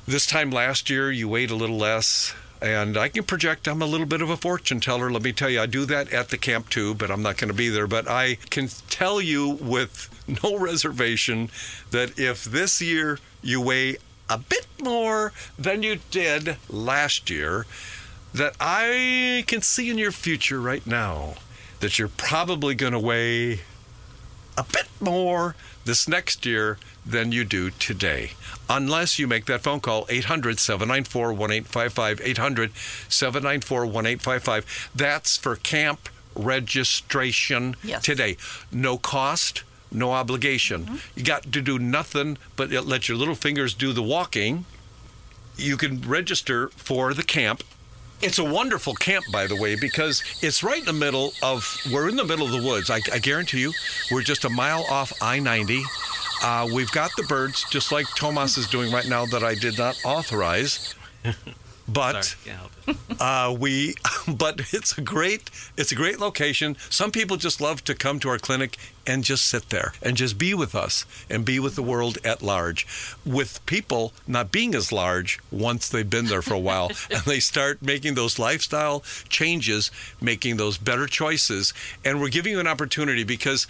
this 0.07 0.27
time 0.27 0.51
last 0.51 0.91
year 0.91 1.11
you 1.11 1.29
weighed 1.29 1.51
a 1.51 1.57
little 1.57 1.77
less? 1.77 2.35
And 2.61 2.97
I 2.97 3.09
can 3.09 3.25
project 3.25 3.67
I'm 3.67 3.83
a 3.83 3.87
little 3.87 4.07
bit 4.07 4.23
of 4.23 4.31
a 4.31 4.37
fortune 4.37 4.81
teller. 4.81 5.11
Let 5.11 5.23
me 5.23 5.33
tell 5.33 5.51
you, 5.51 5.61
I 5.61 5.67
do 5.67 5.85
that 5.87 6.13
at 6.13 6.29
the 6.29 6.39
camp 6.39 6.71
too, 6.71 6.95
but 6.95 7.11
I'm 7.11 7.23
not 7.23 7.37
going 7.37 7.49
to 7.49 7.55
be 7.55 7.69
there. 7.69 7.89
But 7.89 8.09
I 8.09 8.37
can 8.51 8.69
tell 8.89 9.21
you 9.21 9.51
with 9.51 10.09
no 10.43 10.57
reservation 10.57 11.51
that 11.91 12.19
if 12.19 12.45
this 12.45 12.81
year 12.81 13.19
you 13.43 13.61
weigh 13.61 13.97
a 14.31 14.39
bit 14.39 14.67
more 14.81 15.33
than 15.59 15.83
you 15.83 15.99
did 16.11 16.57
last 16.69 17.29
year, 17.29 17.67
that 18.33 18.55
I 18.61 19.45
can 19.47 19.61
see 19.61 19.91
in 19.91 19.99
your 19.99 20.13
future 20.13 20.61
right 20.61 20.87
now 20.87 21.35
that 21.81 21.99
you're 21.99 22.09
probably 22.09 22.75
going 22.75 22.93
to 22.93 22.99
weigh 22.99 23.61
a 24.57 24.63
bit 24.63 24.87
more 25.01 25.57
this 25.85 26.09
next 26.09 26.47
year 26.47 26.79
than 27.05 27.33
you 27.33 27.45
do 27.45 27.71
today. 27.71 28.33
Unless 28.69 29.19
you 29.19 29.27
make 29.27 29.47
that 29.47 29.61
phone 29.63 29.81
call, 29.81 30.07
800 30.09 30.59
794 30.59 31.33
1855. 31.33 32.21
800 32.23 32.73
794 33.09 33.81
1855. 33.87 34.91
That's 34.95 35.37
for 35.37 35.57
camp 35.57 36.09
registration 36.35 37.77
Yes. 37.83 38.03
today. 38.03 38.37
No 38.71 38.97
cost, 38.99 39.63
no 39.91 40.13
obligation. 40.13 40.85
Mm-hmm. 40.85 40.97
You 41.17 41.25
got 41.25 41.43
to 41.53 41.61
do 41.61 41.79
nothing 41.79 42.39
but 42.57 42.71
let 42.71 43.09
your 43.09 43.19
little 43.19 43.35
fingers 43.35 43.75
do 43.75 43.93
the 43.93 44.03
walking. 44.03 44.65
You 45.57 45.77
can 45.77 46.01
register 46.01 46.69
for 46.69 47.13
the 47.15 47.23
camp 47.23 47.63
it's 48.23 48.39
a 48.39 48.45
wonderful 48.45 48.95
camp, 48.95 49.25
by 49.33 49.47
the 49.47 49.57
way, 49.57 49.75
because 49.75 50.23
it's 50.43 50.63
right 50.63 50.79
in 50.79 50.87
the 50.87 50.93
middle 50.93 51.33
of, 51.43 51.77
we're 51.93 52.09
in 52.09 52.17
the 52.17 52.25
middle 52.25 52.47
of 52.47 52.53
the 52.53 52.63
woods. 52.63 52.89
I, 52.91 53.01
I 53.13 53.19
guarantee 53.19 53.61
you, 53.61 53.73
we're 54.11 54.23
just 54.23 54.45
a 54.45 54.51
mile 54.51 54.85
off 54.89 55.13
I 55.21 55.39
90. 55.41 55.83
Uh, 56.43 56.69
we've 56.73 56.91
got 56.93 57.11
the 57.17 57.25
birds, 57.25 57.65
just 57.71 57.93
like 57.93 58.07
Tomas 58.17 58.57
is 58.57 58.67
doing 58.69 58.93
right 58.93 59.07
now, 59.07 59.27
that 59.27 59.43
I 59.43 59.55
did 59.55 59.79
not 59.79 60.01
authorize. 60.05 60.95
But 61.89 62.25
Sorry, 62.25 62.45
can't 62.45 62.59
help 62.59 62.73
it. 62.87 62.97
uh, 63.21 63.55
we, 63.59 63.95
but 64.29 64.73
it's 64.73 64.97
a 64.97 65.01
great, 65.01 65.51
it's 65.77 65.93
a 65.93 65.95
great 65.95 66.19
location. 66.19 66.77
Some 66.91 67.11
people 67.11 67.37
just 67.37 67.61
love 67.61 67.85
to 67.85 67.95
come 67.95 68.19
to 68.21 68.29
our 68.29 68.39
clinic 68.39 68.77
and 69.07 69.25
just 69.25 69.47
sit 69.47 69.71
there 69.71 69.93
and 70.03 70.17
just 70.17 70.39
be 70.39 70.55
with 70.55 70.75
us 70.75 71.05
and 71.29 71.45
be 71.45 71.59
with 71.59 71.75
the 71.75 71.83
world 71.83 72.19
at 72.25 72.43
large. 72.43 72.87
With 73.27 73.65
people 73.67 74.13
not 74.27 74.53
being 74.53 74.75
as 74.75 74.93
large 74.93 75.41
once 75.51 75.89
they've 75.89 76.09
been 76.09 76.27
there 76.27 76.43
for 76.43 76.55
a 76.55 76.59
while 76.59 76.91
and 77.11 77.23
they 77.23 77.41
start 77.41 77.83
making 77.83 78.15
those 78.15 78.39
lifestyle 78.39 79.01
changes, 79.29 79.91
making 80.21 80.57
those 80.57 80.79
better 80.79 81.07
choices, 81.07 81.75
and 82.05 82.21
we're 82.21 82.29
giving 82.29 82.53
you 82.53 82.61
an 82.61 82.67
opportunity 82.67 83.25
because. 83.25 83.67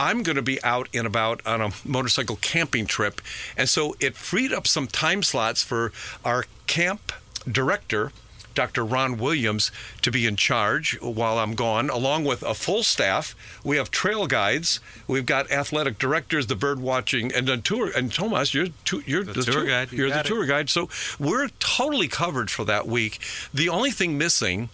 I'm 0.00 0.22
going 0.22 0.36
to 0.36 0.42
be 0.42 0.62
out 0.62 0.88
and 0.94 1.08
about 1.08 1.44
on 1.44 1.60
a 1.60 1.70
motorcycle 1.84 2.36
camping 2.36 2.86
trip. 2.86 3.20
And 3.56 3.68
so 3.68 3.96
it 3.98 4.14
freed 4.14 4.52
up 4.52 4.68
some 4.68 4.86
time 4.86 5.24
slots 5.24 5.64
for 5.64 5.90
our 6.24 6.44
camp 6.68 7.10
director, 7.50 8.12
Dr. 8.54 8.84
Ron 8.84 9.18
Williams, 9.18 9.70
to 10.02 10.10
be 10.10 10.26
in 10.26 10.34
charge 10.34 10.98
while 11.00 11.38
I'm 11.38 11.54
gone, 11.54 11.90
along 11.90 12.24
with 12.24 12.42
a 12.42 12.54
full 12.54 12.82
staff. 12.82 13.36
We 13.62 13.76
have 13.76 13.90
trail 13.90 14.26
guides. 14.26 14.80
We've 15.06 15.26
got 15.26 15.50
athletic 15.52 15.98
directors, 15.98 16.48
the 16.48 16.56
bird 16.56 16.80
watching, 16.80 17.32
and 17.32 17.46
then 17.46 17.62
tour. 17.62 17.92
And 17.96 18.12
Tomas, 18.12 18.54
you're 18.54 18.68
you're 19.06 19.22
The 19.22 19.42
tour 19.44 19.64
guide, 19.64 19.92
you 19.92 19.98
You're 19.98 20.10
the 20.10 20.20
it. 20.20 20.26
tour 20.26 20.44
guide. 20.44 20.70
So 20.70 20.88
we're 21.20 21.48
totally 21.60 22.08
covered 22.08 22.50
for 22.50 22.64
that 22.64 22.88
week. 22.88 23.20
The 23.54 23.68
only 23.68 23.90
thing 23.92 24.18
missing 24.18 24.70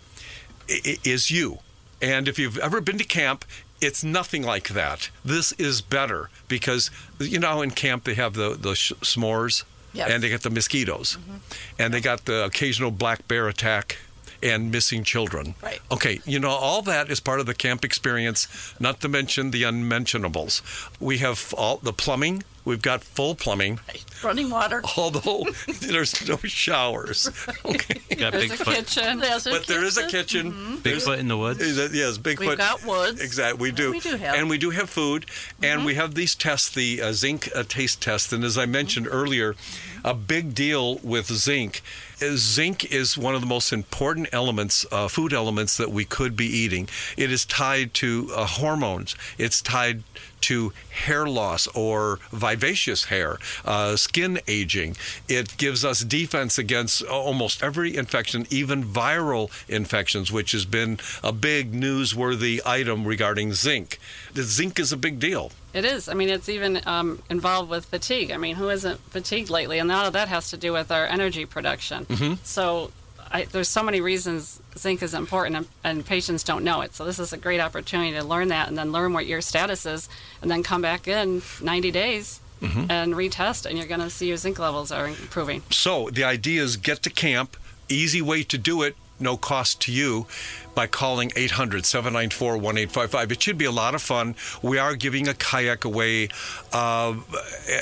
is 0.68 1.30
you. 1.30 1.58
And 2.00 2.26
if 2.26 2.38
you've 2.38 2.58
ever 2.58 2.80
been 2.80 2.98
to 2.98 3.04
camp, 3.04 3.44
it's 3.80 4.02
nothing 4.02 4.42
like 4.42 4.68
that. 4.68 5.10
This 5.24 5.52
is 5.52 5.82
better 5.82 6.30
because 6.48 6.90
you 7.20 7.38
know 7.38 7.60
in 7.60 7.70
camp 7.72 8.04
they 8.04 8.14
have 8.14 8.32
the 8.32 8.54
the 8.54 8.74
sh- 8.74 8.92
s'mores 9.02 9.64
Yes. 9.94 10.10
and 10.10 10.22
they 10.22 10.28
got 10.28 10.42
the 10.42 10.50
mosquitoes 10.50 11.16
mm-hmm. 11.20 11.36
and 11.78 11.94
they 11.94 12.00
got 12.00 12.24
the 12.24 12.44
occasional 12.44 12.90
black 12.90 13.26
bear 13.28 13.48
attack 13.48 13.98
and 14.42 14.70
missing 14.70 15.04
children. 15.04 15.54
Right. 15.62 15.80
Okay, 15.90 16.20
you 16.26 16.38
know 16.38 16.50
all 16.50 16.82
that 16.82 17.10
is 17.10 17.18
part 17.18 17.40
of 17.40 17.46
the 17.46 17.54
camp 17.54 17.84
experience. 17.84 18.74
Not 18.78 19.00
to 19.00 19.08
mention 19.08 19.50
the 19.50 19.64
unmentionables. 19.64 20.62
We 21.00 21.18
have 21.18 21.54
all 21.56 21.78
the 21.78 21.92
plumbing. 21.92 22.44
We've 22.64 22.80
got 22.80 23.04
full 23.04 23.34
plumbing, 23.34 23.78
Running 24.22 24.48
water. 24.48 24.80
although 24.96 25.44
there's 25.80 26.26
no 26.26 26.36
showers. 26.38 27.28
Okay. 27.64 28.00
Got 28.16 28.32
There's 28.32 28.52
a 28.52 28.56
Bigfoot. 28.56 28.74
kitchen. 28.74 29.18
There's 29.18 29.46
a 29.46 29.50
But 29.50 29.66
there 29.66 29.84
is 29.84 29.98
a 29.98 30.06
kitchen. 30.08 30.50
kitchen. 30.52 30.78
Bigfoot 30.78 31.18
in 31.18 31.28
the 31.28 31.36
woods. 31.36 31.60
Is 31.60 31.76
that- 31.76 31.92
Yes, 31.92 32.16
Bigfoot. 32.16 32.38
We've 32.48 32.56
got 32.58 32.82
woods. 32.84 33.20
Exactly, 33.20 33.60
we 33.60 33.70
do. 33.70 33.90
We 33.92 34.00
do 34.00 34.16
have. 34.16 34.34
And 34.36 34.48
we 34.48 34.56
do 34.56 34.70
have 34.70 34.88
food, 34.88 35.26
and 35.62 35.84
we 35.84 35.94
have 35.96 36.14
these 36.14 36.34
tests, 36.34 36.70
the 36.70 37.02
uh, 37.02 37.12
zinc 37.12 37.50
uh, 37.54 37.64
taste 37.68 38.00
test. 38.00 38.32
And 38.32 38.42
as 38.44 38.56
I 38.56 38.64
mentioned 38.66 39.08
earlier, 39.10 39.54
a 40.02 40.14
big 40.14 40.54
deal 40.54 40.96
with 40.98 41.26
zinc 41.26 41.82
is 42.20 42.40
zinc 42.40 42.84
is 42.92 43.18
one 43.18 43.34
of 43.34 43.40
the 43.40 43.46
most 43.46 43.72
important 43.72 44.28
elements, 44.32 44.86
uh, 44.92 45.08
food 45.08 45.32
elements 45.32 45.76
that 45.76 45.90
we 45.90 46.04
could 46.04 46.36
be 46.36 46.46
eating. 46.46 46.88
It 47.16 47.30
is 47.32 47.44
tied 47.44 47.92
to 47.94 48.30
uh, 48.34 48.46
hormones. 48.46 49.16
It's 49.36 49.60
tied 49.60 50.04
to 50.48 50.72
hair 51.04 51.26
loss 51.26 51.66
or 51.68 52.18
vivacious 52.32 53.04
hair, 53.04 53.38
uh, 53.64 53.96
skin 53.96 54.40
aging. 54.48 54.96
It 55.28 55.56
gives 55.56 55.84
us 55.84 56.00
defense 56.00 56.58
against 56.58 57.02
almost 57.02 57.62
every 57.62 57.96
infection, 57.96 58.46
even 58.50 58.84
viral 58.84 59.50
infections, 59.68 60.30
which 60.32 60.52
has 60.52 60.64
been 60.64 60.98
a 61.22 61.32
big 61.32 61.72
newsworthy 61.72 62.60
item 62.66 63.04
regarding 63.04 63.52
zinc. 63.54 63.98
The 64.34 64.42
zinc 64.42 64.78
is 64.78 64.92
a 64.92 64.96
big 64.96 65.18
deal. 65.18 65.52
It 65.72 65.84
is. 65.84 66.08
I 66.08 66.14
mean, 66.14 66.28
it's 66.28 66.48
even 66.48 66.80
um, 66.86 67.22
involved 67.28 67.68
with 67.68 67.86
fatigue. 67.86 68.30
I 68.30 68.36
mean, 68.36 68.54
who 68.56 68.68
isn't 68.70 68.98
fatigued 69.10 69.50
lately? 69.50 69.78
And 69.78 69.90
a 69.90 69.94
lot 69.94 70.06
of 70.06 70.12
that 70.12 70.28
has 70.28 70.50
to 70.50 70.56
do 70.56 70.72
with 70.72 70.92
our 70.92 71.06
energy 71.06 71.46
production. 71.46 72.06
Mhm. 72.06 72.38
So 72.44 72.92
I, 73.34 73.44
there's 73.44 73.68
so 73.68 73.82
many 73.82 74.00
reasons 74.00 74.60
zinc 74.78 75.02
is 75.02 75.12
important, 75.12 75.56
and, 75.56 75.66
and 75.82 76.06
patients 76.06 76.44
don't 76.44 76.62
know 76.64 76.80
it. 76.82 76.94
So 76.94 77.04
this 77.04 77.18
is 77.18 77.32
a 77.32 77.36
great 77.36 77.60
opportunity 77.60 78.12
to 78.12 78.22
learn 78.24 78.48
that, 78.48 78.68
and 78.68 78.78
then 78.78 78.92
learn 78.92 79.12
what 79.12 79.26
your 79.26 79.40
status 79.40 79.84
is, 79.84 80.08
and 80.40 80.50
then 80.50 80.62
come 80.62 80.80
back 80.80 81.06
in 81.08 81.42
90 81.60 81.90
days 81.90 82.40
Mhm. 82.62 82.86
and 82.88 83.14
retest, 83.14 83.66
and 83.66 83.76
you're 83.76 83.88
going 83.88 84.00
to 84.00 84.08
see 84.08 84.28
your 84.28 84.36
zinc 84.38 84.58
levels 84.58 84.90
are 84.92 85.08
improving. 85.08 85.62
So 85.70 86.08
the 86.10 86.24
idea 86.24 86.62
is 86.62 86.76
get 86.76 87.02
to 87.02 87.10
camp. 87.10 87.56
Easy 87.88 88.22
way 88.22 88.42
to 88.44 88.56
do 88.56 88.82
it. 88.82 88.94
no 89.20 89.36
cost 89.36 89.80
to 89.80 89.92
you 89.92 90.26
by 90.74 90.86
calling 90.86 91.30
800 91.36 91.86
794 91.86 92.52
1855. 92.52 93.32
It 93.32 93.42
should 93.42 93.58
be 93.58 93.64
a 93.64 93.70
lot 93.70 93.94
of 93.94 94.02
fun. 94.02 94.34
We 94.62 94.78
are 94.78 94.94
giving 94.96 95.28
a 95.28 95.34
kayak 95.34 95.84
away, 95.84 96.28
uh, 96.72 97.14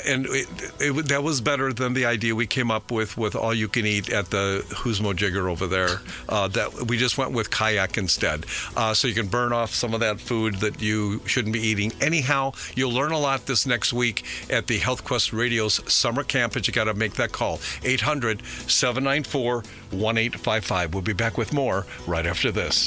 and 0.05 0.25
it, 0.27 0.47
it, 0.79 1.07
that 1.07 1.23
was 1.23 1.41
better 1.41 1.73
than 1.73 1.93
the 1.93 2.05
idea 2.05 2.35
we 2.35 2.47
came 2.47 2.71
up 2.71 2.91
with 2.91 3.17
with 3.17 3.35
all 3.35 3.53
you 3.53 3.67
can 3.67 3.85
eat 3.85 4.09
at 4.09 4.29
the 4.29 4.65
Husmo 4.69 5.15
Jigger 5.15 5.49
over 5.49 5.67
there. 5.67 6.01
Uh, 6.29 6.47
that 6.49 6.87
we 6.87 6.97
just 6.97 7.17
went 7.17 7.31
with 7.31 7.49
kayak 7.49 7.97
instead, 7.97 8.45
uh, 8.75 8.93
so 8.93 9.07
you 9.07 9.13
can 9.13 9.27
burn 9.27 9.53
off 9.53 9.73
some 9.73 9.93
of 9.93 9.99
that 9.99 10.19
food 10.19 10.55
that 10.55 10.81
you 10.81 11.21
shouldn't 11.25 11.53
be 11.53 11.61
eating. 11.61 11.91
Anyhow, 12.01 12.53
you'll 12.75 12.93
learn 12.93 13.11
a 13.11 13.19
lot 13.19 13.45
this 13.45 13.65
next 13.65 13.93
week 13.93 14.23
at 14.49 14.67
the 14.67 14.77
Health 14.77 15.03
Quest 15.03 15.33
Radio's 15.33 15.81
summer 15.91 16.23
camp, 16.23 16.53
but 16.53 16.67
you 16.67 16.73
got 16.73 16.85
to 16.85 16.93
make 16.93 17.13
that 17.13 17.31
call 17.31 17.59
800 17.83 18.41
794 18.67 19.55
1855. 19.91 20.93
We'll 20.93 21.01
be 21.01 21.13
back 21.13 21.37
with 21.37 21.53
more 21.53 21.85
right 22.07 22.25
after 22.25 22.51
this. 22.51 22.82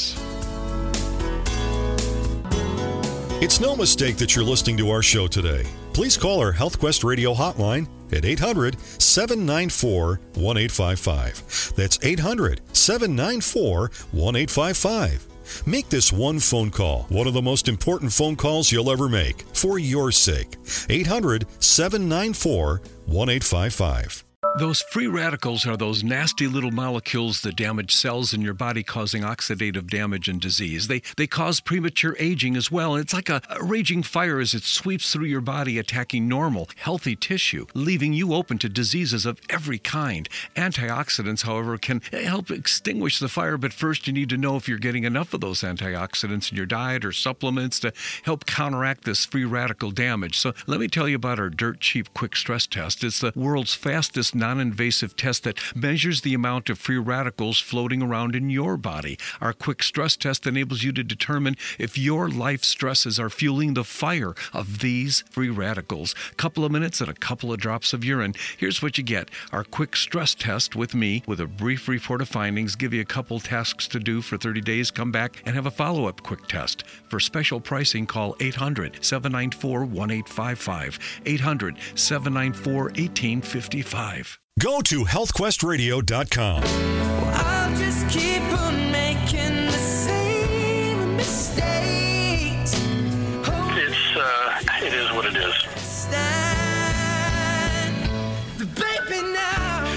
It's 3.39 3.61
no 3.61 3.77
mistake 3.77 4.17
that 4.17 4.35
you're 4.35 4.45
listening 4.45 4.77
to 4.79 4.91
our 4.91 5.03
show 5.03 5.27
today. 5.29 5.67
Please 5.93 6.17
call 6.17 6.41
our 6.41 6.53
HealthQuest 6.53 7.05
radio 7.05 7.33
hotline 7.33 7.87
at 8.13 8.25
800 8.25 8.79
794 9.01 10.21
1855. 10.35 11.73
That's 11.77 11.99
800 12.03 12.61
794 12.73 13.81
1855. 14.13 15.27
Make 15.65 15.89
this 15.89 16.13
one 16.13 16.41
phone 16.41 16.71
call 16.71 17.03
one 17.09 17.27
of 17.27 17.35
the 17.35 17.43
most 17.43 17.69
important 17.69 18.13
phone 18.13 18.37
calls 18.37 18.73
you'll 18.73 18.91
ever 18.91 19.09
make 19.09 19.43
for 19.55 19.79
your 19.79 20.11
sake. 20.13 20.57
800 20.89 21.47
794 21.61 22.81
1855. 23.07 24.26
Those 24.59 24.81
free 24.81 25.07
radicals 25.07 25.67
are 25.67 25.77
those 25.77 26.03
nasty 26.03 26.47
little 26.47 26.71
molecules 26.71 27.43
that 27.43 27.57
damage 27.57 27.95
cells 27.95 28.33
in 28.33 28.41
your 28.41 28.55
body, 28.55 28.83
causing 28.83 29.23
oxidative 29.23 29.91
damage 29.91 30.29
and 30.29 30.41
disease. 30.41 30.89
They, 30.89 31.03
they 31.19 31.27
cause 31.27 31.61
premature 31.61 32.17
aging 32.19 32.57
as 32.57 32.71
well. 32.71 32.97
It's 32.97 33.13
like 33.13 33.29
a, 33.29 33.43
a, 33.51 33.63
raging 33.63 34.03
fire 34.03 34.41
as 34.41 34.55
it 34.55 34.63
sweeps 34.63 35.13
through 35.13 35.27
your 35.27 35.43
body, 35.43 35.79
attacking 35.79 36.27
normal, 36.27 36.71
healthy 36.77 37.15
tissue, 37.15 37.67
leaving 37.75 38.15
you 38.15 38.33
open 38.33 38.57
to 38.61 38.71
diseases 38.71 39.27
of 39.27 39.39
every 39.51 39.79
kind. 39.79 40.27
Antioxidants, 40.57 41.43
however, 41.43 41.77
can 41.77 42.01
help 42.11 42.51
extinguish 42.51 43.19
the 43.19 43.29
fire, 43.29 43.59
but 43.59 43.75
first 43.75 44.07
you 44.07 44.13
need 44.15 44.31
to 44.31 44.39
know 44.39 44.57
if 44.57 44.67
you're 44.67 44.79
getting 44.79 45.05
enough 45.05 45.35
of 45.35 45.43
those 45.43 45.61
antioxidants 45.61 46.51
in 46.51 46.57
your 46.57 46.65
diet 46.65 47.05
or 47.05 47.13
supplements 47.13 47.79
to 47.81 47.93
help 48.23 48.47
counteract 48.47 49.05
this 49.05 49.27
free 49.27 49.45
radical 49.45 49.91
damage. 49.91 50.39
So 50.39 50.55
let 50.67 50.81
me 50.81 50.89
tell 50.89 51.07
you 51.07 51.17
about 51.17 51.39
our 51.39 51.51
dirt 51.51 51.81
cheap 51.81 52.15
quick 52.15 52.35
stress 52.37 52.67
test. 52.67 53.05
It's 53.05 53.21
the 53.21 53.35
world's 53.37 53.75
fastest 53.75 54.35
non 54.47 54.61
invasive 54.61 55.17
test 55.17 55.43
that 55.43 55.59
measures 55.75 56.21
the 56.21 56.33
amount 56.33 56.71
of 56.71 56.79
free 56.79 56.99
radicals 56.99 57.59
floating 57.59 58.01
around 58.01 58.37
in 58.37 58.49
your 58.49 58.77
body. 58.77 59.19
Our 59.41 59.53
quick 59.53 59.83
stress 59.83 60.17
test 60.17 60.47
enables 60.47 60.85
you 60.85 60.93
to 60.93 61.03
determine 61.03 61.57
if 61.81 61.99
your 61.99 62.29
life 62.29 62.63
stresses 62.63 63.19
are 63.19 63.29
fueling 63.29 63.75
the 63.75 63.83
fire 63.83 64.37
of 64.53 64.79
these 64.79 65.25
free 65.31 65.51
radicals. 65.51 66.15
Couple 66.37 66.65
of 66.65 66.71
minutes 66.71 67.01
and 67.01 67.11
a 67.11 67.15
couple 67.15 67.53
of 67.53 67.59
drops 67.59 67.93
of 67.93 68.05
urine. 68.05 68.35
Here's 68.57 68.81
what 68.81 68.97
you 68.97 69.03
get 69.03 69.31
our 69.53 69.65
quick 69.65 69.97
stress 69.97 70.33
test 70.33 70.77
with 70.77 70.95
me, 70.95 71.25
with 71.27 71.41
a 71.41 71.49
brief 71.49 71.89
report 71.89 72.23
of 72.23 72.29
findings, 72.29 72.77
give 72.77 72.95
you 72.95 73.01
a 73.01 73.13
couple 73.17 73.41
tasks 73.41 73.89
to 73.89 73.99
do 73.99 74.23
for 74.23 74.37
30 74.37 74.61
days, 74.61 74.93
come 74.93 75.11
back 75.11 75.43
and 75.45 75.57
have 75.57 75.67
a 75.67 75.73
follow 75.73 76.07
up 76.07 76.23
quick 76.23 76.47
test. 76.47 76.85
For 77.09 77.19
special 77.19 77.59
pricing, 77.61 78.07
call 78.07 78.37
800 78.39 79.05
794 79.05 79.81
1855. 79.81 80.99
800 81.27 81.77
794 81.97 82.83
1855. 82.85 84.36
Go 84.59 84.81
to 84.81 85.05
healthquestradio.com. 85.05 86.63
I'll 86.65 87.77
just 87.77 88.09
keep 88.09 88.41
on 88.59 88.91
making 88.91 89.67
the 89.67 89.73
same 89.73 91.15
mistakes. 91.15 92.73
It's, 92.73 94.17
uh, 94.17 94.61
it 94.81 94.95
is 94.95 95.13
what 95.13 95.27
it 95.27 95.37
is. 95.37 95.53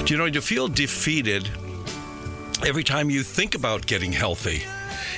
Do 0.05 0.14
you 0.14 0.18
know, 0.18 0.26
you 0.26 0.41
feel 0.41 0.68
defeated 0.68 1.49
every 2.66 2.84
time 2.84 3.10
you 3.10 3.24
think 3.24 3.55
about 3.55 3.86
getting 3.86 4.12
healthy 4.12 4.64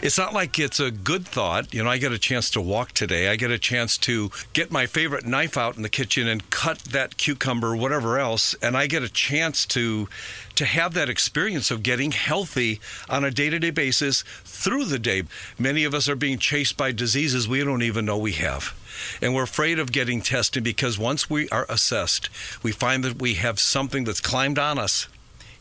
it's 0.02 0.18
not 0.18 0.34
like 0.34 0.58
it's 0.58 0.80
a 0.80 0.90
good 0.90 1.28
thought. 1.28 1.74
You 1.74 1.84
know, 1.84 1.90
I 1.90 1.98
get 1.98 2.12
a 2.12 2.18
chance 2.18 2.50
to 2.52 2.62
walk 2.62 2.94
today. 2.94 3.30
I 3.30 3.36
get 3.36 3.52
a 3.52 3.60
chance 3.60 3.98
to 4.00 4.32
get 4.54 4.72
my 4.72 4.88
favorite 4.88 5.26
knife 5.26 5.58
out 5.58 5.78
in 5.78 5.84
the 5.84 5.90
kitchen 5.90 6.28
and 6.28 6.50
cut 6.50 6.80
that 6.80 7.18
cucumber, 7.18 7.76
whatever 7.76 8.18
else, 8.18 8.56
and 8.62 8.76
I 8.76 8.88
get 8.88 9.04
a 9.04 9.10
chance 9.10 9.66
to 9.68 10.10
to 10.56 10.66
have 10.66 10.94
that 10.94 11.10
experience 11.10 11.72
of 11.72 11.82
getting 11.82 12.12
healthy 12.12 12.80
on 13.10 13.24
a 13.24 13.32
day-to-day 13.32 13.72
basis 13.72 14.24
through 14.44 14.86
the 14.86 15.00
day. 15.00 15.24
Many 15.58 15.86
of 15.86 15.94
us 15.94 16.10
are 16.10 16.16
being 16.16 16.38
chased 16.38 16.78
by 16.78 16.92
diseases 16.92 17.48
we 17.48 17.64
don't 17.64 17.82
even 17.82 18.06
know 18.06 18.18
we 18.18 18.34
have. 18.34 18.76
And 19.22 19.34
we're 19.34 19.44
afraid 19.44 19.80
of 19.80 19.92
getting 19.92 20.22
tested 20.22 20.64
because 20.64 21.00
once 21.00 21.30
we 21.30 21.48
are 21.50 21.66
assessed, 21.70 22.30
we 22.62 22.72
find 22.72 23.04
that 23.06 23.22
we 23.22 23.36
have 23.36 23.60
something 23.60 24.04
that's 24.04 24.22
climbed 24.22 24.60
on 24.60 24.78
us 24.78 25.08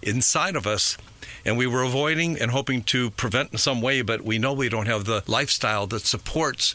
inside 0.02 0.56
of 0.56 0.66
us 0.66 0.98
and 1.44 1.56
we 1.56 1.66
were 1.66 1.82
avoiding 1.82 2.38
and 2.38 2.50
hoping 2.50 2.82
to 2.84 3.10
prevent 3.10 3.52
in 3.52 3.58
some 3.58 3.80
way, 3.80 4.02
but 4.02 4.22
we 4.22 4.38
know 4.38 4.52
we 4.52 4.68
don't 4.68 4.86
have 4.86 5.04
the 5.04 5.22
lifestyle 5.26 5.86
that 5.88 6.02
supports 6.02 6.74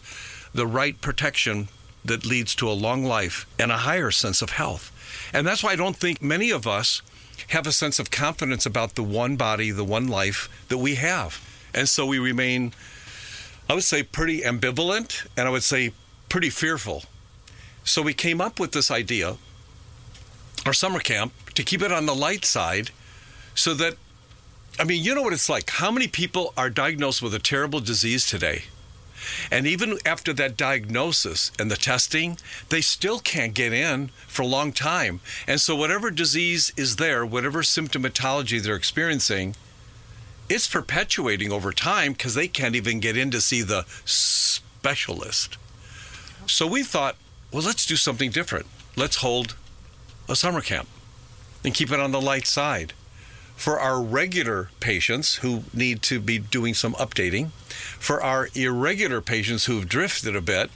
the 0.53 0.67
right 0.67 0.99
protection 1.01 1.67
that 2.03 2.25
leads 2.25 2.55
to 2.55 2.69
a 2.69 2.71
long 2.71 3.03
life 3.03 3.45
and 3.59 3.71
a 3.71 3.77
higher 3.77 4.11
sense 4.11 4.41
of 4.41 4.51
health. 4.51 4.91
And 5.33 5.45
that's 5.45 5.63
why 5.63 5.71
I 5.71 5.75
don't 5.75 5.95
think 5.95 6.21
many 6.21 6.51
of 6.51 6.67
us 6.67 7.01
have 7.49 7.67
a 7.67 7.71
sense 7.71 7.99
of 7.99 8.11
confidence 8.11 8.65
about 8.65 8.95
the 8.95 9.03
one 9.03 9.35
body, 9.35 9.71
the 9.71 9.83
one 9.83 10.07
life 10.07 10.49
that 10.69 10.77
we 10.77 10.95
have. 10.95 11.41
And 11.73 11.89
so 11.89 12.05
we 12.05 12.19
remain, 12.19 12.73
I 13.69 13.73
would 13.73 13.83
say, 13.83 14.03
pretty 14.03 14.41
ambivalent 14.41 15.27
and 15.35 15.47
I 15.47 15.51
would 15.51 15.63
say 15.63 15.91
pretty 16.29 16.49
fearful. 16.49 17.03
So 17.83 18.01
we 18.01 18.13
came 18.13 18.41
up 18.41 18.59
with 18.59 18.71
this 18.71 18.89
idea, 18.89 19.37
our 20.65 20.73
summer 20.73 20.99
camp, 20.99 21.33
to 21.53 21.63
keep 21.63 21.81
it 21.81 21.91
on 21.91 22.05
the 22.05 22.15
light 22.15 22.45
side 22.45 22.91
so 23.53 23.73
that 23.75 23.95
I 24.77 24.83
mean, 24.83 25.03
you 25.03 25.15
know 25.15 25.21
what 25.21 25.33
it's 25.33 25.49
like. 25.49 25.69
How 25.69 25.89
many 25.89 26.07
people 26.07 26.53
are 26.57 26.69
diagnosed 26.69 27.21
with 27.21 27.33
a 27.33 27.39
terrible 27.39 27.79
disease 27.79 28.27
today? 28.27 28.63
And 29.49 29.65
even 29.65 29.97
after 30.05 30.33
that 30.33 30.57
diagnosis 30.57 31.51
and 31.57 31.71
the 31.71 31.77
testing, 31.77 32.37
they 32.69 32.81
still 32.81 33.19
can't 33.19 33.53
get 33.53 33.71
in 33.71 34.09
for 34.27 34.41
a 34.41 34.47
long 34.47 34.73
time. 34.73 35.21
And 35.47 35.61
so, 35.61 35.75
whatever 35.75 36.11
disease 36.11 36.73
is 36.75 36.97
there, 36.97 37.25
whatever 37.25 37.61
symptomatology 37.61 38.61
they're 38.61 38.75
experiencing, 38.75 39.55
it's 40.49 40.67
perpetuating 40.67 41.51
over 41.51 41.71
time 41.71 42.11
because 42.11 42.35
they 42.35 42.47
can't 42.47 42.75
even 42.75 42.99
get 42.99 43.17
in 43.17 43.31
to 43.31 43.41
see 43.41 43.61
the 43.61 43.85
specialist. 44.03 45.57
So, 46.47 46.67
we 46.67 46.83
thought, 46.83 47.15
well, 47.51 47.63
let's 47.63 47.85
do 47.85 47.95
something 47.95 48.29
different. 48.29 48.67
Let's 48.97 49.17
hold 49.17 49.55
a 50.27 50.35
summer 50.35 50.61
camp 50.61 50.89
and 51.63 51.73
keep 51.73 51.91
it 51.91 51.99
on 51.99 52.11
the 52.11 52.21
light 52.21 52.45
side 52.45 52.93
for 53.55 53.79
our 53.79 54.01
regular 54.01 54.69
patients 54.79 55.35
who 55.35 55.63
need 55.73 56.01
to 56.03 56.19
be 56.19 56.37
doing 56.37 56.73
some 56.73 56.93
updating, 56.95 57.49
for 57.99 58.21
our 58.21 58.49
irregular 58.53 59.21
patients 59.21 59.65
who've 59.65 59.87
drifted 59.87 60.35
a 60.35 60.41
bit, 60.41 60.69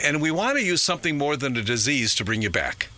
and 0.00 0.20
we 0.20 0.30
want 0.30 0.58
to 0.58 0.64
use 0.64 0.82
something 0.82 1.16
more 1.16 1.36
than 1.36 1.56
a 1.56 1.62
disease 1.62 2.14
to 2.16 2.24
bring 2.24 2.42
you 2.42 2.50
back. 2.50 2.88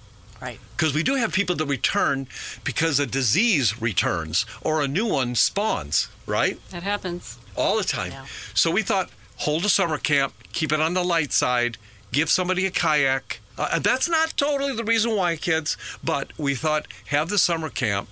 Right. 0.41 0.59
Because 0.77 0.95
we 0.95 1.03
do 1.03 1.15
have 1.15 1.33
people 1.33 1.57
that 1.57 1.67
return 1.67 2.27
because 2.65 3.01
a 3.01 3.07
disease 3.07 3.81
returns 3.81 4.45
or 4.61 4.83
a 4.83 4.89
new 4.89 5.07
one 5.07 5.35
spawns, 5.35 6.09
right? 6.27 6.59
That 6.71 6.83
happens. 6.83 7.39
All 7.57 7.77
the 7.79 7.85
time. 7.85 8.13
Yeah. 8.13 8.27
So 8.53 8.71
we 8.71 8.83
thought, 8.83 9.11
hold 9.37 9.65
a 9.65 9.69
summer 9.69 9.97
camp, 9.97 10.35
keep 10.53 10.73
it 10.73 10.81
on 10.81 10.93
the 10.93 11.05
light 11.05 11.33
side, 11.33 11.79
give 12.13 12.29
somebody 12.29 12.67
a 12.67 12.71
kayak. 12.71 13.41
Uh, 13.57 13.79
that's 13.79 14.09
not 14.09 14.37
totally 14.37 14.75
the 14.75 14.85
reason 14.85 15.17
why, 15.17 15.37
kids, 15.37 15.77
but 16.03 16.37
we 16.37 16.55
thought, 16.55 16.89
have 17.07 17.29
the 17.29 17.39
summer 17.39 17.71
camp 17.71 18.09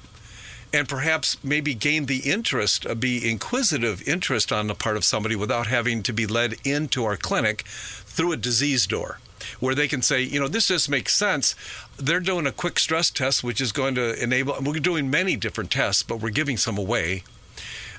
and 0.72 0.88
perhaps 0.88 1.42
maybe 1.44 1.74
gain 1.74 2.06
the 2.06 2.20
interest, 2.20 2.86
uh, 2.86 2.94
be 2.94 3.28
inquisitive 3.28 4.06
interest 4.08 4.52
on 4.52 4.66
the 4.66 4.74
part 4.74 4.96
of 4.96 5.04
somebody 5.04 5.36
without 5.36 5.66
having 5.66 6.02
to 6.02 6.12
be 6.12 6.26
led 6.26 6.56
into 6.64 7.04
our 7.04 7.16
clinic 7.16 7.62
through 7.62 8.32
a 8.32 8.36
disease 8.36 8.86
door 8.86 9.18
where 9.60 9.74
they 9.74 9.88
can 9.88 10.02
say, 10.02 10.22
you 10.22 10.38
know, 10.38 10.48
this 10.48 10.68
just 10.68 10.88
makes 10.88 11.14
sense. 11.14 11.54
They're 11.96 12.20
doing 12.20 12.46
a 12.46 12.52
quick 12.52 12.78
stress 12.78 13.10
test, 13.10 13.42
which 13.42 13.60
is 13.60 13.72
going 13.72 13.94
to 13.96 14.20
enable, 14.22 14.56
we're 14.60 14.78
doing 14.78 15.10
many 15.10 15.36
different 15.36 15.70
tests, 15.70 16.02
but 16.02 16.20
we're 16.20 16.30
giving 16.30 16.56
some 16.56 16.78
away. 16.78 17.24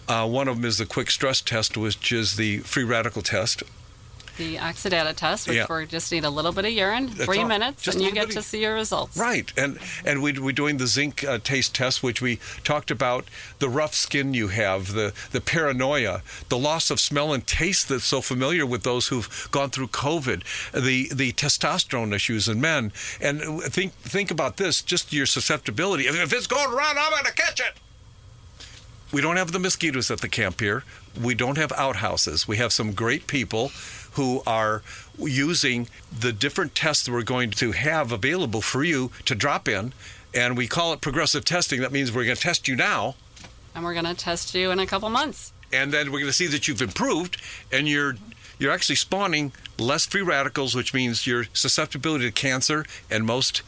Uh, 0.07 0.27
one 0.27 0.47
of 0.47 0.57
them 0.57 0.65
is 0.65 0.77
the 0.77 0.85
quick 0.85 1.11
stress 1.11 1.41
test, 1.41 1.77
which 1.77 2.11
is 2.11 2.35
the 2.35 2.59
free 2.59 2.83
radical 2.83 3.21
test 3.21 3.63
the 4.37 4.57
oxidata 4.57 5.15
test, 5.15 5.47
which 5.47 5.57
Yeah. 5.57 5.65
we 5.69 5.85
just 5.85 6.11
need 6.11 6.25
a 6.25 6.29
little 6.29 6.51
bit 6.51 6.65
of 6.65 6.71
urine, 6.71 7.07
That's 7.07 7.25
three 7.25 7.39
all. 7.39 7.47
minutes, 7.47 7.81
Just 7.83 7.97
and 7.97 8.05
you 8.05 8.11
get 8.11 8.27
bit 8.27 8.33
to 8.35 8.41
see 8.41 8.61
your 8.61 8.73
results. 8.73 9.15
Right, 9.17 9.51
and 9.57 9.77
and 10.05 10.21
we, 10.21 10.33
we're 10.39 10.51
doing 10.53 10.77
the 10.77 10.87
zinc 10.87 11.23
uh, 11.23 11.37
taste 11.43 11.75
test, 11.75 12.01
which 12.03 12.21
we 12.21 12.39
talked 12.63 12.89
about 12.91 13.25
the 13.59 13.69
rough 13.69 13.93
skin 13.93 14.33
you 14.33 14.47
have, 14.49 14.93
the 14.93 15.13
the 15.31 15.41
paranoia, 15.41 16.21
the 16.49 16.57
loss 16.57 16.89
of 16.89 16.99
smell 16.99 17.33
and 17.33 17.45
taste 17.45 17.89
that's 17.89 18.05
so 18.05 18.21
familiar 18.21 18.65
with 18.65 18.83
those 18.83 19.07
who've 19.09 19.47
gone 19.51 19.69
through 19.69 19.87
COVID, 19.89 20.43
the 20.73 21.09
the 21.13 21.31
testosterone 21.33 22.13
issues 22.13 22.47
in 22.47 22.59
men, 22.59 22.91
and 23.21 23.41
think 23.63 23.93
think 24.01 24.31
about 24.31 24.57
this, 24.57 24.81
just 24.81 25.13
your 25.13 25.25
susceptibility. 25.25 26.07
If 26.07 26.15
if 26.15 26.33
it's 26.33 26.47
going 26.47 26.71
around, 26.73 26.97
I'm 26.97 27.11
going 27.11 27.25
to 27.25 27.33
catch 27.33 27.59
it. 27.59 27.73
We 29.11 29.21
don't 29.21 29.35
have 29.37 29.51
the 29.51 29.59
mosquitoes 29.59 30.09
at 30.09 30.21
the 30.21 30.27
camp 30.27 30.59
here. 30.59 30.83
We 31.21 31.35
don't 31.35 31.57
have 31.59 31.71
outhouses. 31.73 32.47
We 32.47 32.57
have 32.57 32.73
some 32.73 32.93
great 32.93 33.27
people 33.27 33.71
who 34.13 34.41
are 34.45 34.81
using 35.17 35.87
the 36.17 36.31
different 36.31 36.75
tests 36.75 37.05
that 37.05 37.11
we're 37.11 37.23
going 37.23 37.51
to 37.51 37.71
have 37.71 38.11
available 38.11 38.61
for 38.61 38.83
you 38.83 39.11
to 39.25 39.35
drop 39.35 39.67
in. 39.67 39.93
And 40.33 40.57
we 40.57 40.67
call 40.67 40.93
it 40.93 41.01
progressive 41.01 41.45
testing. 41.45 41.81
That 41.81 41.91
means 41.91 42.11
we're 42.11 42.25
going 42.25 42.35
to 42.35 42.41
test 42.41 42.67
you 42.67 42.75
now, 42.75 43.15
And 43.75 43.83
we're 43.83 43.93
going 43.93 44.05
to 44.05 44.15
test 44.15 44.53
you 44.55 44.71
in 44.71 44.79
a 44.79 44.85
couple 44.87 45.09
months. 45.09 45.53
and 45.71 45.91
then 45.91 46.11
we're 46.11 46.19
going 46.19 46.25
to 46.31 46.33
see 46.33 46.47
that 46.47 46.67
you've 46.67 46.81
improved 46.81 47.41
and 47.71 47.87
you're 47.87 48.15
you're 48.59 48.71
actually 48.71 48.95
spawning 48.95 49.51
less 49.79 50.05
free 50.05 50.21
radicals, 50.21 50.75
which 50.75 50.93
means 50.93 51.25
your 51.27 51.45
susceptibility 51.53 52.25
to 52.25 52.31
cancer 52.31 52.85
and 53.09 53.25
most 53.25 53.61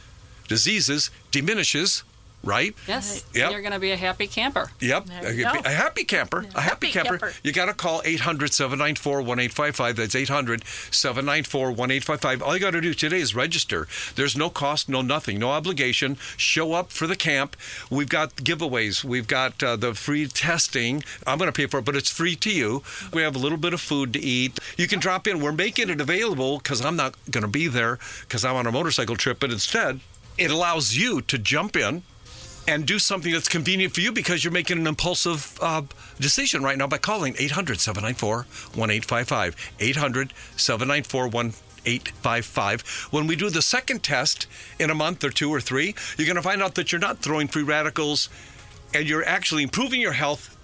diseases 0.48 1.10
diminishes, 1.32 2.04
right? 2.46 2.74
Yes. 2.88 3.26
Yep. 3.34 3.52
You're 3.52 3.62
going 3.62 3.74
to 3.74 3.80
be 3.80 3.92
a 3.92 3.98
happy 3.98 4.28
camper. 4.28 4.70
Yep. 4.80 5.08
A, 5.24 5.34
you 5.34 5.44
go. 5.44 5.60
a 5.66 5.70
happy 5.70 6.04
camper. 6.04 6.46
A 6.56 6.62
happy, 6.62 6.88
Happy 6.88 6.92
camper. 6.92 7.18
camper. 7.18 7.34
You 7.44 7.52
got 7.52 7.66
to 7.66 7.74
call 7.74 8.02
800 8.06 8.54
794 8.54 9.18
1855. 9.18 9.96
That's 9.96 10.16
800 10.16 10.64
794 10.92 11.68
1855. 11.72 12.42
All 12.42 12.54
you 12.54 12.60
got 12.62 12.72
to 12.72 12.82
do 12.82 12.94
today 12.94 13.20
is 13.20 13.36
register. 13.36 13.88
There's 14.16 14.38
no 14.38 14.50
cost, 14.50 14.88
no 14.88 15.02
nothing, 15.02 15.40
no 15.40 15.50
obligation. 15.52 16.18
Show 16.38 16.74
up 16.74 16.92
for 16.92 17.08
the 17.08 17.16
camp. 17.16 17.56
We've 17.90 18.10
got 18.10 18.36
giveaways. 18.38 19.04
We've 19.04 19.28
got 19.28 19.62
uh, 19.64 19.76
the 19.76 19.94
free 19.94 20.28
testing. 20.28 21.04
I'm 21.26 21.38
going 21.38 21.52
to 21.52 21.56
pay 21.56 21.66
for 21.68 21.80
it, 21.80 21.86
but 21.86 21.96
it's 21.96 22.10
free 22.12 22.36
to 22.38 22.52
you. 22.52 22.84
We 23.14 23.22
have 23.24 23.36
a 23.36 23.40
little 23.40 23.58
bit 23.58 23.74
of 23.74 23.82
food 23.82 24.14
to 24.14 24.20
eat. 24.20 24.60
You 24.78 24.88
can 24.88 25.00
drop 25.00 25.28
in. 25.28 25.40
We're 25.42 25.52
making 25.52 25.90
it 25.90 26.00
available 26.00 26.60
because 26.60 26.84
I'm 26.86 26.96
not 26.96 27.16
going 27.32 27.42
to 27.44 27.48
be 27.48 27.68
there 27.68 27.98
because 28.22 28.46
I'm 28.46 28.56
on 28.56 28.68
a 28.68 28.72
motorcycle 28.72 29.16
trip, 29.16 29.40
but 29.40 29.52
instead, 29.52 30.00
it 30.38 30.52
allows 30.52 30.96
you 30.96 31.22
to 31.22 31.38
jump 31.38 31.76
in 31.76 32.04
and 32.68 32.86
do 32.86 33.00
something 33.00 33.32
that's 33.32 33.48
convenient 33.48 33.94
for 33.94 34.02
you 34.02 34.12
because 34.12 34.44
you're 34.44 34.54
making 34.54 34.80
an 34.80 34.88
impulsive 34.88 35.58
uh, 35.62 35.84
decision 36.20 36.64
right 36.64 36.78
now 36.78 36.88
by 36.88 36.98
calling 36.98 37.36
800 37.38 37.80
794 37.80 38.36
1855. 38.38 39.74
800 39.80 40.34
794 40.56 41.28
1855. 41.28 43.08
When 43.12 43.28
we 43.28 43.36
do 43.36 43.50
the 43.50 43.62
second 43.62 44.04
test 44.04 44.48
in 44.80 44.90
a 44.90 44.96
month 44.96 45.24
or 45.24 45.30
two 45.30 45.50
or 45.50 45.62
three, 45.62 45.96
you're 46.18 46.26
going 46.26 46.36
to 46.36 46.42
find 46.42 46.62
out 46.64 46.76
that 46.76 46.92
you're 46.92 47.02
not 47.02 47.20
throwing 47.20 47.48
free 47.48 47.64
radicals 47.64 48.30
and 48.94 49.08
you're 49.08 49.26
actually 49.26 49.64
improving 49.64 50.02
your 50.02 50.14
health 50.14 50.56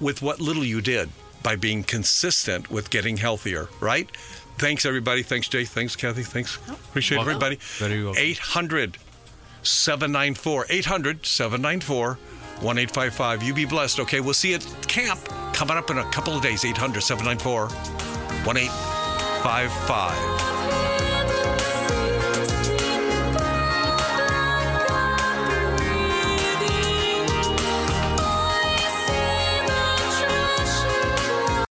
with 0.00 0.22
what 0.22 0.40
little 0.40 0.64
you 0.64 0.80
did 0.80 1.08
by 1.42 1.56
being 1.56 1.82
consistent 1.82 2.70
with 2.70 2.90
getting 2.90 3.16
healthier, 3.16 3.68
right? 3.80 4.10
Thanks, 4.58 4.84
everybody. 4.84 5.22
Thanks, 5.22 5.48
Jay. 5.48 5.64
Thanks, 5.64 5.96
Kathy. 5.96 6.22
Thanks. 6.22 6.56
Appreciate 6.56 7.18
Welcome. 7.18 7.30
everybody. 7.30 7.56
Very 7.78 8.04
welcome. 8.04 8.22
800 8.22 8.98
794 9.62 10.66
800 10.68 11.26
794 11.26 12.08
1855. 12.08 13.42
You 13.42 13.54
be 13.54 13.64
blessed. 13.64 14.00
Okay, 14.00 14.20
we'll 14.20 14.34
see 14.34 14.50
you 14.50 14.56
at 14.56 14.88
camp 14.88 15.20
coming 15.54 15.76
up 15.76 15.90
in 15.90 15.98
a 15.98 16.10
couple 16.10 16.36
of 16.36 16.42
days. 16.42 16.64
800 16.64 17.00
794 17.00 17.68
1855. 18.44 20.59